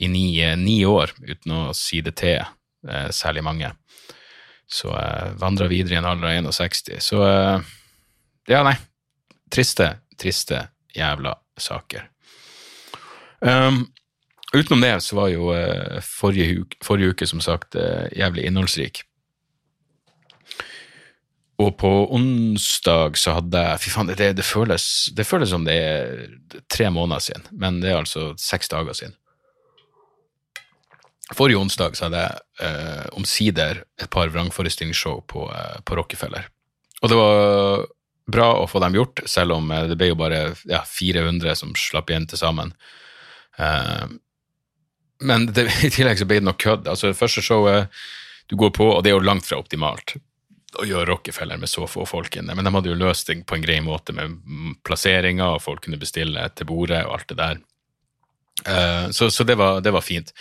i 0.00 0.08
ni, 0.08 0.24
ni, 0.56 0.80
år 0.88 1.12
uten 1.20 1.52
å 1.52 1.62
si 1.76 2.00
det 2.04 2.14
til 2.20 2.38
eh, 2.40 3.08
særlig 3.12 3.44
mange. 3.44 3.72
Så 4.70 4.92
eh, 4.96 5.32
vandra 5.40 5.68
videre 5.68 5.98
i 5.98 6.00
en 6.00 6.08
alder 6.08 6.40
av 6.40 6.54
61. 6.56 7.02
Så 7.04 7.20
eh, 7.26 7.68
ja, 8.48 8.62
nei. 8.66 8.76
Triste, 9.50 9.90
triste 10.18 10.62
jævla 10.94 11.34
saker. 11.60 12.06
Um, 13.40 13.86
utenom 14.54 14.82
det 14.84 14.94
så 15.04 15.16
var 15.16 15.30
jo 15.32 15.52
eh, 15.56 16.00
forrige, 16.04 16.62
uke, 16.62 16.80
forrige, 16.84 17.14
uke, 17.14 17.28
som 17.28 17.42
sagt, 17.44 17.76
eh, 17.76 18.08
jævlig 18.16 18.46
innholdsrik. 18.48 19.02
Og 21.60 21.74
på 21.76 21.90
onsdag 22.16 23.18
så 23.20 23.36
hadde 23.36 23.60
jeg 23.60 23.80
Fy 23.82 23.90
faen, 23.92 24.12
det, 24.16 24.30
det, 24.38 24.44
føles, 24.46 24.84
det 25.16 25.26
føles 25.28 25.52
som 25.52 25.66
det 25.68 25.76
er 25.76 26.22
tre 26.72 26.88
måneder 26.92 27.26
siden, 27.26 27.48
men 27.52 27.82
det 27.82 27.92
er 27.92 28.00
altså 28.00 28.30
seks 28.40 28.72
dager 28.72 28.96
siden. 28.96 29.16
Forrige 31.36 31.60
onsdag 31.60 31.96
så 31.96 32.08
hadde 32.08 32.22
jeg 32.24 32.66
eh, 32.66 33.04
omsider 33.18 33.84
et 34.00 34.10
par 34.10 34.32
vrangforestillingsshow 34.34 35.20
på, 35.30 35.46
eh, 35.54 35.76
på, 35.86 35.98
Rockefeller. 35.98 36.48
Og 37.00 37.12
det 37.12 37.18
var 37.18 37.84
bra 38.30 38.48
å 38.58 38.66
få 38.70 38.82
dem 38.82 38.98
gjort, 38.98 39.22
selv 39.30 39.58
om 39.58 39.70
eh, 39.74 39.86
det 39.90 39.98
ble 40.00 40.10
jo 40.10 40.18
bare 40.18 40.40
ja, 40.70 40.82
400 40.86 41.54
som 41.62 41.76
slapp 41.78 42.10
igjen 42.10 42.26
til 42.30 42.40
sammen. 42.40 42.74
Eh, 43.58 44.08
men 45.30 45.46
det, 45.54 45.68
i 45.86 45.92
tillegg 45.92 46.18
så 46.18 46.26
ble 46.26 46.40
det 46.40 46.48
nok 46.48 46.60
kødd. 46.62 46.90
Altså, 46.90 47.12
det 47.12 47.20
første 47.20 47.44
showet 47.44 48.02
du 48.50 48.58
går 48.58 48.74
på, 48.74 48.90
og 48.90 49.04
det 49.04 49.12
er 49.12 49.18
jo 49.18 49.22
langt 49.22 49.46
fra 49.46 49.60
optimalt 49.60 50.16
å 50.78 50.86
gjøre 50.86 51.08
Rockefeller 51.10 51.58
med 51.58 51.70
så 51.70 51.86
få 51.90 52.04
folk 52.06 52.36
inne, 52.38 52.54
men 52.54 52.66
de 52.66 52.72
hadde 52.74 52.90
jo 52.92 52.98
løst 52.98 53.30
det 53.30 53.40
på 53.48 53.56
en 53.56 53.64
grei 53.64 53.80
måte 53.82 54.14
med 54.14 54.36
plasseringer, 54.86 55.56
og 55.56 55.64
folk 55.64 55.82
kunne 55.86 55.98
bestille 56.00 56.46
til 56.54 56.68
bordet 56.68 57.02
og 57.06 57.16
alt 57.16 57.32
det 57.32 57.38
der. 57.40 57.60
Uh, 58.60 59.06
så, 59.14 59.30
så 59.32 59.46
det, 59.48 59.56
var, 59.58 59.80
det, 59.80 59.92
var, 59.94 60.04
fint. 60.04 60.34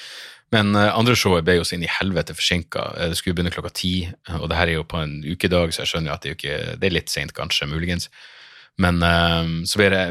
Men 0.54 0.74
uh, 0.74 0.90
andre 0.98 1.14
showet 1.18 1.46
ble 1.46 1.60
jo 1.60 1.68
så 1.68 1.76
inn 1.78 1.86
i 1.86 1.92
helvete 2.00 2.34
forsinka. 2.38 2.88
Eh, 2.98 3.12
det 3.12 3.20
skulle 3.20 3.38
begynne 3.38 3.54
klokka 3.54 3.72
ti, 3.78 3.94
og 4.40 4.48
det 4.50 4.58
her 4.58 4.72
er 4.72 4.80
jo 4.80 4.88
på 4.90 5.02
en 5.02 5.20
ukedag, 5.22 5.74
så 5.74 5.84
jeg 5.84 5.92
skjønner 5.92 6.12
jo 6.12 6.16
at 6.16 6.26
det 6.26 6.32
er, 6.32 6.38
ikke, 6.40 6.76
det 6.82 6.90
er 6.90 6.96
litt 6.96 7.14
seint, 7.14 7.36
kanskje, 7.38 7.70
muligens. 7.70 8.10
Men 8.82 9.04
uh, 9.06 9.62
så 9.70 9.82
ble 9.82 9.92
det 9.94 10.04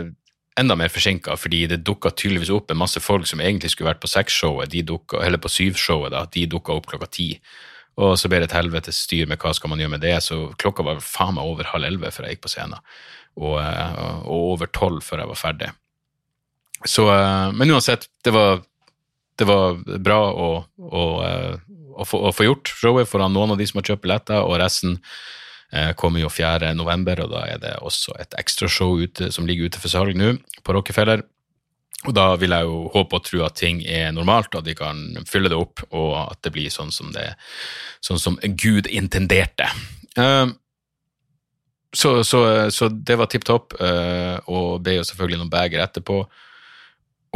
enda 0.59 0.75
mer 0.79 0.91
forsinka, 0.91 1.37
fordi 1.39 1.65
det 1.71 1.85
dukka 1.87 2.13
tydeligvis 2.15 2.53
opp 2.55 2.71
en 2.71 2.81
masse 2.81 3.01
folk 3.03 3.27
som 3.31 3.43
egentlig 3.43 3.73
skulle 3.75 3.91
vært 3.93 4.03
på 4.03 4.11
seks-showet, 4.11 4.75
eller 4.75 5.43
på 5.43 5.51
syv-showet, 5.55 6.15
da, 6.15 6.25
de 6.35 6.47
dukka 6.51 6.75
opp 6.75 6.89
klokka 6.91 7.11
ti. 7.15 7.29
Og 7.99 8.15
så 8.19 8.31
ble 8.31 8.39
det 8.43 8.51
et 8.51 8.57
helvetes 8.59 9.03
styr 9.07 9.27
med 9.31 9.43
hva 9.43 9.51
skal 9.55 9.73
man 9.73 9.83
gjøre 9.83 9.97
med 9.97 10.03
det, 10.07 10.17
så 10.23 10.53
klokka 10.59 10.87
var 10.87 11.03
faen 11.03 11.35
meg 11.35 11.51
over 11.51 11.71
halv 11.73 11.87
elleve 11.87 12.11
før 12.15 12.27
jeg 12.27 12.37
gikk 12.37 12.45
på 12.47 12.53
scenen, 12.55 12.79
og, 13.39 13.59
og 13.59 14.51
over 14.55 14.71
tolv 14.75 15.03
før 15.07 15.23
jeg 15.25 15.31
var 15.31 15.41
ferdig. 15.41 15.71
Så, 16.87 17.07
men 17.59 17.75
uansett, 17.75 18.07
det 18.23 18.35
var 18.35 18.61
det 19.39 19.47
var 19.49 19.79
bra 20.03 20.21
å, 20.33 20.51
å, 20.83 21.07
eh, 21.25 21.57
å, 21.95 22.07
få, 22.07 22.21
å, 22.29 22.35
få, 22.35 22.49
gjort 22.49 22.71
showet 22.81 23.11
foran 23.11 23.35
noen 23.35 23.55
av 23.55 23.61
de 23.61 23.67
som 23.69 23.81
har 23.81 23.93
kjøpt 23.93 24.05
billetter, 24.05 24.43
og 24.43 24.59
resten 24.63 24.99
eh, 25.73 25.93
kommer 25.99 26.25
jo 26.25 26.31
4. 26.33 26.73
november, 26.79 27.23
og 27.25 27.33
da 27.37 27.47
er 27.47 27.63
det 27.63 27.75
også 27.87 28.17
et 28.19 28.35
ekstrashow 28.41 29.01
som 29.35 29.49
ligger 29.49 29.71
ute 29.71 29.83
for 29.83 29.93
salg 29.93 30.19
nå, 30.19 30.37
på 30.67 30.77
Rockefeller. 30.77 31.25
Og 32.07 32.15
da 32.15 32.29
vil 32.39 32.55
jeg 32.55 32.67
jo 32.67 32.83
håpe 32.95 33.19
og 33.19 33.27
tro 33.27 33.43
at 33.43 33.57
ting 33.59 33.81
er 33.83 34.13
normalt, 34.15 34.55
at 34.55 34.67
de 34.67 34.77
kan 34.79 35.01
fylle 35.27 35.51
det 35.51 35.59
opp, 35.59 35.83
og 35.91 36.13
at 36.29 36.43
det 36.47 36.53
blir 36.55 36.71
sånn 36.71 36.93
som, 36.95 37.11
det, 37.15 37.33
sånn 38.05 38.21
som 38.23 38.39
Gud 38.55 38.87
intenderte. 38.87 39.67
Uh, 40.15 40.47
så, 41.91 42.21
så, 42.23 42.43
så, 42.71 42.91
det 42.93 43.17
var 43.19 43.31
tipp 43.33 43.47
topp, 43.49 43.75
uh, 43.83 44.39
og 44.47 44.85
ble 44.87 45.01
jo 45.01 45.09
selvfølgelig 45.09 45.43
noen 45.43 45.51
bager 45.51 45.83
etterpå. 45.83 46.21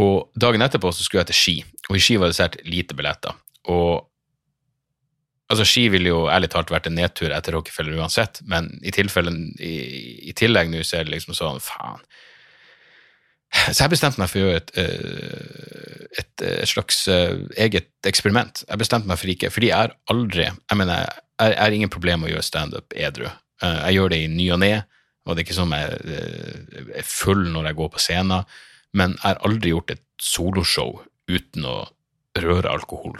Og 0.01 0.33
dagen 0.41 0.65
etterpå 0.65 0.93
så 0.95 1.05
skulle 1.05 1.23
jeg 1.23 1.33
til 1.33 1.39
Ski, 1.39 1.57
og 1.91 1.99
i 1.99 2.03
Ski 2.03 2.17
var 2.21 2.33
det 2.33 2.39
sært 2.39 2.59
lite 2.65 2.97
billetter. 2.97 3.37
Og 3.73 4.09
altså 5.53 5.67
Ski 5.69 5.87
ville 5.93 6.13
jo 6.13 6.25
ærlig 6.33 6.49
talt 6.53 6.73
vært 6.73 6.89
en 6.89 6.97
nedtur 6.97 7.35
etter 7.35 7.57
Rockefeller 7.57 7.99
uansett, 8.01 8.41
men 8.49 8.71
i, 8.81 8.93
i, 8.93 9.75
i 10.31 10.37
tillegg 10.37 10.73
nå 10.73 10.85
så 10.87 11.01
er 11.01 11.09
det 11.09 11.17
liksom 11.17 11.37
sånn, 11.37 11.61
faen. 11.63 12.01
Så 13.53 13.83
jeg 13.83 13.93
bestemte 13.93 14.17
meg 14.17 14.31
for 14.33 14.41
å 14.41 14.47
gjøre 14.47 14.61
et, 14.63 14.71
eh, 14.81 16.07
et, 16.23 16.45
et 16.47 16.71
slags 16.71 17.03
eh, 17.13 17.35
eget 17.61 18.09
eksperiment. 18.09 18.63
Jeg 18.65 18.81
bestemte 18.81 19.11
meg 19.11 19.21
for 19.21 19.29
ikke, 19.29 19.51
fordi 19.53 19.69
jeg 19.69 19.77
har 19.77 19.93
aldri 20.09 20.47
Jeg 20.47 20.79
mener, 20.81 21.11
jeg 21.37 21.59
har 21.61 21.77
ingen 21.77 21.93
problem 21.93 22.23
med 22.23 22.31
å 22.31 22.33
gjøre 22.33 22.49
standup 22.49 22.97
edru. 22.97 23.29
Eh, 23.29 23.79
jeg 23.91 23.99
gjør 23.99 24.15
det 24.15 24.23
i 24.23 24.31
ny 24.33 24.47
og 24.57 24.63
ne, 24.65 24.73
og 25.27 25.37
det 25.37 25.43
er 25.43 25.47
ikke 25.47 25.59
sånn 25.59 25.75
jeg 25.77 26.97
er 26.97 27.07
full 27.07 27.45
når 27.53 27.69
jeg 27.69 27.79
går 27.79 27.93
på 27.93 28.01
scenen 28.03 28.49
men 28.97 29.17
jeg 29.19 29.25
har 29.27 29.45
aldri 29.47 29.73
gjort 29.73 29.95
et 29.95 30.03
soloshow 30.23 31.01
uten 31.31 31.69
å 31.69 31.77
røre 32.39 32.71
alkohol. 32.71 33.19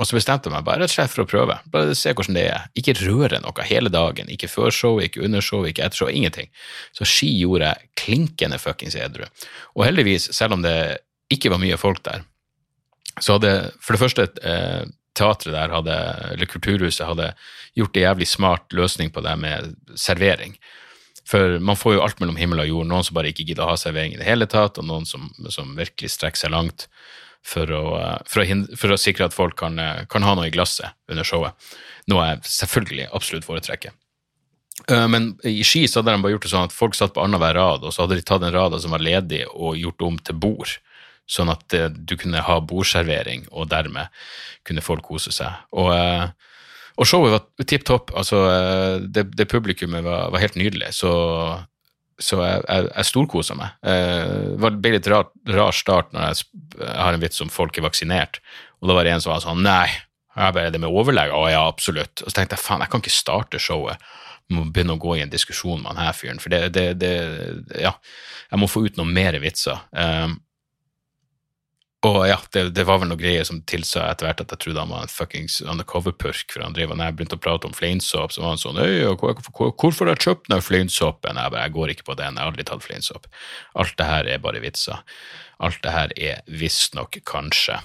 Og 0.00 0.08
så 0.08 0.16
bestemte 0.16 0.48
jeg 0.48 0.54
meg 0.54 0.64
bare 0.66 0.82
rett 0.82 0.90
og 0.90 0.94
slett 0.96 1.12
for 1.12 1.22
å 1.22 1.28
prøve, 1.28 1.58
bare 1.70 1.94
se 1.98 2.14
hvordan 2.16 2.36
det 2.38 2.46
er. 2.48 2.64
Ikke 2.78 2.96
røre 3.02 3.38
noe 3.44 3.66
hele 3.68 3.92
dagen, 3.92 4.30
ikke 4.32 4.48
før 4.50 4.72
show, 4.74 4.98
ikke 5.04 5.22
under 5.26 5.44
show, 5.44 5.66
ikke 5.68 5.84
etter 5.84 6.02
show, 6.02 6.10
ingenting. 6.10 6.48
Så 6.96 7.06
ski 7.08 7.28
gjorde 7.36 7.68
jeg 7.68 7.90
klinkende 8.00 8.58
fuckings 8.62 8.96
edru. 8.98 9.28
Og 9.76 9.84
heldigvis, 9.86 10.30
selv 10.34 10.56
om 10.56 10.64
det 10.64 10.74
ikke 11.32 11.52
var 11.52 11.62
mye 11.62 11.78
folk 11.80 12.02
der, 12.08 12.24
så 13.20 13.36
hadde 13.36 13.52
for 13.84 13.94
det 13.94 14.00
første 14.00 14.26
eh, 14.48 14.88
teatret 15.18 15.52
der 15.52 15.74
hadde, 15.76 15.96
eller 16.32 16.48
Kulturhuset 16.48 17.04
hadde 17.06 17.32
gjort 17.76 17.96
en 17.96 18.06
jævlig 18.06 18.28
smart 18.30 18.72
løsning 18.76 19.12
på 19.12 19.22
det 19.24 19.34
med 19.40 19.74
servering. 20.00 20.56
For 21.32 21.56
man 21.64 21.78
får 21.80 21.96
jo 21.96 22.04
alt 22.04 22.20
mellom 22.20 22.36
himmel 22.36 22.60
og 22.64 22.68
jord. 22.68 22.88
Noen 22.90 23.06
som 23.06 23.16
bare 23.16 23.32
ikke 23.32 23.46
gidder 23.48 23.64
å 23.64 23.72
ha 23.72 23.80
servering 23.80 24.16
i 24.16 24.20
det 24.20 24.28
hele 24.28 24.48
tatt, 24.50 24.76
og 24.80 24.88
noen 24.88 25.08
som, 25.08 25.30
som 25.52 25.72
virkelig 25.78 26.12
strekker 26.12 26.44
seg 26.44 26.52
langt 26.52 26.88
for 27.46 27.72
å, 27.74 27.82
for 28.28 28.42
å, 28.42 28.46
hindre, 28.46 28.76
for 28.78 28.92
å 28.92 29.00
sikre 29.00 29.26
at 29.26 29.34
folk 29.34 29.56
kan, 29.58 29.80
kan, 30.12 30.26
ha 30.26 30.36
noe 30.38 30.50
i 30.50 30.54
glasset 30.54 30.92
under 31.10 31.26
showet. 31.26 31.72
Noe 32.12 32.28
jeg 32.28 32.52
selvfølgelig 32.52 33.08
absolutt 33.16 33.48
foretrekker. 33.48 33.96
Eh, 34.88 35.08
men 35.08 35.32
i 35.48 35.62
Ski 35.66 35.86
så 35.88 36.00
hadde 36.00 36.14
de 36.14 36.22
bare 36.24 36.36
gjort 36.36 36.46
det 36.46 36.52
sånn 36.52 36.68
at 36.68 36.76
folk 36.76 36.96
satt 36.98 37.14
på 37.16 37.24
annenhver 37.24 37.56
rad, 37.58 37.84
og 37.84 37.94
så 37.94 38.04
hadde 38.04 38.20
de 38.20 38.26
tatt 38.26 38.44
den 38.44 38.54
rada 38.54 38.80
som 38.82 38.94
var 38.94 39.04
ledig, 39.04 39.44
og 39.52 39.78
gjort 39.80 40.06
om 40.06 40.20
til 40.22 40.38
bord. 40.42 40.76
Sånn 41.30 41.52
at 41.52 41.74
eh, 41.76 41.90
du 41.90 42.16
kunne 42.20 42.44
ha 42.44 42.60
bordservering, 42.60 43.48
og 43.50 43.70
dermed 43.72 44.12
kunne 44.66 44.84
folk 44.84 45.06
kose 45.06 45.34
seg. 45.34 45.64
Og 45.78 45.92
uh, 45.94 46.30
og 47.00 47.08
showet 47.08 47.34
var 47.34 47.66
tipp 47.68 47.84
topp. 47.88 48.12
Altså, 48.18 48.40
det, 49.02 49.30
det 49.36 49.48
publikummet 49.50 50.04
var, 50.04 50.30
var, 50.32 50.42
helt 50.42 50.58
nydelig. 50.60 50.92
Så, 50.96 51.12
så 52.20 52.40
jeg, 52.42 52.62
jeg, 52.68 52.88
jeg 52.90 53.08
storkosa 53.08 53.56
meg. 53.58 53.76
Eh, 53.86 54.56
det 54.60 54.72
ble 54.78 54.96
litt 54.96 55.10
rar, 55.10 55.30
rar 55.52 55.76
start 55.76 56.12
når 56.12 56.28
jeg, 56.28 56.48
jeg, 56.78 56.94
har 56.98 57.16
en 57.16 57.24
vits 57.24 57.44
om 57.44 57.52
folk 57.52 57.78
er 57.78 57.86
vaksinert, 57.86 58.42
og 58.82 58.90
da 58.90 58.98
var 58.98 59.06
det 59.06 59.14
en 59.14 59.22
som 59.24 59.32
var 59.34 59.44
sånn 59.44 59.62
Nei, 59.64 59.86
jeg 60.32 60.56
bare 60.56 60.72
det 60.74 60.80
med 60.82 60.92
overlege? 60.92 61.36
Å 61.36 61.48
ja, 61.52 61.64
absolutt. 61.68 62.24
Og 62.24 62.30
så 62.30 62.38
tenkte 62.38 62.56
jeg 62.56 62.64
faen, 62.64 62.84
jeg 62.84 62.92
kan 62.92 63.04
ikke 63.04 63.14
starte 63.14 63.62
showet 63.62 64.00
må 64.52 64.66
begynne 64.68 64.96
å 64.96 65.00
gå 65.00 65.16
i 65.16 65.22
en 65.24 65.32
diskusjon 65.32 65.80
med 65.80 65.92
han 65.92 66.08
her 66.08 66.16
fyren, 66.16 66.40
for 66.42 66.52
det, 66.52 66.72
det, 66.76 66.86
det, 67.00 67.12
Ja, 67.80 67.94
jeg 68.50 68.60
må 68.60 68.68
få 68.70 68.84
ut 68.86 68.98
noen 68.98 69.12
mer 69.14 69.38
vitser. 69.42 69.80
Um, 69.96 70.40
og 72.02 72.24
ja, 72.26 72.38
det, 72.50 72.64
det, 72.74 72.82
var 72.88 72.98
vel 72.98 73.12
noe 73.12 73.20
greier 73.20 73.44
som 73.46 73.60
tilsa 73.68 74.08
etter 74.10 74.26
hvert 74.26 74.40
at 74.42 74.52
jeg 74.54 74.62
trodde 74.64 74.82
han 74.82 74.90
var 74.90 75.04
en 75.04 75.12
fuckings 75.12 75.60
undercover-purk, 75.62 76.48
for 76.50 76.64
han 76.64 76.74
drev, 76.74 76.90
og 76.90 76.98
når 76.98 77.08
jeg 77.10 77.16
begynte 77.18 77.38
å 77.38 77.42
prate 77.44 77.68
om 77.68 77.76
fleinsopp, 77.76 78.34
så 78.34 78.42
var 78.42 78.56
han 78.56 78.62
sånn 78.62 78.80
Øy, 78.82 79.04
hvor, 79.20 79.38
hvor, 79.54 79.70
hvorfor 79.78 80.10
har 80.10 80.18
jeg 80.18 80.26
kjøpt 80.26 80.50
den 80.50 80.64
fleinsoppen? 80.66 81.38
Jeg 81.38 81.54
bare, 81.54 81.68
jeg 81.68 81.76
går 81.76 81.94
ikke 81.94 82.08
på 82.10 82.18
den, 82.18 82.34
jeg 82.34 82.42
har 82.42 82.50
aldri 82.50 82.66
tatt 82.66 82.82
fleinsopp. 82.82 83.30
Alt 83.78 83.94
det 84.00 84.08
her 84.10 84.30
er 84.34 84.42
bare 84.42 84.64
vitser. 84.64 85.04
Alt 85.62 85.78
det 85.86 85.94
her 85.94 86.14
er 86.18 86.42
visstnok 86.50 87.20
kanskje. 87.28 87.78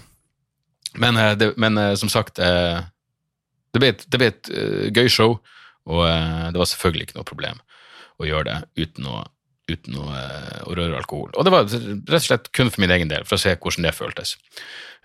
Men, 0.97 1.17
eh, 1.21 1.35
det, 1.37 1.53
men, 1.61 1.77
eh, 1.77 1.93
som 1.95 2.09
sagt, 2.09 2.39
eh, 2.39 2.81
det 3.73 3.83
ble 3.83 3.93
et, 3.93 4.05
det 4.09 4.17
ble 4.17 4.33
et 4.33 4.49
gøy 4.97 5.09
show, 5.11 5.37
og 5.85 6.03
det 6.51 6.57
var 6.57 6.67
selvfølgelig 6.67 7.05
ikke 7.05 7.17
noe 7.19 7.27
problem 7.27 7.59
å 8.17 8.25
gjøre 8.25 8.47
det 8.49 8.87
uten 8.87 9.05
å 9.05 9.19
uten 9.67 9.97
å, 9.99 10.07
eh, 10.15 10.59
å, 10.65 10.75
røre 10.77 10.99
alkohol. 10.99 11.31
Og 11.35 11.45
det 11.45 11.53
var 11.53 11.67
rett 11.67 12.19
og 12.19 12.27
slett 12.27 12.51
kun 12.55 12.71
for 12.71 12.83
min 12.83 12.93
egen 12.95 13.11
del, 13.11 13.25
for 13.27 13.37
å 13.37 13.41
se 13.41 13.55
hvordan 13.55 13.87
det 13.87 13.95
føltes. 13.95 14.35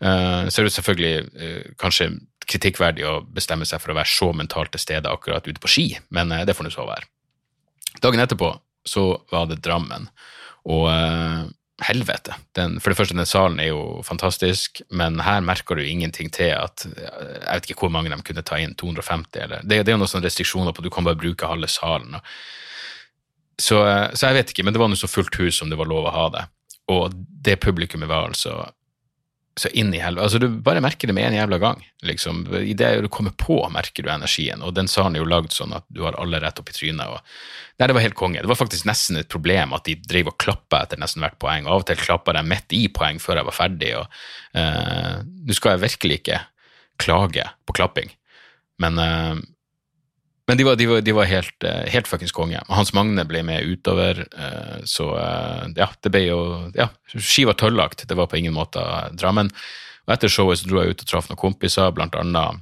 Uh, 0.02 0.48
så 0.50 0.62
er 0.62 0.66
det 0.66 0.74
selvfølgelig 0.74 1.16
uh, 1.38 1.72
kanskje 1.78 2.08
kritikkverdig 2.50 3.04
å 3.06 3.20
bestemme 3.22 3.66
seg 3.68 3.78
for 3.78 3.92
å 3.92 3.98
være 4.00 4.10
så 4.10 4.32
mentalt 4.34 4.72
til 4.74 4.82
stede 4.82 5.10
akkurat 5.10 5.46
ute 5.46 5.62
på 5.62 5.70
ski, 5.70 5.86
men 6.14 6.32
uh, 6.34 6.42
det 6.46 6.56
får 6.58 6.66
nå 6.66 6.72
så 6.74 6.86
være. 6.88 7.06
Dagen 8.02 8.22
etterpå 8.24 8.50
så 8.88 9.04
var 9.30 9.46
det 9.50 9.60
Drammen, 9.62 10.08
og 10.66 10.88
helvete. 11.82 12.34
Den, 12.54 12.76
for 12.82 12.92
det 12.92 12.98
første, 12.98 13.16
den 13.18 13.26
salen 13.26 13.60
er 13.62 13.72
jo 13.72 14.02
fantastisk, 14.06 14.80
men 14.94 15.20
her 15.22 15.42
merker 15.44 15.78
du 15.78 15.82
ingenting 15.82 16.30
til 16.34 16.52
at 16.54 16.84
Jeg 16.86 17.46
vet 17.46 17.70
ikke 17.70 17.86
hvor 17.86 17.94
mange 17.94 18.10
de 18.10 18.18
kunne 18.22 18.44
ta 18.46 18.58
inn, 18.62 18.74
250 18.78 19.42
eller 19.42 19.62
Det, 19.62 19.80
det 19.82 19.90
er 19.90 19.96
jo 19.96 20.02
noen 20.02 20.10
sånne 20.10 20.28
restriksjoner 20.28 20.74
på 20.74 20.82
at 20.82 20.86
du 20.86 20.94
kan 20.94 21.06
bare 21.06 21.18
bruke 21.18 21.50
halve 21.50 21.70
salen. 21.70 22.18
og 22.18 22.22
så, 23.60 23.78
så, 24.14 24.28
jeg 24.28 24.38
vet 24.38 24.52
ikke, 24.52 24.64
men 24.66 24.74
det 24.74 24.80
var 24.82 24.90
nå 24.90 24.98
så 24.98 25.10
fullt 25.10 25.36
hus 25.40 25.58
som 25.60 25.70
det 25.70 25.78
var 25.80 25.90
lov 25.90 26.08
å 26.08 26.14
ha 26.14 26.28
det. 26.34 26.44
Og 26.92 27.12
det 27.14 27.60
publikummet 27.62 28.10
var 28.10 28.30
altså 28.30 28.64
så 29.56 29.68
inn 29.68 29.92
i 29.94 30.00
helvete. 30.00 30.24
Altså, 30.24 30.38
du 30.40 30.48
bare 30.64 30.80
merker 30.80 31.10
det 31.10 31.14
med 31.16 31.26
en 31.28 31.36
jævla 31.36 31.58
gang. 31.60 31.82
liksom. 32.08 32.46
I 32.56 32.72
det 32.72 32.88
du 33.04 33.08
kommer 33.12 33.34
på, 33.36 33.58
merker 33.72 34.02
du 34.02 34.08
energien. 34.08 34.62
Og 34.64 34.72
den 34.74 34.88
salen 34.88 35.16
er 35.16 35.20
jo 35.20 35.28
lagd 35.28 35.52
sånn 35.52 35.74
at 35.76 35.84
du 35.92 36.02
har 36.06 36.16
alle 36.20 36.40
rett 36.40 36.58
opp 36.58 36.72
i 36.72 36.76
trynet. 36.76 37.04
og 37.04 37.20
Nei, 37.76 37.88
det 37.90 37.96
var 37.98 38.06
helt 38.06 38.16
konge. 38.16 38.40
Det 38.40 38.48
var 38.48 38.56
faktisk 38.56 38.88
nesten 38.88 39.20
et 39.20 39.28
problem 39.32 39.74
at 39.76 39.84
de 39.84 39.98
drev 40.00 40.32
og 40.32 40.38
klappa 40.40 40.82
etter 40.86 41.00
nesten 41.00 41.24
hvert 41.24 41.36
poeng. 41.42 41.68
Av 41.68 41.82
og 41.82 41.86
til 41.88 42.00
klappa 42.00 42.32
de 42.38 42.44
midt 42.48 42.72
i 42.78 42.86
poeng 42.88 43.20
før 43.20 43.42
jeg 43.42 43.48
var 43.50 43.58
ferdig. 43.58 43.92
og 44.00 44.06
uh, 44.56 45.20
Nå 45.20 45.58
skal 45.58 45.76
jeg 45.76 45.84
virkelig 45.84 46.20
ikke 46.22 46.40
klage 47.02 47.44
på 47.66 47.76
klapping, 47.76 48.12
men 48.80 49.00
uh, 49.00 49.36
men 50.52 50.58
de 50.58 50.64
var, 50.64 50.76
de 50.76 50.86
var, 50.86 51.00
de 51.00 51.12
var 51.12 51.24
helt, 51.24 51.64
eh, 51.64 51.86
helt 51.88 52.08
fuckings 52.08 52.32
konge. 52.36 52.60
Hans 52.68 52.90
Magne 52.92 53.22
ble 53.24 53.40
med 53.40 53.64
utover, 53.64 54.18
eh, 54.20 54.82
så 54.84 55.06
eh, 55.16 55.70
ja, 55.78 55.86
det 56.04 56.10
ble 56.12 56.20
jo 56.26 56.40
Ja, 56.76 56.90
ski 57.08 57.46
var 57.48 57.56
tøllagt, 57.56 58.04
det 58.04 58.18
var 58.18 58.28
på 58.28 58.36
ingen 58.36 58.52
måte 58.52 58.82
Drammen. 59.16 59.48
Og 60.04 60.12
etter 60.12 60.28
showet 60.28 60.60
så 60.60 60.68
dro 60.68 60.82
jeg 60.82 60.92
ut 60.92 61.06
og 61.06 61.08
traff 61.08 61.30
noen 61.30 61.40
kompiser, 61.40 61.88
blant 61.96 62.18
annet 62.20 62.60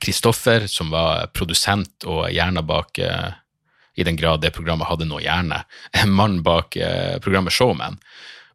Kristoffer, 0.00 0.64
som 0.64 0.88
var 0.88 1.28
produsent 1.36 2.08
og 2.08 2.30
hjerna 2.32 2.64
bak 2.64 2.96
I 3.00 4.08
den 4.08 4.16
grad 4.16 4.40
det 4.40 4.54
programmet 4.56 4.88
hadde 4.88 5.10
noe 5.12 5.20
hjerne. 5.20 5.60
En 5.92 6.08
mann 6.16 6.40
bak 6.40 6.72
programmet 7.20 7.52
Showman. 7.52 8.00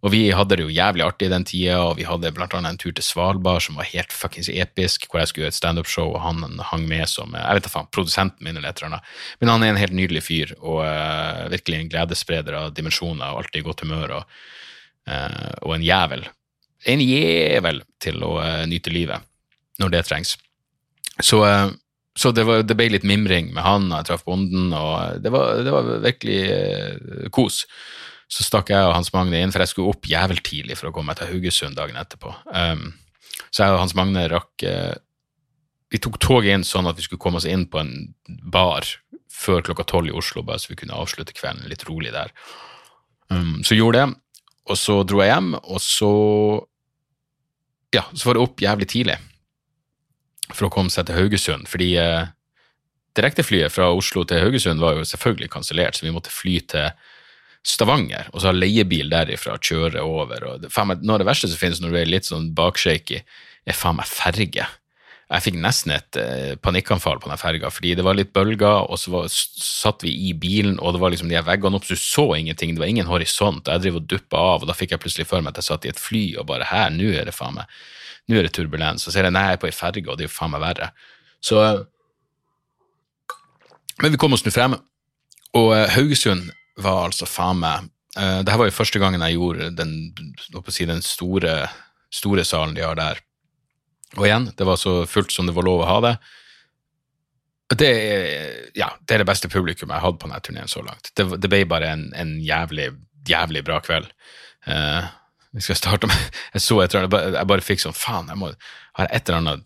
Og 0.03 0.11
vi 0.11 0.25
hadde 0.35 0.57
det 0.59 0.65
jo 0.65 0.73
jævlig 0.73 1.05
artig 1.05 1.29
den 1.31 1.45
tida, 1.47 1.77
og 1.79 1.95
vi 1.95 2.03
hadde 2.03 2.33
blant 2.35 2.53
annet 2.57 2.73
en 2.73 2.79
tur 2.81 2.91
til 2.91 3.05
Svalbard 3.07 3.63
som 3.63 3.77
var 3.79 3.87
helt 3.87 4.11
fuckings 4.11 4.49
episk, 4.51 5.07
hvor 5.07 5.21
jeg 5.21 5.31
skulle 5.31 5.45
gjøre 5.45 5.53
et 5.55 5.59
standup-show, 5.59 6.09
og 6.11 6.19
han 6.25 6.59
hang 6.71 6.83
med 6.89 7.07
som 7.07 7.31
jeg 7.37 7.57
vet 7.57 7.67
da 7.69 7.71
faen, 7.71 7.87
produsenten 7.95 8.43
min 8.43 8.59
eller 8.59 8.73
et 8.73 8.81
eller 8.81 8.91
annet. 8.91 9.13
Men 9.39 9.53
han 9.53 9.63
er 9.63 9.71
en 9.71 9.79
helt 9.79 9.95
nydelig 9.95 10.25
fyr, 10.27 10.51
og 10.59 10.81
uh, 10.83 11.47
virkelig 11.55 11.79
en 11.79 11.93
gledesspreder 11.95 12.59
av 12.59 12.75
dimensjoner, 12.75 13.31
og 13.31 13.45
alltid 13.45 13.61
i 13.61 13.65
godt 13.69 13.85
humør, 13.85 14.17
og, 14.19 14.37
uh, 15.07 15.51
og, 15.61 15.77
en 15.77 15.87
jævel. 15.87 16.27
En 16.91 17.07
jævel 17.07 17.83
til 18.03 18.27
å 18.27 18.35
uh, 18.43 18.65
nyte 18.67 18.91
livet 18.91 19.31
når 19.79 19.95
det 19.95 20.05
trengs. 20.11 20.35
Så, 21.23 21.39
så 22.17 22.35
det, 22.35 22.43
var, 22.43 22.67
det, 22.67 22.75
ble 22.75 22.91
litt 22.91 23.07
mimring 23.07 23.53
med 23.55 23.63
han, 23.63 23.87
og 23.87 24.01
jeg 24.01 24.11
traff 24.11 24.27
bonden, 24.27 24.73
og 24.75 25.23
det 25.23 25.31
var, 25.31 25.61
det 25.63 25.71
var 25.71 25.93
virkelig 26.03 26.41
kos 27.31 27.63
så 28.33 28.45
stakk 28.45 28.71
jeg 28.73 28.87
og 28.87 28.95
Hans 28.95 29.11
Magne 29.13 29.43
inn, 29.43 29.53
for 29.53 29.61
jeg 29.61 29.73
skulle 29.73 29.93
opp 29.93 30.07
jævlig 30.09 30.41
tidlig 30.45 30.77
for 30.79 30.89
å 30.89 30.93
komme 30.95 31.11
meg 31.11 31.19
til 31.19 31.29
Haugesund 31.29 31.77
dagen 31.77 31.99
etterpå. 31.99 32.33
Um, 32.49 32.89
så 33.53 33.65
jeg 33.67 33.75
og 33.75 33.83
Hans 33.83 33.95
Magne 33.97 34.25
rakk 34.31 34.65
uh, 34.65 34.93
Vi 35.93 36.01
tok 36.01 36.17
toget 36.21 36.55
inn 36.55 36.65
sånn 36.65 36.89
at 36.89 36.97
vi 36.97 37.05
skulle 37.05 37.21
komme 37.21 37.37
oss 37.37 37.49
inn 37.49 37.67
på 37.69 37.81
en 37.83 37.93
bar 38.27 38.87
før 39.33 39.61
klokka 39.65 39.85
tolv 39.89 40.09
i 40.09 40.15
Oslo, 40.17 40.41
bare 40.45 40.61
så 40.61 40.71
vi 40.71 40.79
kunne 40.79 40.97
avslutte 40.97 41.35
kvelden 41.37 41.69
litt 41.69 41.85
rolig 41.85 42.13
der. 42.13 42.33
Um, 43.29 43.61
så 43.65 43.77
gjorde 43.77 44.01
det, 44.01 44.17
og 44.69 44.79
så 44.79 44.99
dro 45.05 45.21
jeg 45.21 45.33
hjem, 45.33 45.53
og 45.61 45.81
så 45.83 46.13
Ja, 47.93 48.07
så 48.17 48.25
var 48.25 48.37
det 48.37 48.41
opp 48.41 48.61
jævlig 48.61 48.87
tidlig 48.89 49.19
for 50.49 50.65
å 50.65 50.73
komme 50.73 50.89
seg 50.89 51.05
til 51.05 51.19
Haugesund, 51.19 51.67
fordi 51.69 51.91
uh, 52.01 52.31
direkteflyet 53.17 53.73
fra 53.73 53.91
Oslo 53.93 54.23
til 54.25 54.41
Haugesund 54.41 54.81
var 54.81 54.97
jo 54.97 55.05
selvfølgelig 55.05 55.51
kansellert, 55.53 55.97
så 55.97 56.07
vi 56.07 56.13
måtte 56.15 56.33
fly 56.33 56.57
til 56.73 56.89
Stavanger, 57.63 58.27
og 58.33 58.41
så 58.41 58.49
har 58.49 58.57
leiebil 58.57 59.11
derifra 59.11 59.55
kjøre 59.55 60.03
over. 60.03 60.47
og 60.49 60.63
det, 60.63 60.71
meg, 60.83 61.03
Noe 61.03 61.15
av 61.15 61.23
det 61.23 61.29
verste 61.29 61.47
som 61.47 61.59
finnes 61.59 61.79
når 61.79 61.93
du 61.93 61.99
er 62.01 62.09
litt 62.11 62.27
sånn 62.27 62.49
bakshaky, 62.55 63.21
er 63.63 63.77
faen 63.77 63.95
meg 64.01 64.09
ferge. 64.09 64.65
Jeg 65.33 65.43
fikk 65.45 65.55
nesten 65.63 65.93
et 65.95 66.17
eh, 66.19 66.53
panikkanfall 66.61 67.21
på 67.23 67.29
den 67.31 67.39
ferga, 67.39 67.71
fordi 67.73 67.93
det 67.97 68.03
var 68.05 68.17
litt 68.17 68.33
bølger, 68.35 68.83
og 68.91 68.99
så 68.99 69.13
var, 69.15 69.31
satt 69.31 70.03
vi 70.03 70.11
i 70.27 70.33
bilen, 70.37 70.75
og 70.83 70.93
det 70.93 71.01
var 71.01 71.13
liksom 71.13 71.31
de 71.31 71.39
veggene 71.47 71.79
opp, 71.79 71.87
så 71.87 71.95
du 71.95 72.01
så 72.03 72.25
ingenting, 72.35 72.75
det 72.75 72.83
var 72.83 72.91
ingen 72.91 73.09
horisont, 73.09 73.63
og 73.63 73.71
jeg 73.71 73.85
driver 73.85 74.03
og 74.03 74.09
duppa 74.11 74.43
av, 74.51 74.65
og 74.65 74.69
da 74.69 74.75
fikk 74.77 74.93
jeg 74.93 75.01
plutselig 75.05 75.29
for 75.29 75.41
meg 75.41 75.55
at 75.55 75.63
jeg 75.63 75.69
satt 75.71 75.87
i 75.87 75.93
et 75.93 76.01
fly, 76.01 76.25
og 76.37 76.49
bare 76.51 76.67
her, 76.69 76.91
nå 76.93 77.09
er 77.15 77.31
det 77.31 77.33
faen 77.33 77.55
meg, 77.55 77.79
nå 78.29 78.37
er 78.37 78.45
det 78.45 78.53
turbulens, 78.53 79.07
og 79.07 79.09
så 79.09 79.15
sier 79.15 79.29
jeg 79.29 79.35
nei, 79.37 79.47
jeg 79.47 79.57
er 79.57 79.63
på 79.63 79.71
ei 79.71 79.77
ferge, 79.79 80.05
og 80.05 80.19
det 80.19 80.27
er 80.27 80.29
jo 80.29 80.35
faen 80.35 80.53
meg 80.53 80.65
verre. 80.67 80.91
Så 81.43 81.63
Men 84.01 84.11
vi 84.11 84.19
kom 84.19 84.35
oss 84.35 84.43
nå 84.43 84.51
frem, 84.51 84.75
og 85.55 85.71
eh, 85.73 85.89
Haugesund 85.95 86.51
var 86.81 87.07
altså 87.07 87.27
faen 87.29 87.59
meg 87.61 87.89
uh, 88.17 88.41
Det 88.43 88.51
her 88.51 88.61
var 88.61 88.69
jo 88.69 88.75
første 88.75 89.01
gangen 89.01 89.23
jeg 89.25 89.37
gjorde 89.37 89.71
den, 89.77 89.93
si, 90.69 90.87
den 90.89 91.03
store, 91.05 91.57
store, 92.13 92.45
salen 92.47 92.77
de 92.77 92.85
har 92.85 92.97
der. 92.99 93.21
Og 94.17 94.27
igjen, 94.27 94.51
det 94.57 94.67
var 94.67 94.79
så 94.81 95.03
fullt 95.09 95.33
som 95.33 95.49
det 95.49 95.55
var 95.57 95.65
lov 95.65 95.83
å 95.83 95.89
ha 95.89 95.99
det. 96.05 96.13
Det 97.73 97.89
er, 97.89 98.25
ja, 98.77 98.91
det 99.01 99.15
er 99.15 99.23
det 99.23 99.29
beste 99.29 99.49
publikummet 99.49 99.95
jeg 99.95 100.03
har 100.03 100.11
hatt 100.11 100.19
på 100.21 100.29
denne 100.29 100.41
turneen 100.45 100.69
så 100.69 100.83
langt. 100.85 101.09
Det, 101.17 101.25
det, 101.41 101.49
ble 101.49 101.63
bare 101.65 101.89
en, 101.95 102.03
en 102.13 102.35
jævlig, 102.43 102.91
jævlig 103.25 103.63
bra 103.65 103.79
kveld. 103.81 104.11
Uh, 104.67 105.09
med 105.53 105.65
Jeg 106.53 106.61
så 106.61 106.79
et 106.81 106.93
eller 106.93 107.05
annet, 107.05 107.37
jeg 107.37 107.49
bare 107.49 107.65
fikk 107.65 107.81
sånn 107.83 107.97
faen, 107.97 108.29
jeg 108.29 108.39
må, 108.41 108.49
har 108.97 109.09
et 109.13 109.29
eller 109.29 109.41
annet 109.41 109.65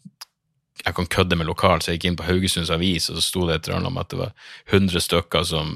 jeg 0.86 0.96
kan 0.96 1.10
kødde 1.12 1.38
med 1.40 1.48
lokal, 1.50 1.82
så 1.82 1.92
jeg 1.92 2.00
gikk 2.00 2.10
inn 2.12 2.20
på 2.20 2.28
Haugesunds 2.28 2.72
Avis, 2.74 3.10
og 3.10 3.18
så 3.18 3.24
sto 3.26 3.46
det 3.48 3.56
et 3.56 3.68
eller 3.68 3.80
annet 3.80 3.92
om 3.92 4.00
at 4.02 4.12
det 4.12 4.20
var 4.22 4.32
100 4.70 5.04
stykker 5.04 5.48
som 5.50 5.74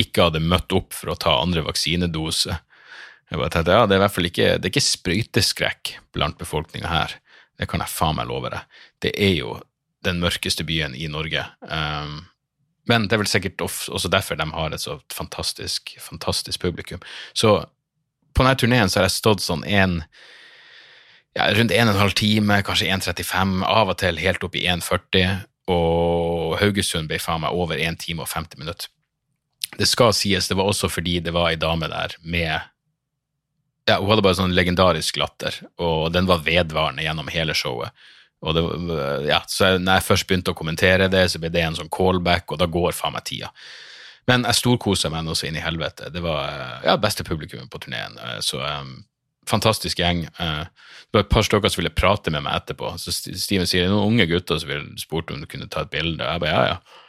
ikke 0.00 0.28
hadde 0.28 0.42
møtt 0.42 0.72
opp 0.76 0.96
for 0.96 1.12
å 1.12 1.18
ta 1.20 1.36
andre 1.40 1.64
vaksinedose. 1.66 2.56
Jeg 3.30 3.38
bare 3.38 3.52
tenkte, 3.54 3.76
ja, 3.76 3.86
Det 3.86 3.94
er 3.94 4.00
i 4.00 4.04
hvert 4.04 4.16
fall 4.16 4.30
ikke, 4.30 4.48
det 4.58 4.66
er 4.66 4.72
ikke 4.72 4.86
sprøyteskrekk 4.86 5.94
blant 6.16 6.38
befolkninga 6.40 6.90
her. 6.90 7.16
Det 7.60 7.68
kan 7.70 7.82
jeg 7.84 7.92
faen 7.92 8.16
meg 8.18 8.30
love 8.30 8.50
deg. 8.50 8.80
Det 9.04 9.12
er 9.14 9.34
jo 9.36 9.58
den 10.04 10.20
mørkeste 10.22 10.64
byen 10.64 10.96
i 10.96 11.06
Norge. 11.12 11.44
Um, 11.60 12.24
men 12.88 13.06
det 13.06 13.14
er 13.14 13.22
vel 13.22 13.30
sikkert 13.30 13.60
også 13.62 14.10
derfor 14.10 14.38
de 14.40 14.48
har 14.50 14.74
et 14.74 14.82
så 14.82 14.98
fantastisk, 15.12 15.94
fantastisk 16.00 16.62
publikum. 16.62 17.02
Så 17.32 17.60
på 18.34 18.42
denne 18.42 18.56
turneen 18.58 18.90
så 18.90 19.00
har 19.00 19.08
jeg 19.08 19.18
stått 19.18 19.44
sånn 19.44 19.62
en 19.68 20.00
ja, 21.36 21.46
rundt 21.54 21.72
1 21.72 21.92
12 21.94 22.16
time, 22.18 22.62
kanskje 22.66 22.90
1.35, 22.90 23.60
av 23.66 23.92
og 23.92 23.98
til 24.02 24.18
helt 24.18 24.44
opp 24.46 24.56
i 24.58 24.66
1.40, 24.70 25.44
og 25.70 26.56
Haugesund 26.60 27.10
ble 27.10 27.20
faen 27.22 27.44
meg 27.44 27.54
over 27.54 27.78
1 27.78 28.00
time 28.02 28.24
og 28.24 28.30
50 28.32 28.58
minutter. 28.62 28.90
Det 29.78 29.86
skal 29.86 30.14
sies, 30.16 30.48
det 30.50 30.58
var 30.58 30.66
også 30.66 30.90
fordi 30.90 31.20
det 31.22 31.34
var 31.34 31.52
ei 31.52 31.58
dame 31.60 31.86
der 31.90 32.16
med 32.26 32.56
ja, 33.86 33.98
Hun 34.00 34.10
hadde 34.10 34.22
bare 34.22 34.38
sånn 34.38 34.54
legendarisk 34.54 35.16
latter, 35.18 35.54
og 35.82 36.10
den 36.14 36.26
var 36.28 36.42
vedvarende 36.46 37.02
gjennom 37.02 37.30
hele 37.32 37.54
showet. 37.56 37.94
Og 38.40 38.56
det, 38.56 38.62
ja, 39.28 39.40
så 39.50 39.74
når 39.78 39.98
jeg 39.98 40.06
først 40.06 40.26
begynte 40.28 40.52
å 40.54 40.56
kommentere 40.56 41.08
det, 41.12 41.24
så 41.28 41.40
ble 41.40 41.50
det 41.52 41.62
en 41.64 41.78
sånn 41.78 41.90
callback, 41.92 42.52
og 42.52 42.60
da 42.60 42.68
går 42.70 42.94
faen 42.96 43.16
meg 43.16 43.26
tida. 43.28 43.50
Men 44.30 44.44
jeg 44.46 44.58
storkosa 44.60 45.10
meg 45.12 45.24
nå 45.26 45.34
så 45.34 45.48
inn 45.48 45.58
i 45.58 45.64
helvete. 45.64 46.10
Det 46.12 46.22
var 46.22 46.84
ja, 46.84 46.94
beste 47.00 47.26
publikum 47.26 47.68
på 47.72 47.80
turneen. 47.82 48.16
Så 48.44 48.60
um, 48.62 49.00
fantastisk 49.50 50.00
gjeng. 50.00 50.24
Uh, 50.38 50.64
det 51.10 51.18
var 51.18 51.26
et 51.26 51.32
par 51.32 51.46
stykker 51.46 51.72
som 51.72 51.82
ville 51.82 51.94
prate 51.94 52.32
med 52.32 52.44
meg 52.46 52.56
etterpå. 52.60 52.94
Så 53.02 53.14
Steven 53.14 53.68
sier 53.68 53.88
er 53.88 53.92
noen 53.92 54.14
unge 54.14 54.28
gutter 54.30 54.60
som 54.62 54.90
spurte 55.00 55.34
om 55.34 55.42
du 55.42 55.48
kunne 55.50 55.68
ta 55.70 55.84
et 55.84 55.92
bilde. 55.92 56.22
Og 56.22 56.28
jeg 56.30 56.44
bare 56.44 56.54
ja, 56.54 56.74
ja. 56.74 57.06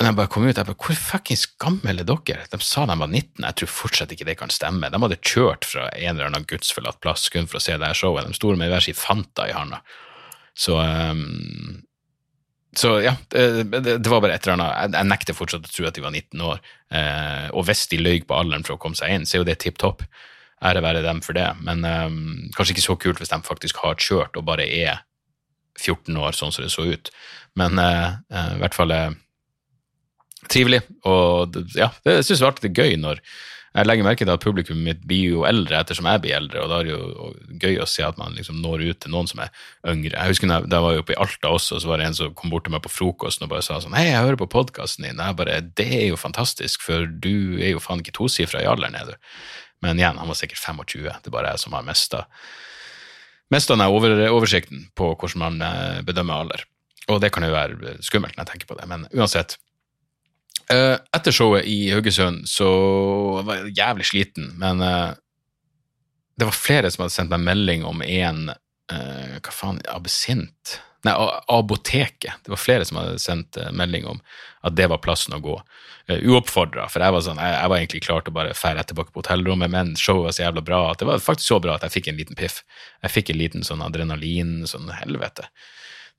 Men 0.00 0.08
jeg 0.08 0.16
bare 0.16 0.30
kom 0.32 0.46
ut, 0.46 0.56
jeg 0.56 0.64
bare, 0.64 0.80
hvor 0.80 0.96
fuckings 0.96 1.42
gamle 1.60 1.92
er 1.92 2.06
dere? 2.08 2.46
De 2.48 2.58
sa 2.64 2.86
de 2.88 2.94
var 2.96 3.10
19, 3.10 3.44
jeg 3.44 3.56
tror 3.60 3.68
fortsatt 3.68 4.14
ikke 4.14 4.24
det 4.30 4.38
kan 4.40 4.52
stemme. 4.52 4.88
De 4.88 5.00
hadde 5.02 5.18
kjørt 5.20 5.68
fra 5.68 5.90
en 5.92 6.14
eller 6.14 6.30
annen 6.30 6.46
gudsforlatt 6.48 7.02
plass 7.04 7.26
kun 7.28 7.50
for 7.50 7.60
å 7.60 7.64
se 7.66 7.76
det 7.76 7.84
her 7.84 7.98
showet. 7.98 8.24
De 8.24 8.38
sto 8.38 8.54
med 8.56 8.72
hver 8.72 8.86
sin 8.86 8.96
Fanta 8.96 9.44
i 9.50 9.52
handa. 9.52 9.82
Så 10.56 10.78
um, 10.80 11.82
så 12.76 13.00
ja, 13.02 13.16
det, 13.28 13.64
det, 13.82 14.08
var 14.08 14.20
bare 14.22 14.36
et 14.36 14.46
eller 14.46 14.56
annet 14.56 14.74
Jeg, 14.76 14.92
jeg 14.94 15.08
nekter 15.10 15.36
fortsatt 15.36 15.66
å 15.66 15.72
tro 15.74 15.86
at 15.88 15.96
de 15.96 16.04
var 16.04 16.14
19 16.14 16.44
år. 16.46 16.60
Eh, 16.94 17.46
og 17.50 17.66
hvis 17.66 17.88
de 17.90 17.98
løy 17.98 18.20
på 18.22 18.36
alderen 18.36 18.66
for 18.66 18.76
å 18.76 18.82
komme 18.82 18.98
seg 18.98 19.14
inn, 19.14 19.26
så 19.26 19.36
er 19.36 19.42
jo 19.42 19.48
det 19.48 19.58
tipp 19.64 19.80
topp. 19.82 20.04
Ære 20.60 20.82
være 20.84 21.04
dem 21.04 21.22
for 21.24 21.36
det. 21.36 21.48
Men 21.64 21.84
um, 21.84 22.50
kanskje 22.56 22.76
ikke 22.76 22.88
så 22.88 22.98
kult 23.00 23.22
hvis 23.22 23.32
de 23.32 23.40
faktisk 23.46 23.80
har 23.84 23.96
kjørt 24.00 24.36
og 24.36 24.46
bare 24.48 24.66
er 24.68 25.04
14 25.80 26.16
år, 26.16 26.36
sånn 26.36 26.52
som 26.52 26.66
det 26.66 26.72
så 26.74 26.84
ut. 26.90 27.12
Men 27.56 27.80
uh, 27.80 28.18
uh, 28.32 28.52
i 28.56 28.60
hvert 28.60 28.76
fall 28.76 28.92
uh, 28.92 29.14
trivelig. 30.50 30.82
Og 31.08 31.56
ja, 31.78 31.92
det 32.04 32.20
syns 32.24 32.40
jeg 32.40 32.50
alltid 32.50 32.68
det 32.68 32.74
er 32.74 32.84
gøy 32.84 33.00
når 33.00 33.24
jeg 33.70 33.86
legger 33.86 34.02
merke 34.06 34.26
til 34.26 34.32
at 34.32 34.42
publikummet 34.42 34.82
mitt 34.82 35.02
blir 35.06 35.36
jo 35.36 35.42
eldre 35.46 35.78
ettersom 35.78 36.08
jeg 36.10 36.22
blir 36.24 36.34
eldre, 36.34 36.64
og 36.64 36.72
da 36.72 36.80
er 36.80 36.88
det 36.88 36.94
jo 36.96 37.28
gøy 37.62 37.76
å 37.78 37.86
se 37.86 38.02
at 38.02 38.18
man 38.18 38.34
liksom 38.34 38.58
når 38.64 38.82
ut 38.88 38.98
til 39.04 39.12
noen 39.14 39.30
som 39.30 39.44
er 39.44 39.52
yngre. 39.92 40.16
Jeg 40.16 40.32
husker 40.32 40.50
da 40.50 40.58
jeg 40.64 40.86
var 40.86 40.98
oppe 40.98 41.14
i 41.14 41.18
Alta 41.22 41.52
også, 41.54 41.78
så 41.78 41.90
var 41.90 42.02
det 42.02 42.08
en 42.08 42.18
som 42.18 42.34
kom 42.34 42.50
bort 42.50 42.66
til 42.66 42.74
meg 42.74 42.82
på 42.82 42.90
frokosten 42.90 43.46
og 43.46 43.52
bare 43.52 43.62
sa 43.62 43.78
sånn 43.82 43.94
Hei, 43.94 44.08
jeg 44.08 44.24
hører 44.26 44.40
på 44.42 44.50
podkasten 44.50 45.06
din. 45.06 45.22
Jeg 45.22 45.38
bare 45.38 45.60
Det 45.62 45.86
er 45.86 46.08
jo 46.08 46.18
fantastisk, 46.18 46.82
for 46.82 47.06
du 47.06 47.60
er 47.60 47.76
jo 47.76 47.82
faen 47.84 48.02
ikke 48.02 48.16
tosifra 48.18 48.64
i 48.64 48.66
alderen, 48.70 48.98
er 48.98 49.12
du? 49.12 49.30
Men 49.84 50.00
igjen, 50.00 50.18
han 50.20 50.28
var 50.28 50.38
sikkert 50.38 50.60
25. 50.62 51.06
Det 51.08 51.30
er 51.30 51.34
bare 51.34 51.54
jeg 51.54 51.62
som 51.62 51.76
har 51.76 51.86
mista 51.86 52.26
mista 53.50 53.74
den 53.74 53.86
over, 53.86 54.14
oversikten 54.30 54.84
på 54.94 55.14
hvordan 55.18 55.42
man 55.42 55.64
eh, 55.66 56.02
bedømmer 56.06 56.44
alder. 56.44 56.62
Og 57.10 57.18
det 57.22 57.32
kan 57.34 57.42
jo 57.42 57.54
være 57.54 57.96
skummelt 58.04 58.36
når 58.36 58.44
jeg 58.44 58.52
tenker 58.52 58.70
på 58.70 58.78
det, 58.78 58.86
men 58.90 59.08
uansett. 59.16 59.56
Uh, 60.70 60.94
etter 61.16 61.34
showet 61.34 61.66
i 61.66 61.88
Haugesund 61.90 62.44
så 62.46 62.68
var 63.42 63.56
jeg 63.58 63.72
jævlig 63.80 64.04
sliten, 64.06 64.52
men 64.60 64.78
uh, 64.84 65.16
det 66.38 66.46
var 66.46 66.54
flere 66.54 66.92
som 66.92 67.02
hadde 67.02 67.14
sendt 67.16 67.32
meg 67.34 67.42
melding 67.48 67.86
om 67.88 68.04
en 68.06 68.52
Hva 68.90 69.52
faen? 69.54 69.76
Absint? 69.86 70.76
Nei, 71.06 71.14
Apoteket. 71.48 72.42
Det 72.44 72.52
var 72.52 72.60
flere 72.60 72.84
som 72.84 72.98
hadde 73.00 73.20
sendt 73.22 73.56
melding 73.72 74.04
om 74.10 74.18
at 74.66 74.76
det 74.76 74.90
var 74.92 75.00
plassen 75.00 75.32
å 75.36 75.40
gå. 75.40 75.56
Uh, 76.10 76.18
Uoppfordra, 76.28 76.86
for 76.92 77.04
jeg 77.04 77.14
var, 77.14 77.24
sånn, 77.24 77.40
jeg, 77.40 77.56
jeg 77.56 77.72
var 77.72 77.80
egentlig 77.80 78.02
klar 78.04 78.24
til 78.24 78.32
å 78.32 78.38
bare 78.40 78.56
fære 78.56 78.84
tilbake 78.88 79.14
på 79.14 79.22
hotellrommet, 79.22 79.72
men 79.72 79.92
showet 79.98 80.26
var 80.26 80.36
så 80.36 80.46
jævla 80.46 80.64
bra 80.66 80.80
at 80.90 81.02
det 81.02 81.08
var 81.08 81.22
faktisk 81.24 81.54
så 81.54 81.60
bra 81.62 81.76
at 81.76 81.86
jeg 81.86 81.96
fikk 81.98 82.10
en 82.10 82.20
liten 82.20 82.38
piff. 82.38 82.62
Jeg 83.04 83.14
fikk 83.16 83.32
en 83.32 83.40
liten 83.40 83.66
sånn 83.66 83.84
adrenalin, 83.84 84.58
sånn 84.68 84.90
helvete. 85.00 85.48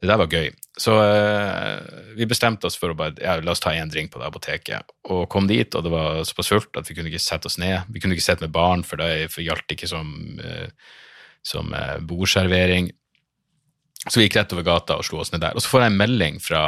Det 0.02 0.10
der 0.10 0.18
var 0.18 0.34
gøy. 0.34 0.48
Så 0.82 0.96
uh, 0.98 1.82
vi 2.18 2.26
bestemte 2.30 2.66
oss 2.66 2.78
for 2.80 2.94
å 2.94 2.98
bare 2.98 3.14
ja, 3.22 3.36
la 3.38 3.54
oss 3.54 3.62
ta 3.62 3.76
en 3.78 3.92
drink 3.92 4.10
på 4.14 4.22
det 4.22 4.32
apoteket. 4.32 4.96
Og 5.14 5.28
kom 5.30 5.46
dit, 5.50 5.70
og 5.78 5.86
det 5.86 5.92
var 5.94 6.24
såpass 6.26 6.50
fullt 6.50 6.80
at 6.82 6.90
vi 6.90 6.98
kunne 6.98 7.12
ikke 7.12 7.22
sette 7.22 7.52
oss 7.52 7.60
ned. 7.62 7.86
Vi 7.94 8.02
kunne 8.02 8.18
ikke 8.18 8.26
sitte 8.26 8.48
med 8.48 8.56
barn, 8.56 8.82
for 8.88 8.98
det 8.98 9.30
gjaldt 9.46 9.76
ikke 9.76 9.92
som, 9.92 10.10
uh, 10.42 10.98
som 11.46 11.70
uh, 11.78 12.00
bordservering. 12.02 12.90
Så 14.08 14.18
vi 14.18 14.26
gikk 14.26 14.40
rett 14.40 14.54
over 14.56 14.66
gata 14.66 14.98
og 14.98 15.06
slo 15.06 15.22
oss 15.22 15.32
ned 15.34 15.44
der. 15.44 15.56
Og 15.56 15.64
så 15.64 15.70
får 15.70 15.84
jeg 15.84 15.94
en 15.94 16.00
melding 16.02 16.40
fra 16.42 16.64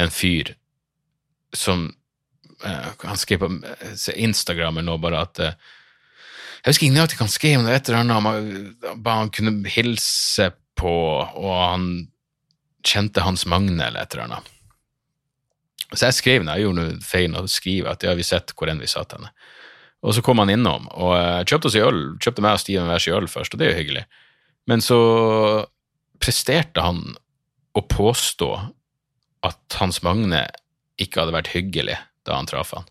en 0.00 0.12
fyr 0.12 0.54
som 1.52 1.90
Han 2.62 3.18
skrev 3.18 3.40
på 3.42 3.48
Instagram 4.14 4.76
eller 4.78 4.86
noe 4.86 5.00
bare 5.02 5.24
at 5.26 5.40
Jeg 5.42 6.68
husker 6.68 6.86
ikke 6.86 6.94
nøyaktig 6.94 7.18
hva 7.18 7.24
han 7.26 7.32
skrev, 7.32 7.56
men 7.58 7.72
et 7.74 7.88
eller 7.88 8.04
annet 8.04 8.22
han, 8.22 9.06
han 9.08 9.32
kunne 9.34 9.72
hilse 9.72 10.46
på, 10.78 10.92
og 11.26 11.56
han 11.58 11.88
kjente 12.86 13.24
Hans 13.26 13.42
Magne 13.50 13.82
eller 13.82 14.04
et 14.04 14.14
eller 14.14 14.28
annet. 14.28 14.52
Så 15.92 16.06
jeg 16.06 16.18
skrev 16.20 16.46
jeg 16.46 16.64
gjorde 16.64 16.78
noe 16.78 17.00
feil 17.04 17.34
å 17.36 17.44
skrive 17.50 17.90
at 17.92 18.06
ja, 18.06 18.14
vi 18.16 18.24
sett 18.26 18.54
hvor 18.56 18.70
enn 18.70 18.80
vi 18.80 18.90
satt 18.90 19.16
henne. 19.16 19.32
Og 20.02 20.16
så 20.16 20.22
kom 20.24 20.40
han 20.42 20.50
innom 20.50 20.88
og 20.90 21.12
uh, 21.14 21.42
kjøpte 21.46 21.70
oss 21.70 21.78
i 21.78 21.84
øl, 21.84 22.00
kjøpte 22.22 22.42
meg 22.42 22.56
og 22.56 22.62
Steven 22.62 22.88
hver 22.90 23.02
sin 23.02 23.18
øl 23.18 23.28
først, 23.30 23.54
og 23.54 23.60
det 23.60 23.68
er 23.68 23.74
jo 23.74 23.80
hyggelig. 23.82 24.06
Men 24.70 24.82
så 24.82 24.98
presterte 26.22 26.84
han 26.84 27.16
å 27.76 27.82
påstå 27.88 28.50
at 29.46 29.78
Hans 29.80 30.02
Magne 30.06 30.46
ikke 31.00 31.22
hadde 31.22 31.34
vært 31.34 31.52
hyggelig 31.54 31.98
da 32.28 32.38
han 32.38 32.48
traff 32.48 32.74
han. 32.76 32.88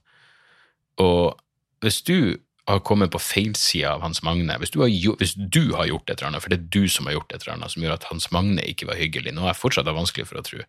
Og 1.01 1.37
hvis 1.81 2.01
du 2.05 2.37
har 2.69 2.83
kommet 2.85 3.11
på 3.13 3.21
feilsida 3.21 3.95
av 3.95 4.03
Hans 4.05 4.21
Magne, 4.25 4.55
hvis 4.61 4.73
du, 4.73 4.81
har, 4.83 4.91
hvis 4.91 5.33
du, 5.35 5.73
har, 5.73 5.87
gjort 5.89 6.09
et 6.09 6.19
eller 6.19 6.31
annet, 6.31 6.43
for 6.43 6.53
det 6.53 6.59
er 6.59 6.69
du 6.73 6.91
som 6.91 7.07
har 7.07 7.17
gjort 7.17 7.33
et 7.33 7.41
eller 7.41 7.55
annet 7.55 7.73
som 7.73 7.85
gjør 7.85 7.95
at 7.95 8.07
Hans 8.11 8.29
Magne 8.35 8.65
ikke 8.69 8.87
var 8.89 8.99
hyggelig, 8.99 9.33
nå 9.35 9.45
er 9.45 9.53
jeg 9.53 9.61
fortsatt 9.61 9.89
vanskelig 9.89 10.27
for 10.29 10.41
å 10.41 10.45
tro. 10.45 10.61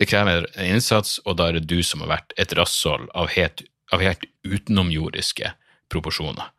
Det 0.00 0.08
krever 0.10 0.46
en 0.54 0.76
innsats, 0.76 1.18
og 1.26 1.36
da 1.38 1.48
er 1.48 1.58
det 1.58 1.68
du 1.70 1.82
som 1.86 2.04
har 2.04 2.12
vært 2.16 2.34
et 2.40 2.54
rasshold 2.58 3.10
av 3.18 3.30
helt, 3.34 3.64
av 3.94 4.02
helt 4.02 4.24
utenomjordiske 4.46 5.52
proporsjoner. 5.92 6.50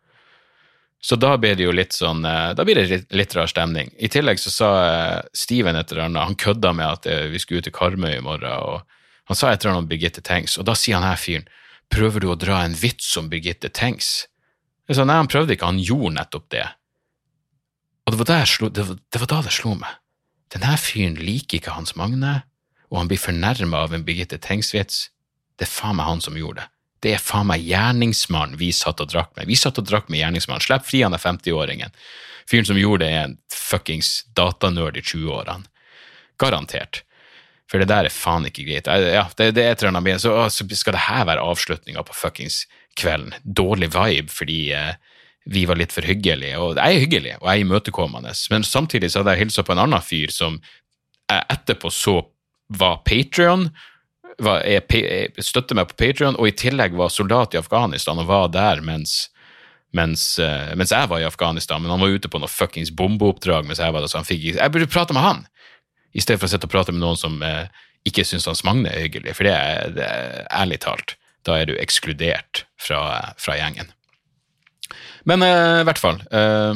Så 1.04 1.18
da 1.20 1.34
blir 1.38 1.58
det 1.60 1.66
jo 1.66 1.74
litt 1.76 1.92
sånn, 1.92 2.24
eh, 2.24 2.54
da 2.56 2.64
blir 2.64 2.80
det 2.80 2.86
litt, 2.88 3.10
litt 3.12 3.34
rar 3.36 3.50
stemning. 3.52 3.90
I 4.00 4.08
tillegg 4.08 4.40
så 4.40 4.52
sa 4.54 4.70
eh, 4.88 5.18
Steven 5.36 5.76
et 5.76 5.92
eller 5.92 6.06
annet, 6.06 6.30
han 6.30 6.40
kødda 6.40 6.72
med 6.78 6.88
at 6.88 7.10
eh, 7.12 7.26
vi 7.34 7.42
skulle 7.44 7.60
ut 7.60 7.68
til 7.68 7.76
Karmøy 7.76 8.14
i 8.16 8.24
morgen, 8.24 8.48
og 8.48 9.28
han 9.28 9.40
sa 9.40 9.52
et 9.52 9.60
eller 9.60 9.74
annet 9.74 9.84
om 9.84 9.90
Birgitte 9.90 10.24
Tengs, 10.24 10.56
og 10.58 10.70
da 10.70 10.78
sier 10.80 10.96
han 11.00 11.08
her 11.08 11.20
fyren 11.20 11.50
prøver 11.94 12.24
du 12.24 12.30
å 12.32 12.38
dra 12.40 12.62
en 12.64 12.78
vits 12.78 13.12
om 13.20 13.28
Birgitte 13.30 13.70
Tengs? 13.70 14.30
Jeg 14.88 14.98
sa 14.98 15.06
nei, 15.08 15.20
han 15.20 15.30
prøvde 15.32 15.58
ikke, 15.58 15.70
han 15.70 15.84
gjorde 15.84 16.16
nettopp 16.16 16.48
det. 16.56 16.66
Og 18.08 18.16
det 18.16 18.24
var, 18.24 18.48
slo, 18.50 18.70
det, 18.72 18.88
det 19.12 19.22
var, 19.22 19.30
da 19.32 19.42
det 19.46 19.54
slo 19.56 19.76
meg. 19.80 20.00
Denne 20.56 20.74
fyren 20.80 21.20
liker 21.20 21.60
ikke 21.60 21.76
Hans 21.76 21.96
Magne, 22.00 22.42
og 22.92 23.02
han 23.02 23.12
blir 23.12 23.22
fornærma 23.22 23.86
av 23.86 23.96
en 23.96 24.04
Birgitte 24.08 24.40
Tengs-vits. 24.44 25.10
Det 25.60 25.68
er 25.68 25.72
faen 25.72 26.00
meg 26.00 26.10
han 26.10 26.24
som 26.24 26.40
gjorde 26.40 26.64
det. 26.64 26.73
Det 27.04 27.16
er 27.18 27.24
faen 27.24 27.50
meg 27.50 27.66
gjerningsmannen 27.68 28.60
vi 28.60 28.72
satt 28.76 29.02
og 29.04 29.12
drakk 29.12 29.34
med. 29.38 29.50
Vi 29.50 29.60
satt 29.60 29.80
og 29.82 29.88
drakk 29.90 30.10
med 30.12 30.22
gjerningsmannen. 30.22 30.64
Slipp 30.64 30.86
fri 30.88 31.04
han 31.04 31.16
er 31.16 31.24
50-åringen. 31.24 31.96
Fyren 32.50 32.68
som 32.68 32.80
gjorde 32.80 33.06
det, 33.06 33.12
er 33.12 33.26
en 33.28 33.40
fuckings 33.52 34.22
datanerd 34.38 35.00
i 35.00 35.04
20-årene. 35.04 35.68
Garantert. 36.40 37.04
For 37.72 37.82
det 37.82 37.90
der 37.90 38.08
er 38.08 38.14
faen 38.14 38.48
ikke 38.48 38.66
greit. 38.68 38.88
Ja, 38.88 39.26
det, 39.38 39.54
det 39.58 39.64
er 39.64 39.74
et 39.74 39.84
eller 39.84 39.98
annet 39.98 40.24
så, 40.24 40.36
så 40.52 40.68
skal 40.78 40.96
det 40.96 41.08
her 41.08 41.28
være 41.30 41.44
avslutninga 41.44 42.04
på 42.08 42.16
fuckings 42.16 42.64
kvelden. 43.00 43.34
Dårlig 43.44 43.90
vibe 43.96 44.32
fordi 44.32 44.60
eh, 44.76 44.94
vi 45.50 45.66
var 45.68 45.80
litt 45.80 45.96
for 45.96 46.06
hyggelige. 46.08 46.60
Og 46.60 46.78
jeg 46.78 46.84
er 46.84 47.04
hyggelig, 47.04 47.34
og 47.40 47.50
jeg 47.50 47.64
er 47.64 47.66
imøtekommende, 47.66 48.36
men 48.54 48.68
samtidig 48.68 49.12
så 49.12 49.22
hadde 49.22 49.36
jeg 49.36 49.46
hilsa 49.48 49.66
på 49.66 49.76
en 49.76 49.84
annen 49.86 50.04
fyr 50.04 50.32
som 50.32 50.60
jeg 51.32 51.48
etterpå 51.56 51.92
så 51.94 52.20
var 52.74 53.02
Patrion, 53.08 53.68
støtter 54.40 55.78
meg 55.78 55.92
på 55.92 56.00
Patrion, 56.00 56.38
og 56.40 56.50
i 56.50 56.56
tillegg 56.58 56.96
var 56.98 57.14
soldat 57.14 57.54
i 57.54 57.62
Afghanistan 57.62 58.20
og 58.22 58.30
var 58.32 58.50
der 58.54 58.84
mens 58.86 59.30
mens, 59.94 60.40
uh, 60.42 60.72
mens, 60.74 60.90
jeg 60.90 61.06
var 61.06 61.22
i 61.22 61.28
Afghanistan, 61.28 61.78
men 61.84 61.92
han 61.94 62.02
var 62.02 62.10
ute 62.10 62.26
på 62.26 62.40
noe 62.42 62.50
fuckings 62.50 62.90
bombeoppdrag 62.98 63.68
mens 63.68 63.78
jeg 63.78 63.94
var 63.94 64.02
der, 64.02 64.10
så 64.10 64.18
han 64.18 64.26
fikk 64.26 64.48
Jeg 64.56 64.74
burde 64.74 64.90
prate 64.90 65.14
med 65.14 65.22
han! 65.22 65.44
i 66.14 66.22
stedet 66.22 66.40
for 66.42 66.50
å 66.50 66.54
sitte 66.54 66.70
og 66.70 66.74
prate 66.74 66.94
med 66.94 67.04
noen 67.04 67.20
som 67.20 67.42
eh, 67.46 67.66
ikke 68.08 68.26
syns 68.28 68.48
Hans 68.50 68.64
Magne 68.68 68.92
er 68.92 69.08
hyggelig, 69.08 69.36
for 69.38 69.48
det 69.48 69.54
er, 69.58 69.94
det 69.96 70.08
er, 70.08 70.40
ærlig 70.54 70.80
talt, 70.86 71.16
da 71.48 71.58
er 71.60 71.70
du 71.70 71.76
ekskludert 71.80 72.66
fra, 72.82 73.34
fra 73.42 73.58
gjengen. 73.58 73.90
Men 75.30 75.46
eh, 75.46 75.82
i 75.82 75.88
hvert 75.88 76.02
fall 76.02 76.20
eh, 76.36 76.74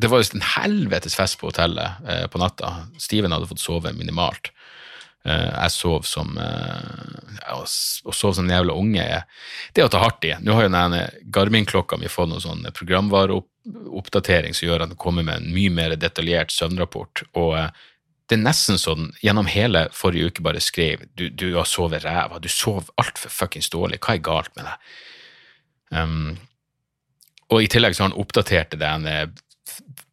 Det 0.00 0.08
var 0.08 0.22
visst 0.22 0.36
en 0.36 0.46
helvetes 0.54 1.16
fest 1.18 1.36
på 1.40 1.50
hotellet 1.50 2.06
eh, 2.08 2.26
på 2.30 2.40
natta. 2.40 2.86
Steven 3.02 3.34
hadde 3.34 3.50
fått 3.50 3.62
sove 3.62 3.92
minimalt. 3.96 4.52
Eh, 5.24 5.50
jeg 5.50 5.74
sov 5.74 6.06
som 6.08 6.32
ja, 6.38 7.58
Å 7.60 8.12
sove 8.16 8.38
som 8.38 8.46
en 8.46 8.54
jævla 8.54 8.72
unge 8.80 9.04
Det 9.74 9.82
er 9.82 9.88
å 9.88 9.92
ta 9.92 10.00
hardt 10.00 10.24
i. 10.24 10.32
Nå 10.40 10.56
har 10.56 10.64
jo 10.64 10.72
denne 10.72 11.02
Garmin-klokka 11.34 11.98
mi 12.00 12.08
fått 12.08 12.30
noen 12.30 12.44
sånn 12.44 12.64
programvareoppdatering 12.76 14.56
som 14.56 14.68
gjør 14.68 14.86
at 14.86 14.94
den 14.94 15.00
kommer 15.00 15.26
med 15.26 15.42
en 15.42 15.52
mye 15.54 15.72
mer 15.76 15.96
detaljert 16.00 16.54
søvnrapport. 16.54 17.24
og 17.34 17.70
det 18.30 18.36
er 18.38 18.44
nesten 18.44 18.78
sånn 18.78 19.08
gjennom 19.24 19.48
hele 19.50 19.88
forrige 19.90 20.30
uke 20.30 20.42
bare 20.46 20.62
skrev 20.62 21.02
du, 21.18 21.26
du 21.34 21.48
har 21.56 21.66
sovet 21.66 22.04
ræva, 22.04 22.38
du 22.38 22.46
sov 22.46 22.92
altfor 23.02 23.32
fuckings 23.34 23.72
dårlig, 23.72 23.98
hva 24.04 24.14
er 24.14 24.22
galt 24.22 24.52
med 24.54 24.68
deg? 24.68 24.92
Um, 25.90 26.36
og 27.50 27.64
i 27.64 27.70
tillegg 27.72 27.96
så 27.96 28.04
har 28.04 28.12
han 28.12 28.20
oppdatert 28.22 28.76
den 28.78 29.08
eh, 29.10 29.24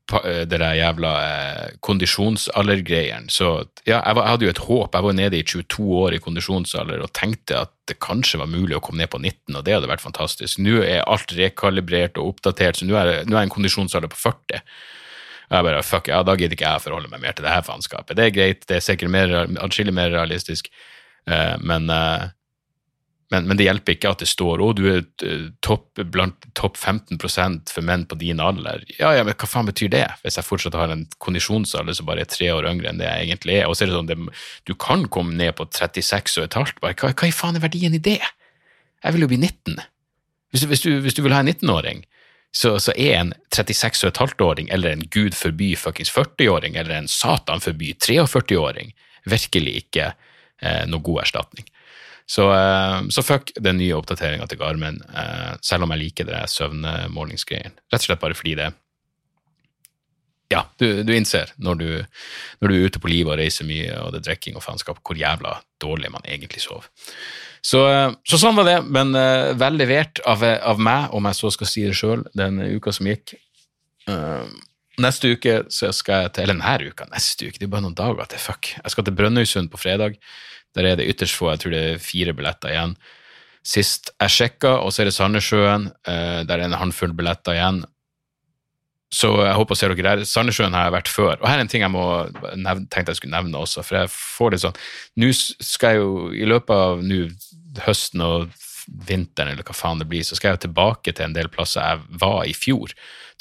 det 0.08 0.60
der 0.62 0.76
jævla 0.78 1.12
eh, 1.24 1.72
kondisjonsaldergreiene. 1.84 3.32
Så 3.34 3.50
ja, 3.84 4.00
jeg, 4.00 4.16
var, 4.16 4.24
jeg 4.24 4.34
hadde 4.34 4.48
jo 4.48 4.54
et 4.54 4.62
håp. 4.68 4.96
Jeg 4.96 5.06
var 5.08 5.18
nede 5.18 5.40
i 5.40 5.44
22 5.44 5.88
år 6.02 6.16
i 6.16 6.22
kondisjonsalder 6.24 7.04
og 7.04 7.12
tenkte 7.18 7.64
at 7.66 7.74
det 7.88 8.00
kanskje 8.04 8.40
var 8.42 8.52
mulig 8.52 8.78
å 8.78 8.84
komme 8.84 9.04
ned 9.04 9.12
på 9.12 9.20
19, 9.20 9.56
og 9.56 9.66
det 9.68 9.76
hadde 9.76 9.90
vært 9.92 10.04
fantastisk. 10.04 10.62
Nå 10.64 10.80
er 10.84 11.06
alt 11.08 11.34
rekalibrert 11.36 12.20
og 12.20 12.36
oppdatert, 12.36 12.80
så 12.80 12.88
nå 12.88 12.96
er, 13.00 13.14
nå 13.28 13.38
er 13.38 13.48
en 13.48 13.54
kondisjonsalder 13.54 14.12
på 14.12 14.20
40. 14.26 14.64
Og 15.48 15.56
jeg 15.56 15.68
bare, 15.70 15.84
fuck, 15.88 16.10
ja, 16.12 16.24
da 16.28 16.36
gidder 16.36 16.58
ikke 16.58 16.68
jeg 16.68 16.82
å 16.82 16.84
forholde 16.84 17.12
meg 17.12 17.24
mer 17.24 17.36
til 17.36 17.48
det 17.48 17.54
her 17.54 17.64
faenskapet. 17.64 18.18
Det 18.20 18.26
er 18.26 18.36
greit, 18.36 18.66
det 18.68 18.80
er 18.80 18.84
sikkert 18.84 19.14
mer, 19.14 19.36
atskillig 19.64 19.96
mer 19.96 20.12
realistisk, 20.12 20.68
eh, 21.28 21.56
men, 21.64 21.88
eh, 21.92 22.28
men, 23.34 23.48
men 23.48 23.60
det 23.60 23.66
hjelper 23.68 23.98
ikke 23.98 24.12
at 24.14 24.22
det 24.24 24.30
står 24.32 24.62
å, 24.64 24.70
du 24.78 24.86
er 24.88 25.02
eh, 25.26 25.50
topp, 25.66 26.00
blant 26.14 26.48
topp 26.56 26.78
15 26.80 27.20
for 27.20 27.84
menn 27.84 28.06
på 28.08 28.16
din 28.22 28.40
alder. 28.40 28.86
Ja, 28.96 29.12
ja, 29.18 29.26
men 29.28 29.36
hva 29.36 29.50
faen 29.50 29.68
betyr 29.68 29.92
det, 29.92 30.06
hvis 30.24 30.40
jeg 30.40 30.48
fortsatt 30.48 30.78
har 30.80 30.94
en 30.94 31.04
kondisjonsalder 31.24 31.98
som 31.98 32.08
bare 32.08 32.24
er 32.24 32.32
tre 32.32 32.48
år 32.56 32.70
yngre 32.72 32.92
enn 32.92 33.02
det 33.02 33.10
jeg 33.10 33.28
egentlig 33.28 33.60
er? 33.60 33.68
Og 33.68 33.76
så 33.76 33.84
er 33.84 33.92
det 33.92 33.98
sånn, 33.98 34.12
det, 34.12 34.40
du 34.70 34.74
kan 34.80 35.04
komme 35.12 35.36
ned 35.36 35.58
på 35.60 35.68
36 35.68 36.40
og 36.40 36.48
et 36.48 36.60
halvt, 36.60 36.80
bare, 36.84 36.96
hva, 37.02 37.12
hva 37.12 37.28
i 37.28 37.36
faen 37.36 37.60
er 37.60 37.66
verdien 37.68 37.98
i 37.98 38.04
det? 38.04 38.22
Jeg 39.04 39.16
vil 39.16 39.28
jo 39.28 39.32
bli 39.34 39.42
19. 39.44 39.82
Hvis 40.56 40.64
hvis 40.72 40.86
du, 40.86 40.94
hvis 41.04 41.18
du 41.18 41.26
vil 41.26 41.36
ha 41.36 41.44
en 41.44 41.52
19-åring, 41.52 42.06
så, 42.56 42.78
så 42.80 42.94
er 42.96 43.18
en 43.20 43.34
36 43.54 44.06
og 44.06 44.14
et 44.14 44.22
halvt-åring 44.24 44.70
eller 44.72 44.94
en 44.94 45.04
gud 45.14 45.36
forby 45.36 45.74
fuckings 45.78 46.12
40-åring 46.16 46.80
eller 46.80 46.96
en 46.96 47.10
satan 47.12 47.60
forby 47.62 47.92
43-åring 48.00 48.96
virkelig 49.28 49.74
ikke 49.84 50.14
eh, 50.14 50.86
noe 50.88 51.04
god 51.04 51.26
erstatning. 51.26 51.68
Så, 52.28 52.50
eh, 52.52 53.08
så 53.10 53.24
fuck 53.24 53.54
den 53.56 53.80
nye 53.80 53.96
oppdateringa 53.96 54.50
til 54.52 54.60
Garmin, 54.60 55.00
eh, 55.16 55.54
selv 55.64 55.88
om 55.88 55.94
jeg 55.96 56.04
liker 56.04 56.28
det 56.28 56.44
søvnmålingsgreien. 56.52 57.78
Rett 57.88 58.04
og 58.04 58.10
slett 58.10 58.24
bare 58.24 58.38
fordi 58.38 58.58
det 58.60 58.74
Ja, 60.48 60.62
du, 60.80 61.04
du 61.04 61.12
innser 61.12 61.50
når 61.60 61.76
du, 61.76 61.90
når 62.62 62.72
du 62.72 62.76
er 62.76 62.86
ute 62.88 63.00
på 63.04 63.10
livet 63.12 63.34
og 63.34 63.40
reiser 63.40 63.68
mye 63.68 63.98
og 64.00 64.14
det 64.14 64.22
er 64.22 64.30
drikking 64.30 64.56
og 64.56 64.64
faenskap, 64.64 65.02
hvor 65.04 65.20
jævla 65.20 65.58
dårlig 65.84 66.12
man 66.12 66.24
egentlig 66.24 66.62
sover. 66.64 66.88
Så, 67.62 67.82
eh, 67.92 68.12
så 68.24 68.40
sånn 68.40 68.56
var 68.56 68.68
det, 68.68 68.78
men 68.88 69.12
uh, 69.16 69.52
vel 69.60 69.76
levert 69.80 70.22
av, 70.24 70.44
av 70.44 70.80
meg, 70.80 71.12
om 71.16 71.28
jeg 71.28 71.40
så 71.40 71.52
skal 71.52 71.72
si 71.72 71.84
det 71.84 71.98
sjøl, 72.00 72.24
den 72.38 72.62
uka 72.64 72.94
som 72.96 73.10
gikk. 73.12 73.36
Uh, 74.08 74.48
neste 75.04 75.34
uke 75.36 75.58
så 75.74 75.92
skal 75.92 76.26
jeg 76.26 76.36
til 76.36 76.46
Eller 76.46 76.56
denne 76.56 76.94
uka, 76.94 77.10
neste 77.12 77.50
uke, 77.50 77.60
det 77.60 77.68
er 77.68 77.74
bare 77.74 77.84
noen 77.84 77.98
dager 77.98 78.30
til, 78.32 78.40
fuck. 78.40 78.72
Jeg 78.78 78.94
skal 78.94 79.08
til 79.08 79.18
Brønnøysund 79.18 79.72
på 79.74 79.82
fredag. 79.82 80.16
Der 80.76 80.90
er 80.90 80.98
det 81.00 81.08
ytterst 81.10 81.38
få, 81.38 81.52
jeg 81.54 81.64
tror 81.64 81.74
det 81.74 81.84
er 81.84 82.02
fire 82.04 82.34
billetter 82.38 82.74
igjen. 82.74 82.96
Sist 83.68 84.12
jeg 84.16 84.34
sjekka, 84.34 84.78
og 84.84 84.94
så 84.94 85.04
er 85.04 85.10
det 85.10 85.16
Sandnessjøen, 85.18 85.88
uh, 86.08 86.42
der 86.48 86.58
er 86.58 86.68
en 86.68 86.78
håndfull 86.80 87.16
billetter 87.18 87.58
igjen. 87.58 87.84
Så 89.14 89.30
jeg 89.40 89.56
håper 89.56 89.72
å 89.76 89.80
se 89.80 89.88
dere 89.88 90.04
der. 90.04 90.24
Sandnessjøen 90.28 90.76
har 90.76 90.88
jeg 90.88 90.96
vært 90.98 91.12
før. 91.12 91.36
Og 91.40 91.48
her 91.48 91.58
er 91.58 91.64
en 91.64 91.70
ting 91.72 91.84
jeg 91.86 91.94
må 91.94 92.06
nevne, 92.60 92.90
tenkte 92.92 93.14
jeg 93.14 93.22
skulle 93.22 93.38
nevne 93.38 93.60
også, 93.62 93.84
for 93.88 94.02
jeg 94.02 94.12
får 94.12 94.54
det 94.54 94.60
sånn 94.66 94.80
Nå 95.24 95.30
skal 95.34 95.96
jeg 95.96 96.02
jo, 96.02 96.10
i 96.36 96.48
løpet 96.50 96.74
av 96.76 97.04
nå 97.08 97.22
høsten 97.86 98.24
og 98.26 98.50
vinteren, 99.08 99.54
eller 99.54 99.68
hva 99.68 99.76
faen 99.76 100.02
det 100.02 100.08
blir, 100.12 100.24
så 100.28 100.36
skal 100.38 100.54
jeg 100.54 100.66
tilbake 100.68 101.14
til 101.16 101.28
en 101.28 101.36
del 101.36 101.50
plasser 101.52 101.84
jeg 101.84 102.20
var 102.22 102.44
i 102.48 102.56
fjor. 102.56 102.94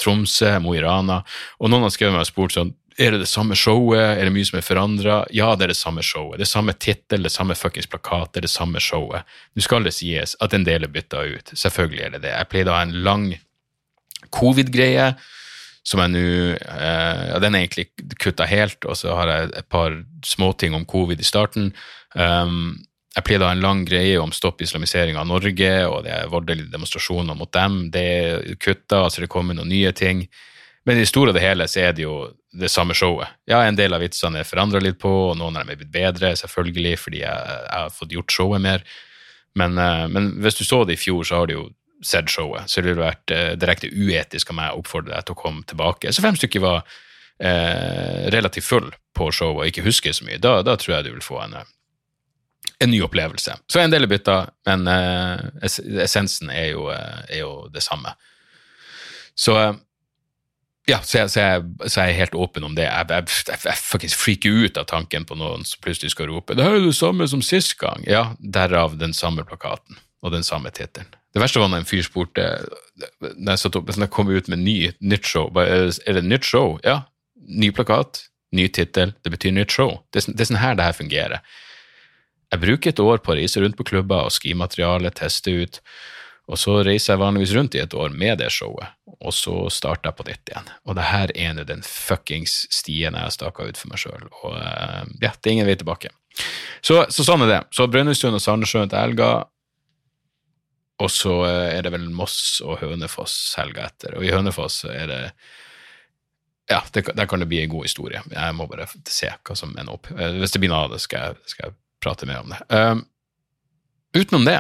Tromsø, 0.03 0.57
Mo 0.63 0.75
i 0.77 0.83
Rana. 0.83 1.21
Og 1.61 1.71
noen 1.71 1.87
har 1.87 1.95
skrevet 1.95 2.15
meg 2.15 2.27
og 2.27 2.31
spurt 2.31 2.57
sånn 2.57 2.75
er 2.99 3.13
det 3.13 3.23
det 3.25 3.29
samme 3.29 3.57
showet, 3.59 4.17
er 4.17 4.25
det 4.25 4.33
mye 4.33 4.47
som 4.49 4.59
er 4.59 4.65
forandra? 4.65 5.17
Ja, 5.35 5.51
det 5.57 5.67
er 5.67 5.73
det 5.75 5.79
samme 5.79 6.05
showet. 6.07 6.39
Det 6.41 6.47
er 6.47 6.53
samme 6.53 6.73
tittel, 6.73 7.25
det 7.25 7.31
er 7.31 7.37
samme 7.37 7.57
fuckings 7.59 7.89
plakat, 7.93 8.33
det 8.33 8.41
er 8.41 8.47
det 8.47 8.53
samme 8.53 8.81
showet. 8.81 9.29
Nå 9.53 9.65
skal 9.65 9.85
det 9.85 9.93
sies 9.97 10.37
at 10.41 10.57
en 10.57 10.65
del 10.65 10.87
er 10.87 10.93
bytta 10.93 11.25
ut. 11.29 11.53
Selvfølgelig 11.53 12.05
er 12.07 12.15
det 12.17 12.23
det. 12.25 12.33
Jeg 12.33 12.51
pleide 12.53 12.73
å 12.73 12.79
ha 12.79 12.87
en 12.87 12.97
lang 13.07 13.29
covid-greie 14.35 15.11
som 15.87 16.03
jeg 16.03 16.13
nå 16.17 16.25
eh, 16.57 17.37
Den 17.43 17.55
er 17.55 17.63
egentlig 17.63 17.87
kutta 18.19 18.49
helt, 18.51 18.81
og 18.89 18.99
så 18.99 19.15
har 19.15 19.31
jeg 19.31 19.53
et 19.61 19.69
par 19.71 19.95
småting 20.27 20.75
om 20.75 20.87
covid 20.89 21.21
i 21.23 21.27
starten. 21.27 21.71
Um, 22.17 22.75
jeg 23.17 23.25
pleide 23.25 23.47
å 23.47 23.51
ha 23.53 23.55
en 23.55 23.63
lang 23.63 23.85
greie 23.87 24.19
om 24.21 24.35
stopp 24.35 24.61
islamisering 24.65 25.17
av 25.17 25.29
Norge 25.31 25.71
og 25.87 26.03
de 26.09 26.17
voldelige 26.33 26.73
demonstrasjoner 26.73 27.39
mot 27.39 27.53
dem. 27.55 27.87
Det 27.95 28.03
er 28.03 28.59
kutta, 28.59 29.05
altså 29.05 29.23
det 29.23 29.31
kommer 29.33 29.57
noen 29.57 29.71
nye 29.71 29.95
ting. 29.97 30.27
Men 30.87 30.97
i 30.97 31.03
det 31.03 31.11
store 31.11 31.33
og 31.33 31.37
det 31.37 31.43
hele 31.43 31.67
så 31.69 31.81
er 31.89 31.97
det 31.97 32.05
jo 32.05 32.17
det 32.57 32.71
samme 32.71 32.95
showet. 32.95 33.33
Ja, 33.51 33.65
en 33.67 33.79
del 33.79 33.95
av 33.95 34.05
vitsene 34.05 34.41
er 34.41 34.49
forandra 34.49 34.81
litt 34.81 35.01
på, 35.03 35.11
og 35.31 35.35
noen 35.39 35.59
av 35.59 35.65
dem 35.65 35.75
er 35.75 35.81
blitt 35.81 35.95
bedre, 35.95 36.31
selvfølgelig, 36.39 36.95
fordi 37.03 37.25
jeg, 37.25 37.57
jeg 37.57 37.81
har 37.83 37.91
fått 37.95 38.15
gjort 38.15 38.37
showet 38.37 38.63
mer. 38.63 38.87
Men, 39.59 39.75
eh, 39.83 40.05
men 40.13 40.31
hvis 40.45 40.61
du 40.61 40.65
så 40.65 40.85
det 40.87 40.95
i 40.95 41.01
fjor, 41.01 41.27
så 41.27 41.41
har 41.43 41.51
du 41.51 41.57
jo 41.57 41.65
sett 42.05 42.31
showet, 42.31 42.71
så 42.71 42.81
det 42.81 42.93
ville 42.93 43.03
vært 43.03 43.33
eh, 43.35 43.53
direkte 43.59 43.91
uetisk 43.91 44.53
av 44.53 44.59
meg 44.59 44.73
å 44.73 44.83
oppfordre 44.83 45.15
deg 45.15 45.27
til 45.27 45.37
å 45.37 45.41
komme 45.41 45.65
tilbake. 45.69 46.13
Så 46.13 46.25
fem 46.25 46.37
stykker 46.39 46.63
var 46.63 46.85
eh, 47.39 48.29
relativt 48.35 48.69
full 48.69 48.91
på 49.17 49.31
showet 49.33 49.63
og 49.63 49.73
ikke 49.73 49.87
husker 49.87 50.15
så 50.17 50.27
mye. 50.29 50.41
Da, 50.43 50.61
da 50.67 50.77
tror 50.79 50.99
jeg 50.99 51.09
du 51.09 51.15
vil 51.15 51.25
få 51.25 51.41
en, 51.45 51.57
eh, 51.61 51.73
en 52.85 52.93
ny 52.93 53.01
opplevelse. 53.07 53.57
Så 53.73 53.81
en 53.81 53.93
del 53.93 54.07
er 54.07 54.13
bytta, 54.13 54.39
men 54.69 54.87
eh, 54.93 55.67
essensen 56.05 56.53
er 56.53 56.71
jo, 56.75 56.89
er 56.93 57.41
jo 57.41 57.53
det 57.73 57.85
samme. 57.85 58.13
Så 59.37 59.57
eh, 59.61 59.75
ja, 60.87 61.01
så 61.03 61.19
jeg, 61.19 61.31
så, 61.35 61.41
jeg, 61.41 61.91
så 61.91 62.05
jeg 62.05 62.13
er 62.15 62.19
helt 62.21 62.35
åpen 62.39 62.65
om 62.67 62.75
det. 62.79 62.85
Jeg, 62.87 63.07
jeg, 63.11 63.57
jeg, 63.67 63.79
fuckings 63.83 64.15
freaker 64.15 64.61
ut 64.65 64.79
av 64.79 64.87
tanken 64.91 65.27
på 65.27 65.35
noen 65.39 65.65
som 65.67 65.81
plutselig 65.83 66.13
skal 66.15 66.31
rope 66.31 66.55
'Det 66.55 66.63
er 66.65 66.77
jo 66.79 66.87
det 66.87 66.97
samme 66.99 67.27
som 67.29 67.43
sist 67.43 67.75
gang'. 67.81 68.07
Ja, 68.07 68.37
derav 68.39 68.99
den 68.99 69.13
samme 69.15 69.45
plakaten 69.45 69.99
og 70.23 70.33
den 70.33 70.47
samme 70.47 70.71
tittelen. 70.71 71.11
Det 71.35 71.43
verste 71.43 71.61
var 71.61 71.69
når 71.69 71.83
en 71.83 71.91
fyr 71.91 72.03
spurte 72.07 72.45
når 73.21 73.51
jeg, 73.53 73.59
satt 73.59 73.77
opp, 73.77 73.91
når 73.93 74.07
jeg 74.07 74.15
kom 74.15 74.31
ut 74.31 74.49
med 74.49 74.63
ny, 74.63 74.77
nytt 75.01 75.27
show 75.29 75.51
bare, 75.53 75.91
er, 76.07 76.13
det, 76.17 76.25
nytt 76.25 76.45
show? 76.49 76.79
Ja. 76.85 77.03
Ny 77.37 77.71
plakat, 77.77 78.23
ny 78.57 78.69
tittel, 78.73 79.13
det 79.23 79.31
betyr 79.35 79.53
nytt 79.53 79.75
show. 79.75 79.99
Det 80.13 80.23
er, 80.23 80.25
sånn- 80.27 80.37
det 80.37 80.47
er 80.47 80.49
sånn 80.53 80.63
her 80.63 80.75
det 80.79 80.87
her 80.87 80.97
fungerer. 80.97 81.41
Jeg 82.53 82.63
bruker 82.63 82.91
et 82.95 83.03
år 83.03 83.19
på 83.19 83.35
å 83.35 83.37
reise 83.37 83.61
rundt 83.61 83.77
på 83.77 83.85
klubber 83.85 84.31
og 84.31 84.33
skimateriale, 84.33 85.11
teste 85.11 85.51
ut, 85.51 85.81
og 86.47 86.61
så 86.61 86.77
reiser 86.87 87.15
jeg 87.15 87.23
vanligvis 87.23 87.55
rundt 87.57 87.75
i 87.75 87.83
et 87.83 87.95
år 87.99 88.15
med 88.15 88.39
det 88.39 88.53
showet, 88.55 88.95
og 89.17 89.35
så 89.35 89.55
starter 89.73 90.11
jeg 90.11 90.19
på 90.19 90.27
nytt 90.29 90.53
igjen. 90.53 90.71
Og 90.87 90.99
det 90.99 91.09
her 91.09 91.33
er 91.35 91.57
nå 91.57 91.65
den 91.67 91.83
fuckings 91.87 92.61
stien 92.71 93.17
jeg 93.17 93.27
har 93.27 93.35
staka 93.35 93.67
ut 93.67 93.81
for 93.81 93.91
meg 93.91 94.03
sjøl, 94.03 94.29
og 94.45 94.55
uh, 94.55 95.03
ja, 95.23 95.33
det 95.33 95.51
er 95.51 95.57
ingen 95.57 95.69
vei 95.69 95.77
tilbake. 95.81 96.13
Så, 96.85 97.03
så 97.11 97.25
sånn 97.27 97.47
er 97.47 97.51
det. 97.51 97.61
Så 97.75 97.89
Brønnøysund 97.91 98.37
og 98.37 98.45
Sandnessjøen 98.45 98.93
til 98.93 99.01
helga, 99.01 99.31
og 101.03 101.13
så 101.13 101.33
eh, 101.45 101.75
er 101.77 101.85
det 101.85 101.93
vel 101.93 102.07
Moss 102.09 102.63
og 102.65 102.79
Hønefoss 102.81 103.35
helga 103.59 103.91
etter, 103.91 104.15
og 104.17 104.25
i 104.25 104.33
Hønefoss 104.33 104.85
er 104.89 105.11
det 105.11 105.23
ja, 106.71 106.81
det, 106.93 107.05
der 107.15 107.29
kan 107.31 107.43
det 107.43 107.47
bli 107.51 107.61
en 107.63 107.71
god 107.71 107.85
historie. 107.87 108.23
Jeg 108.33 108.55
må 108.59 108.67
bare 108.67 108.89
se 109.07 109.29
hva 109.31 109.55
som 109.59 109.75
ender 109.77 109.93
opp. 109.93 110.09
Eh, 110.17 110.39
Hvis 110.41 110.55
det 110.55 110.63
blir 110.63 110.73
noe 110.73 110.87
av 110.87 110.95
det, 110.95 111.03
skal 111.05 111.29
jeg, 111.29 111.53
skal 111.53 111.69
jeg 111.69 111.77
prate 112.03 112.27
mer 112.27 112.43
om 112.43 112.51
det. 112.51 112.59
Um, 112.73 113.05
utenom 114.17 114.49
det, 114.49 114.57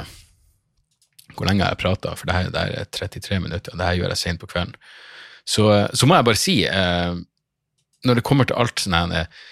hvor 1.34 1.48
lenge 1.48 1.64
har 1.64 1.74
jeg 1.74 1.82
prata? 1.82 2.14
For 2.16 2.28
det 2.28 2.36
her, 2.36 2.50
det 2.54 2.64
er 2.80 2.90
33 2.94 3.40
minutter, 3.42 3.72
og 3.72 3.80
det 3.80 3.88
her 3.88 3.98
gjør 4.00 4.14
jeg 4.14 4.22
sent 4.22 4.42
på 4.42 4.50
kvelden. 4.50 4.76
Så, 5.46 5.66
så 5.94 6.06
må 6.06 6.18
jeg 6.18 6.26
bare 6.26 6.40
si, 6.40 6.56
eh, 6.66 7.18
når 8.06 8.18
det 8.18 8.26
kommer 8.26 8.48
til 8.48 8.58
alt 8.58 8.82
sånne 8.82 9.20
eh, 9.20 9.44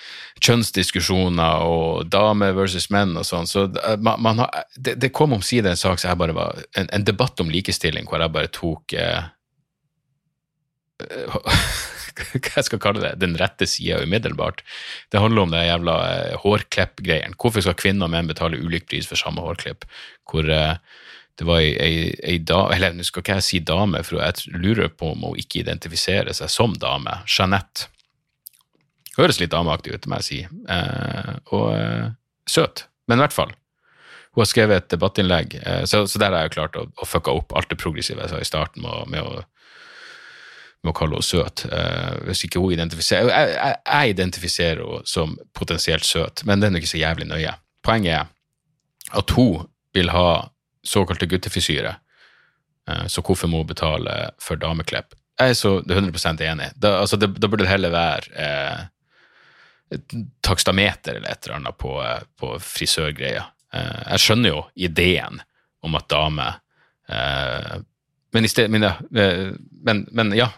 kjønnsdiskusjoner 0.42 1.62
og 1.68 2.08
damer 2.10 2.56
versus 2.56 2.88
menn 2.90 3.14
og 3.18 3.26
sånn, 3.28 3.46
så 3.50 3.68
eh, 3.70 3.96
man, 4.02 4.22
man 4.24 4.42
har, 4.42 4.64
det, 4.74 4.96
det 5.02 5.12
kom 5.14 5.36
omsider 5.36 5.70
en 5.70 5.80
sak 5.80 6.02
som 6.02 6.10
jeg 6.10 6.20
bare 6.20 6.36
var 6.36 6.58
en, 6.78 6.90
en 6.90 7.06
debatt 7.06 7.40
om 7.42 7.52
likestilling, 7.52 8.08
hvor 8.10 8.22
jeg 8.22 8.34
bare 8.34 8.52
tok 8.54 8.96
eh, 8.98 9.22
hva 12.14 12.50
jeg 12.58 12.66
skal 12.68 12.82
kalle 12.82 13.02
det, 13.02 13.14
den 13.22 13.38
rette 13.38 13.66
sida 13.70 14.02
umiddelbart. 14.02 14.62
Det 15.10 15.22
handler 15.22 15.46
om 15.46 15.54
det 15.54 15.64
jævla 15.66 15.96
eh, 16.10 16.36
hårklipp-greien. 16.42 17.34
Hvorfor 17.40 17.64
skal 17.64 17.78
kvinner 17.78 18.06
og 18.06 18.14
menn 18.14 18.30
betale 18.30 18.60
ulik 18.60 18.86
pris 18.90 19.08
for 19.10 19.20
samme 19.20 19.42
hårklipp? 19.44 19.86
Hvor 20.30 20.50
eh, 20.50 20.76
det 21.38 21.46
var 21.48 21.58
ei, 21.64 22.36
dame 22.46 22.74
Eller 22.76 22.92
nå 22.94 23.02
skal 23.06 23.24
ikke 23.24 23.34
jeg 23.40 23.44
si 23.46 23.58
dame, 23.66 24.02
for 24.06 24.20
jeg 24.22 24.52
lurer 24.54 24.88
på 24.94 25.12
om 25.16 25.24
hun 25.30 25.38
ikke 25.40 25.64
identifiserer 25.64 26.32
seg 26.36 26.50
som 26.52 26.76
dame. 26.78 27.16
Jeanette. 27.26 27.88
Høres 29.16 29.40
litt 29.40 29.52
dameaktig 29.54 29.94
ut, 29.94 30.06
må 30.10 30.18
jeg 30.20 30.26
si. 30.28 30.38
Eh, 30.74 31.32
og 31.54 31.68
eh, 31.74 32.06
søt, 32.50 32.86
men 33.08 33.18
i 33.18 33.24
hvert 33.24 33.34
fall. 33.36 33.52
Hun 34.34 34.42
har 34.42 34.48
skrevet 34.50 34.80
et 34.82 34.88
debattinnlegg, 34.94 35.54
eh, 35.62 35.82
så, 35.90 36.04
så 36.10 36.18
der 36.22 36.34
har 36.34 36.46
jeg 36.48 36.54
klart 36.56 36.78
å, 36.80 36.86
å 36.98 37.06
fucka 37.06 37.34
opp 37.38 37.54
alt 37.54 37.70
det 37.70 37.78
progressive 37.78 38.22
jeg 38.24 38.32
sa 38.32 38.40
i 38.42 38.48
starten 38.48 38.82
med, 38.82 38.90
å- 38.94 39.10
med 39.10 39.22
å 39.22 39.44
med 40.84 40.90
å 40.92 40.96
kalle 40.98 41.16
henne 41.16 41.24
søt. 41.24 41.62
Uh, 41.72 42.18
hvis 42.26 42.42
ikke 42.44 42.60
hun 42.60 42.74
identifiserer 42.74 43.30
jeg, 43.30 43.52
jeg, 43.56 43.76
jeg 43.88 44.10
identifiserer 44.12 44.82
henne 44.84 45.06
som 45.08 45.30
potensielt 45.56 46.04
søt, 46.04 46.42
men 46.44 46.60
det 46.60 46.66
er 46.68 46.74
nå 46.74 46.82
ikke 46.82 46.90
så 46.90 46.98
jævlig 47.00 47.24
nøye. 47.30 47.54
Poenget 47.80 48.18
er 48.18 49.16
at 49.16 49.32
hun 49.32 49.62
vil 49.96 50.12
ha 50.12 50.26
såkalte 50.84 51.28
guttefrisyre, 51.30 51.96
eh, 52.88 53.06
så 53.06 53.22
hvorfor 53.24 53.50
må 53.50 53.62
hun 53.62 53.70
betale 53.70 54.16
for 54.42 54.60
dameklipp? 54.60 55.14
Jeg 55.40 55.50
er 55.50 55.58
så 55.58 55.78
100 55.82 56.44
enig. 56.46 56.68
Da, 56.78 56.98
altså, 57.00 57.18
det, 57.18 57.32
da 57.42 57.48
burde 57.50 57.64
det 57.64 57.72
heller 57.72 57.90
være 57.90 58.34
eh, 58.38 58.84
et 59.94 60.14
takstameter 60.46 61.18
eller 61.18 61.32
et 61.32 61.46
eller 61.46 61.58
annet 61.58 61.78
på, 61.78 61.96
eh, 62.04 62.22
på 62.38 62.54
frisørgreia. 62.62 63.48
Eh, 63.74 64.04
jeg 64.12 64.22
skjønner 64.22 64.52
jo 64.52 64.62
ideen 64.76 65.42
om 65.84 65.98
at 65.98 66.08
damer 66.12 66.60
eh, 67.10 67.82
Men, 68.34 68.48
sted, 68.50 68.70
men, 68.70 68.82
eh, 68.82 69.52
men, 69.86 70.06
men 70.10 70.32
ja, 70.34 70.48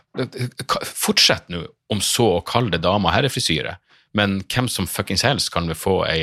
fortsett 0.81 1.51
nå 1.53 1.67
om 1.93 2.01
så 2.01 2.39
å 2.39 2.45
kalle 2.47 2.73
det 2.73 2.81
dame- 2.81 3.05
og 3.05 3.13
herrefrisyre, 3.13 3.75
men 4.17 4.39
hvem 4.49 4.69
som 4.73 4.89
fuckings 4.89 5.27
helst 5.27 5.51
kan 5.53 5.69
vel 5.69 5.77
få 5.77 5.99
ei, 6.09 6.23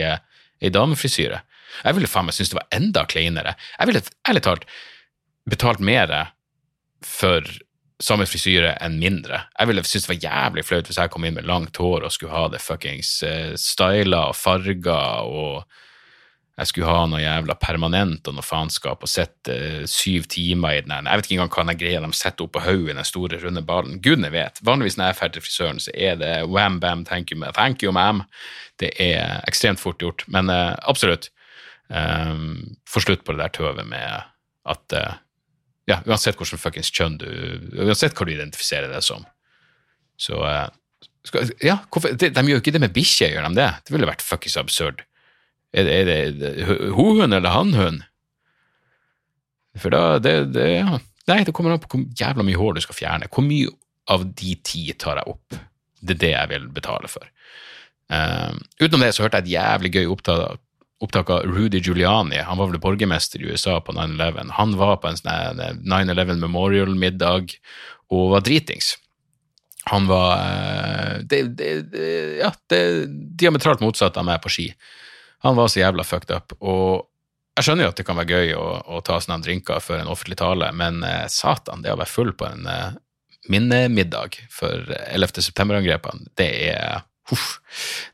ei 0.58 0.72
damefrisyre? 0.74 1.44
Jeg 1.84 1.98
ville 1.98 2.10
faen 2.12 2.30
meg 2.30 2.38
synes 2.38 2.54
det 2.54 2.60
var 2.62 2.70
enda 2.78 3.06
kleinere. 3.10 3.56
Jeg 3.80 3.90
ville 3.90 4.04
ærlig 4.30 4.44
talt 4.46 4.66
betalt 5.50 5.84
mer 5.84 6.14
for 7.04 7.44
samme 8.04 8.26
frisyre 8.28 8.74
enn 8.84 8.98
mindre. 9.00 9.44
Jeg 9.60 9.70
ville 9.70 9.84
synes 9.88 10.08
det 10.08 10.14
var 10.14 10.24
jævlig 10.26 10.66
flaut 10.68 10.90
hvis 10.90 11.00
jeg 11.00 11.12
kom 11.14 11.26
inn 11.28 11.38
med 11.38 11.48
langt 11.48 11.78
hår 11.80 12.04
og 12.04 12.14
skulle 12.16 12.36
ha 12.36 12.48
det 12.52 12.62
fuckings 12.64 13.16
uh, 13.28 13.54
styla 13.60 14.28
og 14.32 14.38
farga 14.40 15.00
og 15.28 15.64
jeg 16.54 16.70
skulle 16.70 16.86
ha 16.92 17.06
noe 17.10 17.22
jævla 17.22 17.56
permanent 17.58 18.28
og 18.30 18.36
noe 18.38 18.46
faenskap 18.46 19.02
og 19.06 19.10
sitte 19.10 19.56
uh, 19.56 19.86
syv 19.90 20.28
timer 20.30 20.78
i 20.78 20.84
den. 20.86 21.08
Jeg 21.08 21.22
vet 21.22 21.30
ikke 21.30 21.38
engang 21.40 21.54
hva 21.56 21.66
den 21.70 21.80
greia 21.80 22.02
de 22.04 22.12
setter 22.18 22.46
opp 22.46 22.54
på 22.58 22.66
hodet 22.66 22.92
i 22.94 22.98
den 23.00 23.08
store, 23.10 23.40
runde 23.42 23.64
ballen. 23.66 24.02
Gudene 24.04 24.30
vet. 24.36 24.62
Vanligvis 24.68 25.00
når 25.00 25.10
jeg 25.12 25.20
drar 25.22 25.34
til 25.38 25.46
frisøren, 25.48 25.82
så 25.82 25.96
er 25.96 26.20
det 26.22 26.34
wham 26.52 26.78
bam, 26.84 27.06
thank 27.10 27.32
you, 27.34 27.40
ma- 27.42 27.54
thank 27.56 27.82
you 27.86 27.94
ma'am. 27.96 28.22
Det 28.82 28.92
er 29.02 29.40
ekstremt 29.50 29.82
fort 29.82 30.02
gjort. 30.04 30.28
Men 30.28 30.52
uh, 30.54 30.76
absolutt, 30.86 31.32
um, 31.90 32.78
få 32.90 33.04
slutt 33.04 33.26
på 33.26 33.36
det 33.36 33.44
der 33.44 33.54
tøvet 33.56 33.88
med 33.90 34.30
at 34.70 34.96
uh, 34.98 35.18
ja, 35.90 36.00
uansett 36.08 36.40
hvordan 36.40 36.62
fuckings 36.62 36.92
kjønn 36.96 37.18
du 37.20 37.28
Uansett 37.84 38.16
hva 38.16 38.28
du 38.28 38.32
identifiserer 38.32 38.92
deg 38.92 39.04
som. 39.04 39.26
Så 40.20 40.40
uh, 40.40 40.70
skal, 41.28 41.52
Ja, 41.64 41.82
hvorfor, 41.92 42.16
de, 42.16 42.32
de 42.32 42.46
gjør 42.48 42.60
jo 42.60 42.64
ikke 42.64 42.76
det 42.76 42.84
med 42.84 42.96
bikkje, 42.96 43.34
gjør 43.34 43.50
de 43.50 43.60
det? 43.60 43.70
Det 43.84 43.96
ville 43.96 44.10
vært 44.10 44.24
fuckings 44.24 44.60
absurd. 44.62 45.04
Er 45.74 45.88
det, 45.88 45.94
er 46.00 46.34
det, 46.38 46.54
ho-hund 46.94 47.34
eller 47.34 47.50
han-hund? 47.50 48.04
For 49.82 49.94
da 49.94 50.20
det, 50.22 50.36
det, 50.54 50.68
ja. 50.84 51.00
Nei, 51.32 51.40
det 51.48 51.54
kommer 51.56 51.74
an 51.74 51.82
på 51.82 51.90
hvor 51.90 52.04
jævla 52.20 52.46
mye 52.46 52.60
hår 52.60 52.76
du 52.78 52.84
skal 52.84 52.98
fjerne. 52.98 53.30
Hvor 53.32 53.46
mye 53.46 53.72
av 54.12 54.26
de 54.38 54.58
ti 54.66 54.86
tar 55.00 55.22
jeg 55.22 55.34
opp? 55.34 55.58
Det 56.04 56.18
er 56.18 56.22
det 56.22 56.34
jeg 56.34 56.52
vil 56.52 56.68
betale 56.76 57.10
for. 57.10 57.26
Um, 58.12 58.60
utenom 58.82 59.06
det 59.06 59.14
så 59.16 59.24
hørte 59.24 59.40
jeg 59.40 59.48
et 59.48 59.54
jævlig 59.56 59.94
gøy 59.96 60.12
opptak, 60.14 60.60
opptak 61.04 61.30
av 61.34 61.46
Rudy 61.48 61.82
Giuliani. 61.84 62.42
Han 62.48 62.60
var 62.60 62.72
vel 62.72 62.82
borgermester 62.82 63.42
i 63.42 63.52
USA 63.52 63.80
på 63.84 63.96
9-11. 63.96 64.54
Han 64.60 64.76
var 64.80 65.00
på 65.04 65.12
en 65.12 65.20
sånn 65.20 65.64
9-11 65.84 66.40
Memorial-middag 66.42 67.58
og 68.14 68.30
var 68.36 68.46
dritings. 68.46 68.96
Han 69.92 70.08
var 70.08 70.38
eh, 70.40 71.16
det, 71.28 71.42
det, 71.60 71.72
det, 71.92 72.10
Ja, 72.40 72.54
det 72.72 72.84
diametralt 73.40 73.84
motsatt 73.84 74.18
av 74.18 74.28
meg 74.28 74.40
på 74.44 74.52
ski. 74.54 74.70
Han 75.44 75.58
var 75.60 75.68
så 75.68 75.82
jævla 75.82 76.06
fucked 76.08 76.32
up. 76.32 76.56
Og 76.64 77.04
jeg 77.58 77.68
skjønner 77.68 77.86
jo 77.86 77.94
at 77.94 78.00
det 78.00 78.06
kan 78.08 78.18
være 78.18 78.38
gøy 78.38 78.54
å, 78.58 78.68
å 78.96 79.02
ta 79.06 79.20
sånne 79.22 79.44
drinker 79.44 79.84
før 79.84 80.02
en 80.02 80.12
offentlig 80.14 80.40
tale, 80.40 80.72
men 80.74 81.04
eh, 81.06 81.26
satan, 81.30 81.84
det 81.84 81.94
å 81.94 82.00
være 82.00 82.10
full 82.10 82.32
på 82.38 82.48
en 82.48 82.70
eh, 82.70 82.96
minnemiddag 83.52 84.40
for 84.54 84.88
11. 85.12 85.44
september-angrepene, 85.50 86.32
det 86.40 86.50
er 86.72 87.04
huff, 87.32 87.60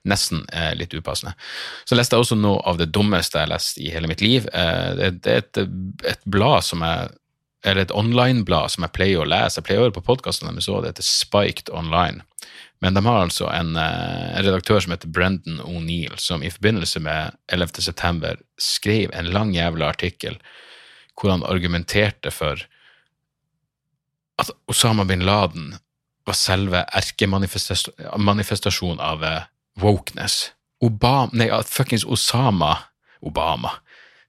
nesten 0.08 0.44
eh, 0.54 0.74
litt 0.78 0.94
upassende. 0.94 1.34
Så 1.86 1.98
leste 1.98 2.16
jeg 2.16 2.26
også 2.26 2.38
noe 2.40 2.62
av 2.70 2.78
det 2.80 2.92
dummeste 2.94 3.40
jeg 3.40 3.48
har 3.48 3.54
lest 3.54 3.82
i 3.82 3.90
hele 3.94 4.10
mitt 4.12 4.22
liv. 4.26 4.48
Eh, 4.54 4.92
det, 5.00 5.10
det 5.26 5.34
er 5.34 5.44
et, 5.44 5.62
et 6.14 6.30
blad 6.30 6.66
som 6.68 6.86
jeg 6.86 7.10
eller 7.68 7.84
et 7.84 7.92
online-blad 7.92 8.72
som 8.72 8.86
jeg 8.86 8.96
pleier 8.96 9.20
å 9.20 9.28
lese. 9.28 9.60
Jeg 9.60 9.68
pleier 9.68 9.82
å 9.82 9.88
høre 9.90 9.98
på 9.98 10.06
podkasten 10.08 10.48
deres 10.48 10.70
òg, 10.72 10.84
det 10.84 10.94
heter 10.94 11.08
Spiked 11.08 11.72
Online. 11.76 12.24
Men 12.80 12.96
de 12.96 13.04
har 13.04 13.20
altså 13.20 13.50
en, 13.52 13.74
eh, 13.76 14.38
en 14.38 14.46
redaktør 14.46 14.80
som 14.80 14.94
heter 14.96 15.12
Brendan 15.12 15.60
O'Neill, 15.66 16.16
som 16.16 16.44
i 16.44 16.52
forbindelse 16.54 17.02
med 17.04 17.36
11. 17.52 17.82
september 17.84 18.40
skrev 18.56 19.12
en 19.14 19.32
lang 19.36 19.52
jævla 19.56 19.92
artikkel 19.92 20.40
hvor 21.20 21.34
han 21.34 21.44
argumenterte 21.44 22.32
for 22.32 22.64
at 24.40 24.52
Osama 24.72 25.04
bin 25.04 25.26
Laden 25.28 25.74
var 26.30 26.38
selve 26.38 26.86
erkemanifestasjonen 27.02 29.02
av 29.04 29.26
eh, 29.26 29.50
wokeness. 29.82 30.52
Obama 30.86 31.36
Nei, 31.36 31.50
fuckings 31.68 32.06
Osama 32.08 32.78
Obama. 33.26 33.74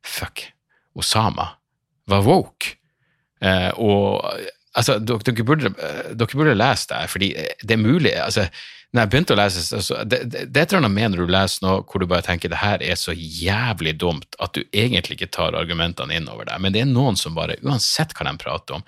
Fuck. 0.03 0.49
Osama 0.99 1.47
var 2.11 2.25
woke. 2.27 2.75
Eh, 3.41 3.71
og 3.79 4.25
altså, 4.75 4.99
dere, 4.99 5.45
burde, 5.45 5.73
eh, 5.79 6.11
dere 6.17 6.37
burde 6.37 6.59
lese 6.59 6.91
det, 6.91 7.07
fordi 7.13 7.31
det 7.63 7.77
er 7.77 7.81
mulig 7.81 8.17
altså, 8.19 8.49
når 8.91 9.05
jeg 9.05 9.11
begynte 9.13 9.37
å 9.37 9.39
lese, 9.39 9.63
altså, 9.77 10.01
det, 10.03 10.19
det, 10.33 10.49
det 10.51 10.61
er 10.61 10.67
et 10.67 10.75
eller 10.75 10.89
annet 10.89 11.15
når 11.15 11.23
du 11.23 11.33
leser 11.33 11.65
noe 11.65 11.85
hvor 11.87 12.03
du 12.03 12.09
bare 12.11 12.27
tenker 12.27 12.51
det 12.51 12.59
her 12.59 12.83
er 12.83 12.99
så 12.99 13.15
jævlig 13.15 13.95
dumt 14.03 14.35
at 14.43 14.57
du 14.57 14.65
egentlig 14.67 15.21
ikke 15.21 15.31
tar 15.37 15.59
argumentene 15.59 16.19
inn 16.19 16.27
over 16.33 16.49
deg, 16.49 16.59
men 16.61 16.75
det 16.75 16.83
er 16.83 16.91
noen 16.91 17.19
som 17.19 17.39
bare, 17.39 17.61
uansett 17.63 18.17
hva 18.19 18.27
de 18.27 18.35
prater 18.43 18.81
om, 18.81 18.87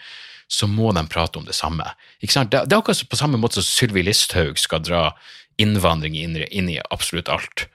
så 0.53 0.69
må 0.69 0.91
de 0.93 1.03
prate 1.09 1.41
om 1.41 1.47
det 1.49 1.55
samme. 1.57 1.87
Ikke 2.21 2.35
sant? 2.37 2.51
Det, 2.53 2.61
er 2.69 2.77
akkurat 2.83 3.07
på 3.09 3.19
samme 3.19 3.41
måte 3.41 3.57
som 3.61 3.65
Sylvi 3.69 4.03
Listhaug 4.05 4.59
skal 4.61 4.83
dra 4.85 5.05
innvandring 5.63 6.17
inn, 6.19 6.37
i- 6.69 6.81
absolutt 6.93 7.31
alt. 7.33 7.67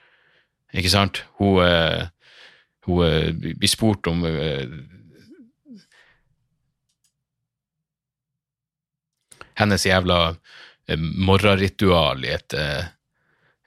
Ikke 0.76 0.92
sant? 0.92 1.22
Hun, 1.40 1.58
eh, 1.64 2.06
hun 2.86 3.02
eh, 3.06 3.32
blir 3.58 3.70
spurt 3.72 4.06
om 4.10 4.22
eh, 4.28 4.66
hennes 9.58 9.86
jævla 9.86 10.20
eh, 10.88 10.98
morgenritual 10.98 12.24
i 12.24 12.32
et, 12.36 12.54
eh, 12.54 12.84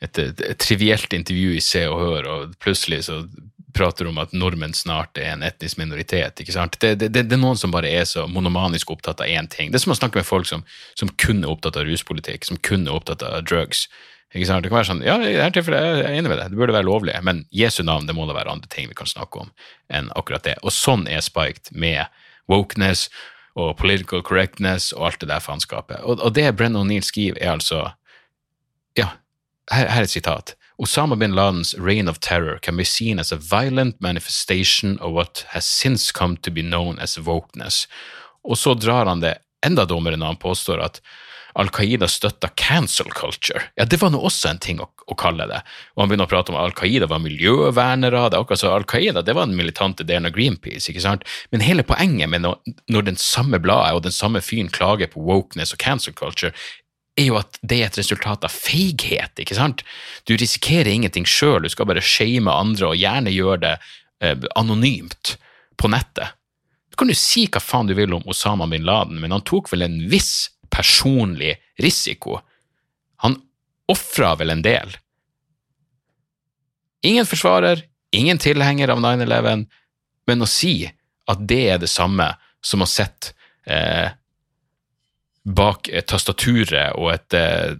et, 0.01 0.17
et, 0.23 0.41
et 0.53 0.59
trivielt 0.61 1.13
intervju 1.13 1.55
i 1.57 1.63
Se 1.63 1.83
og 1.89 1.99
Hør, 2.05 2.29
og 2.35 2.55
plutselig 2.63 3.03
så 3.09 3.21
prater 3.73 4.07
om 4.09 4.19
at 4.21 4.33
nordmenn 4.35 4.75
snart 4.77 5.17
er 5.17 5.33
en 5.33 5.43
etnisk 5.45 5.79
minoritet. 5.79 6.39
ikke 6.39 6.55
sant? 6.55 6.77
Det, 6.79 6.95
det, 7.01 7.11
det, 7.15 7.25
det 7.29 7.37
er 7.37 7.41
noen 7.41 7.59
som 7.59 7.73
bare 7.73 7.89
er 7.89 8.05
så 8.09 8.27
monomanisk 8.27 8.91
opptatt 8.93 9.23
av 9.23 9.31
én 9.31 9.49
ting. 9.51 9.71
Det 9.71 9.79
er 9.79 9.85
som 9.85 9.95
å 9.95 9.99
snakke 9.99 10.21
med 10.21 10.27
folk 10.27 10.49
som, 10.49 10.63
som 10.99 11.11
kun 11.21 11.43
er 11.43 11.51
opptatt 11.51 11.79
av 11.79 11.87
ruspolitikk, 11.87 12.47
som 12.47 12.59
kun 12.65 12.87
er 12.87 12.95
opptatt 12.95 13.25
av 13.27 13.41
drugs. 13.47 13.87
Ikke 14.31 14.47
sant? 14.47 14.63
Det 14.63 14.71
kan 14.71 14.79
være 14.79 14.89
sånn, 14.93 15.03
ja, 15.03 15.17
i 15.19 15.35
dette 15.35 15.57
tilfellet 15.57 15.81
er 15.81 16.01
jeg 16.05 16.21
enig 16.21 16.31
med 16.31 16.39
deg, 16.39 16.53
det 16.53 16.59
burde 16.59 16.75
være 16.75 16.87
lovlig, 16.87 17.17
men 17.27 17.43
Jesu 17.51 17.81
navn, 17.83 18.07
det 18.07 18.15
må 18.15 18.27
da 18.29 18.37
være 18.37 18.53
andre 18.53 18.71
ting 18.71 18.87
vi 18.87 18.95
kan 18.95 19.09
snakke 19.09 19.43
om 19.43 19.51
enn 19.91 20.07
akkurat 20.15 20.45
det. 20.47 20.55
Og 20.63 20.71
sånn 20.71 21.03
er 21.11 21.23
Spiked 21.25 21.73
med 21.75 22.07
wokeness 22.51 23.09
og 23.59 23.75
political 23.81 24.23
correctness 24.23 24.93
og 24.95 25.09
alt 25.09 25.23
det 25.23 25.31
der 25.33 25.43
faenskapet. 25.43 25.99
Og, 26.07 26.23
og 26.23 26.31
det 26.37 26.47
Brennan 26.55 26.85
O'Neill 26.85 27.03
skriver, 27.03 27.41
er 27.41 27.57
altså 27.57 27.89
Ja, 28.99 29.13
her, 29.71 29.87
her 29.87 30.03
er 30.03 30.07
et 30.07 30.11
sitat. 30.11 30.55
Osama 30.81 31.15
bin 31.15 31.35
Ladens 31.35 31.75
reign 31.77 32.07
of 32.07 32.19
terror 32.19 32.57
can 32.57 32.75
be 32.77 32.83
seen 32.83 33.19
as 33.19 33.31
a 33.31 33.35
violent 33.35 34.01
manifestation 34.01 34.97
of 34.97 35.13
what 35.13 35.45
has 35.49 35.65
since 35.65 36.11
come 36.11 36.37
to 36.37 36.51
be 36.51 36.61
known 36.61 36.99
as 36.99 37.19
wokeness. 37.19 37.87
Og 38.43 38.57
så 38.57 38.73
drar 38.73 39.05
han 39.05 39.21
det 39.21 39.35
enda 39.65 39.85
dummere 39.85 40.17
når 40.17 40.33
han 40.33 40.41
påstår 40.41 40.81
at 40.81 41.01
Al 41.53 41.69
Qaida 41.69 42.07
støtta 42.07 42.47
cancel 42.55 43.11
culture. 43.11 43.61
Ja, 43.75 43.85
det 43.85 43.99
var 44.01 44.09
nå 44.13 44.21
også 44.23 44.49
en 44.49 44.61
ting 44.63 44.79
å, 44.81 44.87
å 44.87 45.17
kalle 45.19 45.45
det. 45.49 45.59
Og 45.93 46.03
han 46.03 46.11
begynner 46.11 46.29
å 46.29 46.31
prate 46.31 46.53
om 46.53 46.57
Al 46.57 46.73
Qaida 46.73 47.09
var 47.11 47.21
miljøvernere. 47.21 48.23
Det 48.31 48.39
er 48.39 48.45
akkurat 48.45 48.61
så 48.61 48.71
Al 48.71 48.87
Qaida 48.89 49.21
det 49.25 49.35
var 49.35 49.49
den 49.49 49.59
militante 49.59 50.07
delen 50.07 50.29
av 50.29 50.35
Greenpeace. 50.37 50.87
ikke 50.89 51.03
sant? 51.03 51.27
Men 51.51 51.65
hele 51.65 51.85
poenget 51.87 52.31
med 52.31 52.45
når, 52.45 52.57
når 52.89 53.09
den 53.11 53.19
samme 53.19 53.59
bladet 53.61 53.99
og 53.99 54.05
den 54.07 54.15
samme 54.15 54.41
fyren 54.41 54.71
klager 54.71 55.11
på 55.11 55.23
wokeness 55.27 55.75
og 55.75 55.83
cancel 55.83 56.15
culture, 56.15 56.55
er 57.19 57.27
jo 57.27 57.37
at 57.39 57.59
det 57.61 57.81
er 57.81 57.89
et 57.89 57.99
resultat 57.99 58.45
av 58.47 58.53
feighet, 58.53 59.33
ikke 59.41 59.57
sant? 59.57 59.83
Du 60.27 60.35
risikerer 60.37 60.91
ingenting 60.91 61.27
sjøl, 61.27 61.61
du 61.63 61.71
skal 61.71 61.89
bare 61.89 62.03
shame 62.03 62.51
andre, 62.51 62.91
og 62.91 62.99
gjerne 62.99 63.33
gjøre 63.33 63.59
det 63.65 63.73
eh, 64.23 64.47
anonymt 64.59 65.35
på 65.79 65.91
nettet. 65.91 66.37
Du 66.91 66.99
kan 66.99 67.11
jo 67.11 67.17
si 67.17 67.45
hva 67.51 67.61
faen 67.63 67.89
du 67.89 67.95
vil 67.97 68.13
om 68.15 68.25
Osama 68.29 68.67
bin 68.71 68.87
Laden, 68.87 69.19
men 69.21 69.35
han 69.35 69.43
tok 69.47 69.71
vel 69.71 69.85
en 69.87 69.99
viss 70.11 70.49
personlig 70.71 71.55
risiko. 71.81 72.39
Han 73.23 73.37
ofra 73.91 74.35
vel 74.39 74.55
en 74.55 74.63
del. 74.63 74.95
Ingen 77.07 77.25
forsvarer, 77.25 77.83
ingen 78.11 78.39
tilhenger 78.39 78.93
av 78.93 79.01
9-11, 79.03 79.65
men 80.27 80.45
å 80.45 80.49
si 80.49 80.85
at 81.31 81.47
det 81.47 81.61
er 81.73 81.79
det 81.81 81.89
samme 81.91 82.27
som 82.63 82.83
å 82.83 82.89
sitte 82.89 83.33
eh, 83.65 84.11
bak 85.43 85.89
et 85.89 86.07
tastaturet 86.11 86.95
og 86.99 87.11
et 87.15 87.37
eh, 87.37 87.75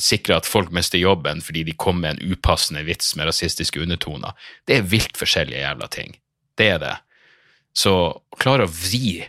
sikre 0.00 0.36
at 0.36 0.48
folk 0.48 0.72
mister 0.74 1.00
jobben 1.00 1.40
fordi 1.44 1.64
de 1.68 1.76
kom 1.80 2.02
med 2.02 2.16
en 2.16 2.34
upassende 2.34 2.82
vits 2.84 3.14
med 3.16 3.28
rasistiske 3.30 3.80
undertoner. 3.80 4.34
Det 4.68 4.78
er 4.78 4.88
vilt 4.90 5.16
forskjellige 5.16 5.62
jævla 5.62 5.88
ting. 5.94 6.18
Det 6.58 6.68
er 6.74 6.82
det. 6.82 6.94
Så 7.72 7.92
klare 8.40 8.66
å 8.66 8.72
vri 8.72 9.22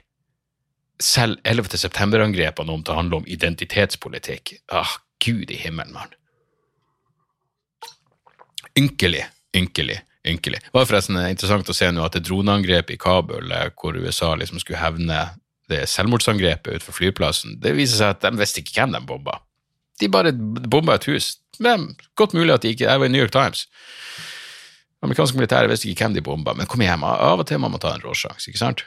selv 0.99 1.39
11. 1.47 1.77
september-angrepene 1.79 2.73
om 2.73 2.83
til 2.83 2.95
å 2.95 2.99
handle 2.99 3.21
om 3.21 3.29
identitetspolitikk 3.29 4.57
ah, 4.75 4.97
Gud 5.23 5.51
i 5.51 5.59
himmelen, 5.59 5.93
mann. 5.95 6.11
Ynkelig, 8.79 9.25
ynkelig, 9.55 9.99
ynkelig. 10.31 10.61
Det 10.65 10.75
var 10.75 10.87
forresten 10.89 11.19
interessant 11.25 11.69
å 11.69 11.75
se 11.75 11.89
nå 11.91 12.05
at 12.05 12.15
det 12.17 12.25
droneangrepet 12.27 12.95
i 12.95 13.01
Kabul, 13.01 13.51
eh, 13.51 13.69
hvor 13.79 13.97
USA 13.97 14.33
liksom 14.39 14.61
skulle 14.61 14.81
hevne 14.81 15.21
det 15.69 15.83
selvmordsangrepet 15.91 16.79
utenfor 16.79 16.97
flyplassen, 16.97 17.59
det 17.61 17.75
viser 17.77 18.01
seg 18.01 18.15
at 18.15 18.25
de 18.25 18.39
visste 18.39 18.63
ikke 18.63 18.79
hvem 18.79 18.95
de 18.95 19.03
bomba. 19.05 19.39
De 20.01 20.09
bare 20.11 20.33
bomba 20.33 20.95
et 20.97 21.09
hus. 21.11 21.35
Men 21.59 21.91
godt 22.17 22.33
mulig 22.37 22.53
at 22.55 22.63
de 22.63 22.71
ikke 22.71 22.87
Jeg 22.87 22.99
var 22.99 23.09
i 23.09 23.11
New 23.11 23.21
York 23.21 23.33
Times. 23.35 23.67
Amerikanske 25.03 25.37
militære 25.37 25.69
visste 25.71 25.89
ikke 25.89 26.07
hvem 26.07 26.15
de 26.17 26.23
bomba, 26.23 26.55
men 26.55 26.67
kom 26.67 26.81
hjem, 26.83 27.03
av 27.03 27.43
og 27.43 27.47
til 27.47 27.59
må 27.61 27.69
man 27.71 27.81
ta 27.83 27.93
en 27.95 28.03
råsjanse, 28.03 28.49
ikke 28.49 28.61
sant? 28.61 28.83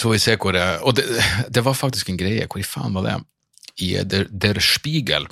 Så 0.00 0.08
vi 0.08 0.18
se 0.22 0.38
hvor 0.40 0.54
det 0.56 0.64
Og 0.82 0.96
det, 0.96 1.04
det, 1.52 1.64
var 1.64 1.76
faktisk 1.76 2.08
en 2.08 2.16
greie. 2.16 2.46
Hvor 2.46 2.60
i 2.60 2.64
faen 2.64 2.94
var 2.94 3.04
det? 3.04 3.16
I 3.84 4.04
Der, 4.04 4.24
Der 4.24 4.60
Spiegel, 4.60 5.26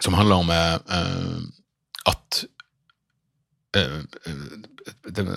som 0.00 0.14
handler 0.14 0.36
om 0.36 0.50
uh, 0.50 1.42
at 2.06 2.44
en, 3.76 5.32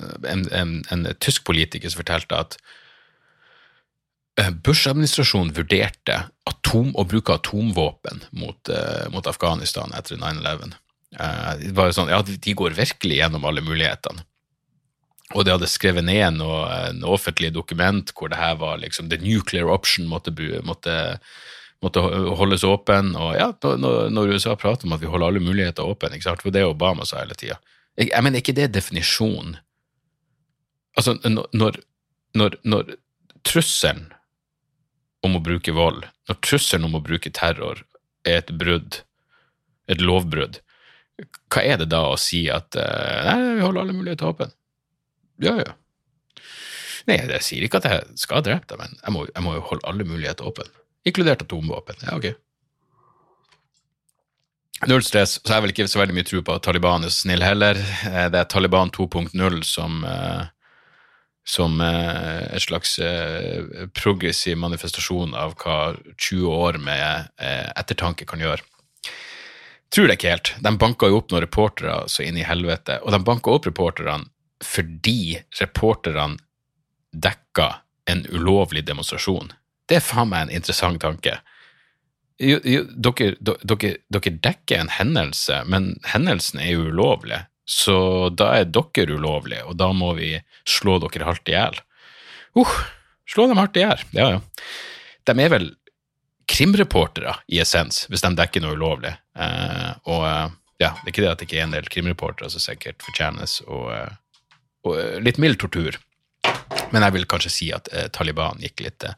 en, 0.52 0.76
en, 0.90 1.08
tysk 1.20 1.44
politiker 1.48 1.92
som 1.92 2.04
fortalte 2.04 2.38
at 2.38 2.60
Bush-administrasjonen 4.64 5.52
vurderte 5.58 6.22
atom, 6.48 6.94
å 6.96 7.04
bruke 7.04 7.36
atomvåpen 7.36 8.22
mot, 8.40 8.72
mot 9.12 9.28
Afghanistan 9.28 9.92
etter 9.98 10.16
9-11. 10.22 10.78
det 11.60 11.74
var 11.76 11.90
jo 11.90 11.98
sånn, 11.98 12.14
ja, 12.14 12.22
De 12.24 12.54
går 12.56 12.78
virkelig 12.78 13.20
gjennom 13.20 13.44
alle 13.50 13.66
mulighetene. 13.66 14.24
Og 15.38 15.46
de 15.46 15.54
hadde 15.54 15.70
skrevet 15.70 16.06
ned 16.06 16.40
noe, 16.40 16.66
noe 16.98 17.14
offentlig 17.14 17.52
dokument 17.54 18.10
hvor 18.18 18.32
det 18.32 18.40
her 18.40 18.56
var 18.62 18.80
liksom 18.82 19.12
the 19.12 19.20
nuclear 19.22 19.70
option 19.70 20.08
måtte, 20.10 20.34
måtte, 20.66 20.96
måtte 21.86 22.06
holdes 22.40 22.66
åpen. 22.66 23.14
Og 23.14 23.36
ja, 23.38 23.52
når, 23.62 24.34
USA 24.34 24.56
prater 24.58 24.90
om 24.90 24.96
at 24.98 25.04
vi 25.04 25.12
holder 25.12 25.30
alle 25.30 25.44
muligheter 25.44 25.86
åpne, 25.86 26.18
ikke 26.18 26.32
sant, 26.32 26.46
for 26.46 26.56
det 26.56 26.66
Obama 26.66 27.06
sa 27.06 27.22
hele 27.22 27.38
tida. 27.38 27.60
Jeg, 28.00 28.10
jeg 28.14 28.24
mener, 28.24 28.42
ikke 28.42 28.56
det 28.56 28.70
er 28.70 28.78
definisjonen 28.80 29.58
Altså, 30.98 31.14
når, 31.24 31.78
når, 32.36 32.56
når 32.68 32.96
trusselen 33.48 34.10
om 35.24 35.38
å 35.38 35.42
bruke 35.44 35.72
vold, 35.76 36.02
når 36.28 36.40
trusselen 36.44 36.88
om 36.90 36.98
å 36.98 37.04
bruke 37.04 37.32
terror 37.32 37.84
er 38.28 38.42
et 38.42 38.52
brudd, 38.60 38.98
et 39.88 40.02
lovbrudd, 40.04 40.60
hva 41.54 41.64
er 41.64 41.80
det 41.80 41.90
da 41.94 42.02
å 42.10 42.18
si 42.20 42.46
at 42.52 42.76
uh, 42.80 43.30
nei, 43.30 43.56
vi 43.60 43.64
holder 43.64 43.86
alle 43.86 43.96
muligheter 43.96 44.32
åpne? 44.32 44.50
Ja, 45.44 45.56
ja. 45.62 45.78
Nei, 47.08 47.18
jeg 47.22 47.46
sier 47.46 47.66
ikke 47.66 47.80
at 47.80 47.88
jeg 47.90 48.20
skal 48.20 48.44
drepe 48.46 48.70
deg, 48.74 48.82
men 48.82 49.00
jeg 49.00 49.16
må, 49.16 49.26
jeg 49.30 49.46
må 49.46 49.56
jo 49.56 49.66
holde 49.72 49.88
alle 49.88 50.08
muligheter 50.08 50.48
åpne. 50.50 50.68
Inkludert 51.08 51.44
atomvåpen. 51.46 52.04
Ja, 52.04 52.18
ok. 52.20 52.34
Null 54.88 55.04
stress, 55.04 55.36
så 55.42 55.50
jeg 55.52 55.58
har 55.58 55.64
vel 55.66 55.74
ikke 55.74 55.90
så 55.92 56.00
veldig 56.00 56.16
mye 56.16 56.28
tro 56.28 56.40
på 56.46 56.56
at 56.56 56.64
Taliban 56.64 57.04
er 57.04 57.12
snill 57.12 57.44
heller. 57.44 57.76
Eh, 58.08 58.28
det 58.32 58.40
er 58.40 58.48
Taliban 58.48 58.92
2.0 58.96 59.60
som, 59.68 60.06
eh, 60.08 60.46
som 61.44 61.82
eh, 61.84 62.46
et 62.56 62.64
slags 62.64 62.96
progressiv 63.98 64.60
manifestasjon 64.62 65.36
av 65.36 65.58
hva 65.60 65.98
20 66.16 66.48
år 66.48 66.80
med 66.80 67.28
ettertanke 67.76 68.28
kan 68.30 68.40
gjøre. 68.40 68.64
Tror 69.90 70.08
det 70.08 70.20
ikke 70.20 70.32
helt. 70.36 70.54
De 70.64 70.76
banka 70.80 71.10
jo 71.10 71.20
opp 71.20 71.32
noen 71.34 71.44
reportere 71.44 72.04
så 72.08 72.24
inn 72.24 72.38
i 72.38 72.46
helvete, 72.46 73.02
og 73.04 73.12
de 73.12 73.24
banka 73.26 73.52
opp 73.52 73.68
reporterne 73.68 74.30
fordi 74.64 75.40
reporterne 75.60 76.38
dekka 77.16 77.70
en 78.12 78.26
ulovlig 78.32 78.84
demonstrasjon. 78.88 79.52
Det 79.88 79.98
er 79.98 80.06
faen 80.06 80.30
meg 80.30 80.48
en 80.48 80.60
interessant 80.60 81.00
tanke. 81.02 81.40
Jo, 82.40 82.60
jo, 82.64 82.84
dere, 82.96 83.34
dere, 83.44 83.96
dere, 84.08 84.36
dekker 84.48 84.80
en 84.80 84.92
hendelse, 84.96 85.64
men 85.68 85.92
hendelsen 86.08 86.62
er 86.64 86.72
jo 86.72 86.86
ulovlig, 86.88 87.42
så 87.68 88.30
da 88.32 88.54
er 88.62 88.70
dere 88.72 89.18
ulovlige, 89.18 89.66
og 89.68 89.76
da 89.80 89.92
må 89.94 90.14
vi 90.16 90.38
slå 90.68 90.98
dere 91.04 91.28
hardt 91.28 91.52
i 91.52 91.58
hjel. 91.58 91.82
Uh, 92.56 92.78
slå 93.30 93.50
dem 93.52 93.60
hardt 93.60 93.78
i 93.78 93.84
hjel, 93.84 94.08
ja 94.16 94.30
ja. 94.38 94.40
De 95.28 95.36
er 95.44 95.52
vel 95.52 95.68
krimreportere 96.50 97.36
i 97.48 97.60
essens, 97.62 98.06
hvis 98.10 98.24
de 98.26 98.32
dekker 98.38 98.64
noe 98.64 98.78
ulovlig. 98.78 99.12
Eh, 99.38 99.92
og 100.10 100.26
eh, 100.26 100.48
ja, 100.82 100.94
det 101.04 101.06
er 101.06 101.14
ikke 101.14 101.24
det 101.24 101.32
at 101.32 101.42
det 101.42 101.48
ikke 101.50 101.60
er 101.60 101.68
en 101.68 101.76
del 101.76 101.90
krimreportere 101.94 102.50
som 102.52 102.64
sikkert 102.64 103.04
fortjenes 103.06 103.60
og, 103.68 103.90
eh, 103.94 104.56
og 104.88 105.22
litt 105.26 105.40
mild 105.42 105.60
tortur. 105.62 106.00
Men 106.94 107.06
jeg 107.06 107.16
vil 107.18 107.28
kanskje 107.30 107.52
si 107.54 107.70
at 107.76 107.90
eh, 107.94 108.08
Taliban 108.14 108.62
gikk 108.64 108.84
litt, 108.86 109.06
eh, 109.06 109.18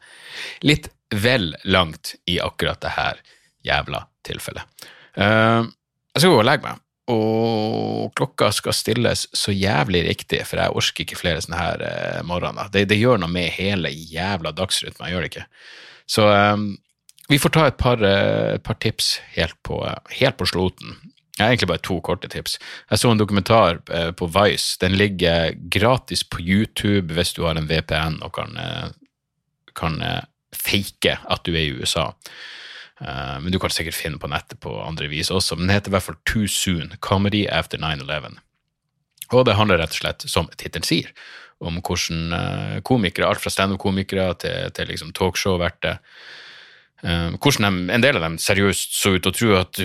litt 0.67 0.89
vel 1.11 1.51
langt 1.63 2.15
i 2.29 2.39
akkurat 2.43 2.81
det 2.83 2.95
her 2.95 3.21
jævla 3.67 4.05
tilfellet. 4.25 4.87
Uh, 5.17 5.67
jeg 6.15 6.23
skal 6.23 6.31
gå 6.31 6.39
og 6.39 6.47
legge 6.47 6.65
meg, 6.65 6.79
og 7.11 8.13
klokka 8.15 8.51
skal 8.55 8.75
stilles 8.75 9.25
så 9.35 9.51
jævlig 9.51 10.05
riktig, 10.07 10.39
for 10.47 10.61
jeg 10.61 10.75
orker 10.81 11.05
ikke 11.05 11.19
flere 11.19 11.41
sånne 11.43 11.59
her 11.59 11.83
uh, 11.83 12.21
morgener. 12.27 12.71
Det, 12.71 12.85
det, 12.89 12.99
gjør 13.01 13.21
noe 13.21 13.31
med 13.31 13.51
hele 13.57 13.91
jævla 13.91 14.53
dagsrytmen, 14.55 15.11
gjør 15.11 15.25
det 15.25 15.31
ikke? 15.33 15.45
Så 16.11 16.27
um, 16.27 16.69
vi 17.31 17.39
får 17.39 17.55
ta 17.55 17.65
et 17.67 17.79
par, 17.79 18.03
uh, 18.03 18.55
par 18.63 18.79
tips 18.83 19.17
helt 19.35 19.57
på, 19.67 19.81
helt 20.15 20.39
på 20.39 20.47
sloten. 20.49 20.95
Jeg 21.37 21.45
har 21.45 21.53
egentlig 21.53 21.69
bare 21.71 21.83
to 21.85 21.97
korte 22.03 22.27
tips. 22.31 22.57
Jeg 22.91 22.99
så 22.99 23.11
en 23.11 23.19
dokumentar 23.19 23.79
eh, 23.93 24.11
på 24.11 24.27
Vice. 24.27 24.75
Den 24.81 24.97
ligger 24.99 25.55
gratis 25.71 26.25
på 26.27 26.41
YouTube 26.43 27.15
hvis 27.15 27.33
du 27.37 27.45
har 27.45 27.55
en 27.55 27.69
VPN 27.69 28.19
og 28.25 28.33
kan, 28.35 28.57
eh, 28.59 28.89
kan 29.77 30.01
eh, 30.03 30.25
fake 30.51 31.15
at 31.23 31.45
du 31.47 31.53
er 31.55 31.63
i 31.63 31.75
USA. 31.79 32.11
Men 33.01 33.49
du 33.49 33.57
kan 33.57 33.71
sikkert 33.73 33.97
finne 33.97 34.19
på 34.21 34.29
nettet 34.29 34.59
på 34.61 34.75
andre 34.77 35.07
vis 35.09 35.31
også. 35.33 35.55
Men 35.55 35.65
den 35.65 35.73
heter 35.73 35.89
i 35.89 35.95
hvert 35.95 36.05
fall 36.05 36.19
Too 36.29 36.45
Soon, 36.45 36.91
Comedy 37.01 37.47
After 37.49 37.79
9-11. 37.81 38.35
Og 39.33 39.47
det 39.47 39.55
handler 39.57 39.81
rett 39.81 39.95
og 39.95 39.97
slett, 40.03 40.25
som 40.29 40.51
tittelen 40.53 40.85
sier, 40.85 41.09
om 41.65 41.79
hvordan 41.81 42.83
komikere, 42.85 43.25
alt 43.25 43.41
fra 43.41 43.49
standup-komikere 43.49 44.27
til, 44.43 44.69
til 44.77 44.91
liksom 44.93 45.15
talkshow-verter, 45.17 45.97
hvordan 47.01 47.65
de, 47.65 47.93
en 47.93 48.03
del 48.03 48.17
av 48.19 48.25
dem 48.27 48.37
seriøst 48.41 48.93
så 48.93 49.15
ut 49.15 49.25
og 49.25 49.33
tro 49.33 49.55
at 49.57 49.79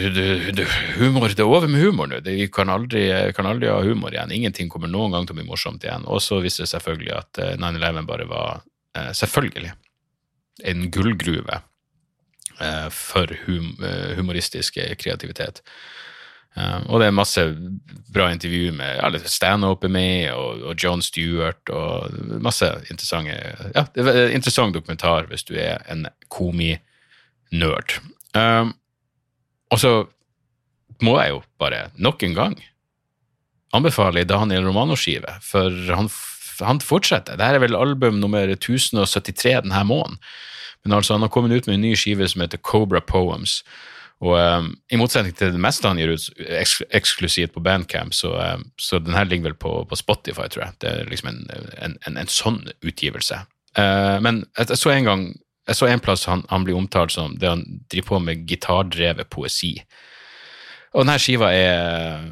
humor, 0.99 1.33
det 1.33 1.41
er 1.41 1.49
over 1.49 1.69
med 1.71 1.81
humor 1.81 2.11
nå. 2.11 2.21
Vi 2.27 2.49
kan 2.53 2.69
aldri, 2.73 3.07
kan 3.37 3.49
aldri, 3.49 3.71
ha 3.73 3.81
humor 3.85 4.13
igjen. 4.13 4.35
Ingenting 4.37 4.69
kommer 4.73 4.91
noen 4.93 5.17
gang 5.17 5.29
til 5.29 5.37
å 5.37 5.41
bli 5.41 5.49
morsomt 5.49 5.85
igjen. 5.87 6.05
Og 6.13 6.21
så 6.25 6.43
viste 6.45 6.67
det 6.67 6.73
selvfølgelig 6.75 7.15
at 7.17 7.41
9-11 7.63 7.87
eh, 7.89 8.03
bare 8.11 8.29
var 8.29 8.51
uh, 8.61 9.13
selvfølgelig 9.17 9.73
en 10.73 10.91
gullgruve 10.93 11.63
for 12.89 13.29
hum, 13.45 13.75
humoristisk 14.17 14.79
kreativitet. 14.97 15.59
og 16.89 17.03
det 17.03 17.11
er 17.11 17.13
masse 17.13 17.43
bra 18.09 18.31
intervju 18.33 18.71
med 18.73 19.03
alle 19.05 19.21
standup 19.29 19.85
med, 19.85 20.31
og, 20.33 20.63
og, 20.63 20.75
John 20.81 21.03
Stewart, 21.05 21.69
og 21.69 22.17
masse 22.41 22.65
interessante 22.89 23.37
Ja, 23.75 23.85
det 23.93 24.07
er 24.09 24.33
interessant 24.33 24.73
dokumentar 24.73 25.29
hvis 25.29 25.45
du 25.45 25.53
er 25.61 25.85
en 25.93 26.07
komi 26.33 26.79
nerd. 27.55 27.99
Um, 28.37 28.75
og 29.73 29.83
så 29.83 29.93
må 31.05 31.19
jeg 31.21 31.35
jo 31.35 31.43
bare 31.61 31.89
nok 32.01 32.23
en 32.25 32.37
gang 32.37 32.57
anbefale 33.77 34.25
Daniel 34.25 34.67
Romano-skive, 34.67 35.39
for 35.45 35.75
han, 35.93 36.09
han, 36.65 36.81
fortsetter. 36.81 37.39
Dette 37.39 37.59
er 37.59 37.63
vel 37.63 37.79
album 37.79 38.21
nummer 38.23 38.49
1073 38.55 39.67
denne 39.67 39.83
måneden. 39.89 40.21
Men 40.85 40.99
altså, 41.01 41.17
han 41.17 41.25
har 41.27 41.33
kommet 41.35 41.53
ut 41.53 41.67
med 41.67 41.79
en 41.81 41.87
ny 41.89 41.97
skive 41.99 42.29
som 42.31 42.45
heter 42.45 42.63
Cobra 42.63 43.03
Poems. 43.03 43.61
Og 44.25 44.39
um, 44.39 44.71
I 44.89 44.97
motsetning 44.97 45.35
til 45.37 45.51
det 45.53 45.61
meste 45.61 45.89
han 45.89 45.99
gir 46.01 46.15
ut 46.15 46.29
eks 46.41 46.79
eksklusivt 46.95 47.53
på 47.53 47.61
Bandcamp, 47.61 48.15
så, 48.17 48.31
um, 48.55 48.63
så 48.81 49.01
den 49.03 49.17
her 49.17 49.27
ligger 49.29 49.51
vel 49.51 49.59
på, 49.61 49.73
på, 49.91 49.99
Spotify, 49.99 50.47
tror 50.49 50.69
jeg. 50.69 50.79
Det 50.81 50.93
er 50.93 51.11
liksom 51.11 51.33
en, 51.33 51.43
en, 51.83 51.99
en, 52.07 52.17
en 52.23 52.33
sånn 52.33 52.63
utgivelse. 52.81 53.43
Uh, 53.77 54.17
men 54.25 54.47
jeg 54.57 54.79
så 54.81 54.95
en 54.95 55.11
gang 55.11 55.27
jeg 55.67 55.79
så 55.79 55.89
en 55.91 56.03
plass 56.03 56.27
han, 56.31 56.45
han 56.51 56.67
blir 56.67 56.79
omtalt 56.79 57.15
som 57.15 57.35
det 57.39 57.49
han 57.51 57.65
driver 57.91 58.09
på 58.09 58.21
med 58.23 58.45
gitardrevet 58.51 59.31
poesi. 59.33 59.73
Og 60.95 61.03
denne 61.03 61.19
skiva 61.21 61.51
er 61.53 62.29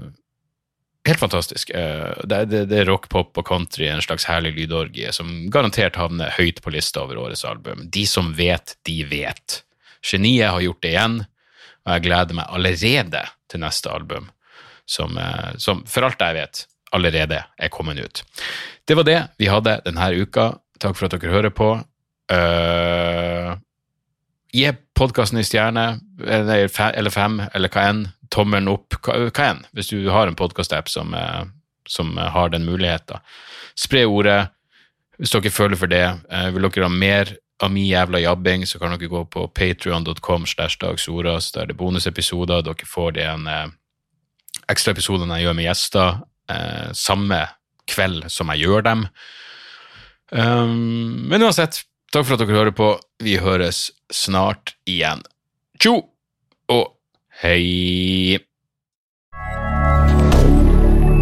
helt 1.08 1.20
fantastisk. 1.20 1.70
Eh, 1.70 2.24
det, 2.24 2.44
det, 2.52 2.64
det 2.70 2.80
er 2.80 2.88
rock, 2.88 3.08
pop 3.12 3.36
og 3.40 3.46
country, 3.48 3.88
en 3.90 4.02
slags 4.04 4.26
herlig 4.30 4.54
lydorgie 4.56 5.12
som 5.12 5.32
garantert 5.52 5.98
havner 6.00 6.32
høyt 6.38 6.62
på 6.64 6.72
lista 6.72 7.02
over 7.04 7.20
årets 7.26 7.44
album. 7.48 7.88
De 7.92 8.06
som 8.08 8.32
vet, 8.38 8.76
de 8.88 9.02
vet. 9.10 9.60
Geniet 10.04 10.52
har 10.52 10.64
gjort 10.64 10.82
det 10.84 10.94
igjen, 10.94 11.18
og 11.84 11.96
jeg 11.96 12.06
gleder 12.06 12.38
meg 12.38 12.54
allerede 12.54 13.24
til 13.52 13.62
neste 13.64 13.92
album, 13.92 14.30
som, 14.86 15.18
eh, 15.18 15.56
som 15.60 15.82
for 15.90 16.06
alt 16.06 16.22
jeg 16.22 16.38
vet, 16.38 16.66
allerede 16.94 17.42
er 17.58 17.72
kommet 17.72 17.98
ut. 17.98 18.22
Det 18.86 18.96
var 18.96 19.08
det 19.08 19.20
vi 19.40 19.50
hadde 19.50 19.80
denne 19.84 20.12
uka. 20.14 20.52
Takk 20.80 20.96
for 20.96 21.08
at 21.08 21.16
dere 21.16 21.32
hører 21.32 21.52
på. 21.54 21.74
Uh, 22.32 23.56
gi 24.54 24.70
podkasten 24.96 25.38
en 25.38 25.46
stjerne, 25.46 25.84
eller 26.24 26.68
fem, 27.12 27.40
eller 27.52 27.72
hva 27.72 27.88
enn. 27.90 28.04
Tommelen 28.32 28.70
opp, 28.72 28.96
hva 29.04 29.46
enn, 29.46 29.62
hvis 29.76 29.92
du 29.92 30.08
har 30.10 30.30
en 30.30 30.38
podkast-app 30.38 30.88
som, 30.90 31.14
uh, 31.14 31.44
som, 31.88 32.16
har 32.16 32.52
den 32.54 32.66
muligheten. 32.66 33.22
Spre 33.78 34.06
ordet 34.06 34.44
hvis 35.18 35.30
dere 35.30 35.52
føler 35.54 35.78
for 35.78 35.90
det. 35.90 36.04
Uh, 36.32 36.50
vil 36.54 36.68
dere 36.68 36.88
ha 36.88 36.92
mer 36.92 37.34
av 37.62 37.70
min 37.70 37.86
jævla 37.86 38.18
jabbing, 38.24 38.64
så 38.66 38.80
kan 38.80 38.96
dere 38.96 39.10
gå 39.10 39.24
på 39.30 39.46
patrion.com 39.54 40.46
slash 40.50 40.80
dagsordas. 40.80 41.52
Der 41.54 41.68
det 41.68 41.76
er 41.76 41.82
bonusepisoder. 41.82 42.64
Dere 42.66 42.88
får 42.88 43.18
det 43.18 43.28
en 43.28 43.46
uh, 43.46 43.66
ekstraepisode 44.70 45.28
jeg 45.28 45.46
gjør 45.46 45.58
med 45.58 45.68
gjester, 45.68 46.22
samme 46.92 47.38
kveld 47.88 48.26
som 48.32 48.50
jeg 48.52 48.66
gjør 48.66 48.84
dem. 48.84 49.06
Um, 50.32 51.28
men 51.30 51.42
uansett, 51.42 51.84
Takk 52.14 52.28
for 52.28 52.36
at 52.36 52.44
dere 52.44 52.54
hører 52.54 52.70
på. 52.70 52.88
Vi 53.26 53.32
høres 53.42 53.88
snart 54.14 54.76
igjen. 54.86 55.24
Tjo 55.82 55.96
og 56.70 56.84
hei! 57.42 58.38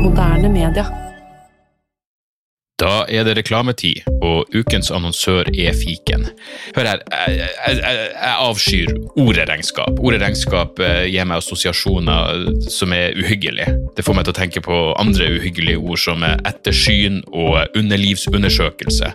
Moderne 0.02 0.50
media. 0.52 0.84
Da 2.82 3.06
er 3.08 3.24
det 3.24 3.38
reklametid, 3.38 4.02
og 4.20 4.52
ukens 4.52 4.90
annonsør 4.92 5.48
er 5.54 5.72
fiken. 5.78 6.26
Hør 6.76 6.90
her, 6.90 7.00
jeg, 7.08 7.38
jeg, 7.38 7.80
jeg, 7.80 8.34
avskyr 8.34 8.92
ordet 9.22 9.48
regnskap. 9.48 9.96
Ordet 9.96 10.20
regnskap 10.20 10.82
eh, 10.84 11.06
gir 11.08 11.24
meg 11.24 11.40
assosiasjoner 11.40 12.50
som 12.68 12.92
er 12.92 13.16
uhyggelige. 13.16 13.78
Det 13.96 14.04
får 14.04 14.18
meg 14.18 14.28
til 14.28 14.36
å 14.36 14.40
tenke 14.42 14.64
på 14.68 14.82
andre 15.00 15.32
uhyggelige 15.38 15.80
ord 15.80 16.04
som 16.04 16.28
ettersyn 16.28 17.22
og 17.32 17.80
underlivsundersøkelse. 17.80 19.14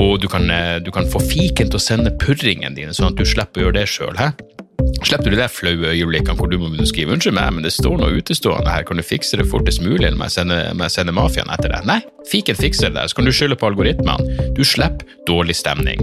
Og 0.00 0.20
du 0.20 0.28
kan, 0.28 0.48
eh, 0.50 0.78
du 0.84 0.90
kan 0.94 1.06
få 1.10 1.20
fiken 1.22 1.70
til 1.70 1.78
å 1.78 1.82
sende 1.82 2.12
purringene 2.18 2.74
dine, 2.76 2.94
sånn 2.94 3.12
at 3.12 3.18
du 3.18 3.24
slipper 3.24 3.60
å 3.60 3.64
gjøre 3.66 3.78
det 3.80 3.88
sjøl. 3.90 4.18
Slipper 5.04 5.30
du 5.30 5.36
de 5.36 5.48
flaue 5.48 5.90
øyeblikkene 5.92 6.36
hvor 6.38 6.50
du 6.50 6.56
må 6.58 6.70
skrive 6.86 7.12
'unnskyld 7.12 7.34
meg, 7.34 7.52
men 7.52 7.62
det 7.62 7.72
står 7.72 7.98
noe 7.98 8.14
utestående 8.20 8.70
her, 8.70 8.84
kan 8.84 8.96
du 8.96 9.02
fikse 9.02 9.36
det 9.36 9.46
fortest 9.46 9.82
mulig', 9.82 10.16
må 10.16 10.24
jeg 10.28 10.36
sende, 10.38 10.58
må 10.74 10.88
sende 10.88 11.12
mafiaen 11.12 11.50
etter 11.52 11.72
deg? 11.72 11.84
Nei, 11.84 12.00
fiken 12.30 12.56
fikser 12.56 12.94
det, 12.94 13.10
så 13.10 13.16
kan 13.16 13.24
du 13.24 13.32
skylde 13.32 13.56
på 13.56 13.68
algoritmene. 13.68 14.54
Du 14.54 14.64
slipper 14.64 15.04
dårlig 15.26 15.56
stemning. 15.56 16.00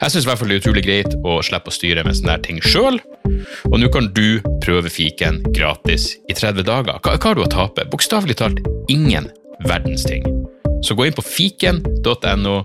Jeg 0.00 0.10
syns 0.10 0.24
det 0.24 0.32
er 0.32 0.58
utrolig 0.58 0.82
greit 0.82 1.14
å 1.24 1.42
slippe 1.44 1.68
å 1.68 1.76
styre 1.76 2.04
med 2.04 2.16
sånne 2.16 2.42
ting 2.42 2.60
sjøl, 2.64 3.00
og 3.68 3.76
nå 3.78 3.90
kan 3.92 4.08
du 4.16 4.40
prøve 4.64 4.88
fiken 4.88 5.42
gratis 5.52 6.16
i 6.28 6.32
30 6.32 6.64
dager. 6.64 6.96
Hva, 7.04 7.18
hva 7.18 7.28
har 7.28 7.34
du 7.34 7.42
å 7.44 7.50
tape? 7.52 7.84
Bokstavelig 7.84 8.38
talt 8.40 8.64
ingen 8.88 9.28
verdens 9.68 10.04
ting. 10.08 10.24
Så 10.82 10.96
gå 10.96 11.04
inn 11.04 11.16
på 11.16 11.22
fiken.no 11.26 12.64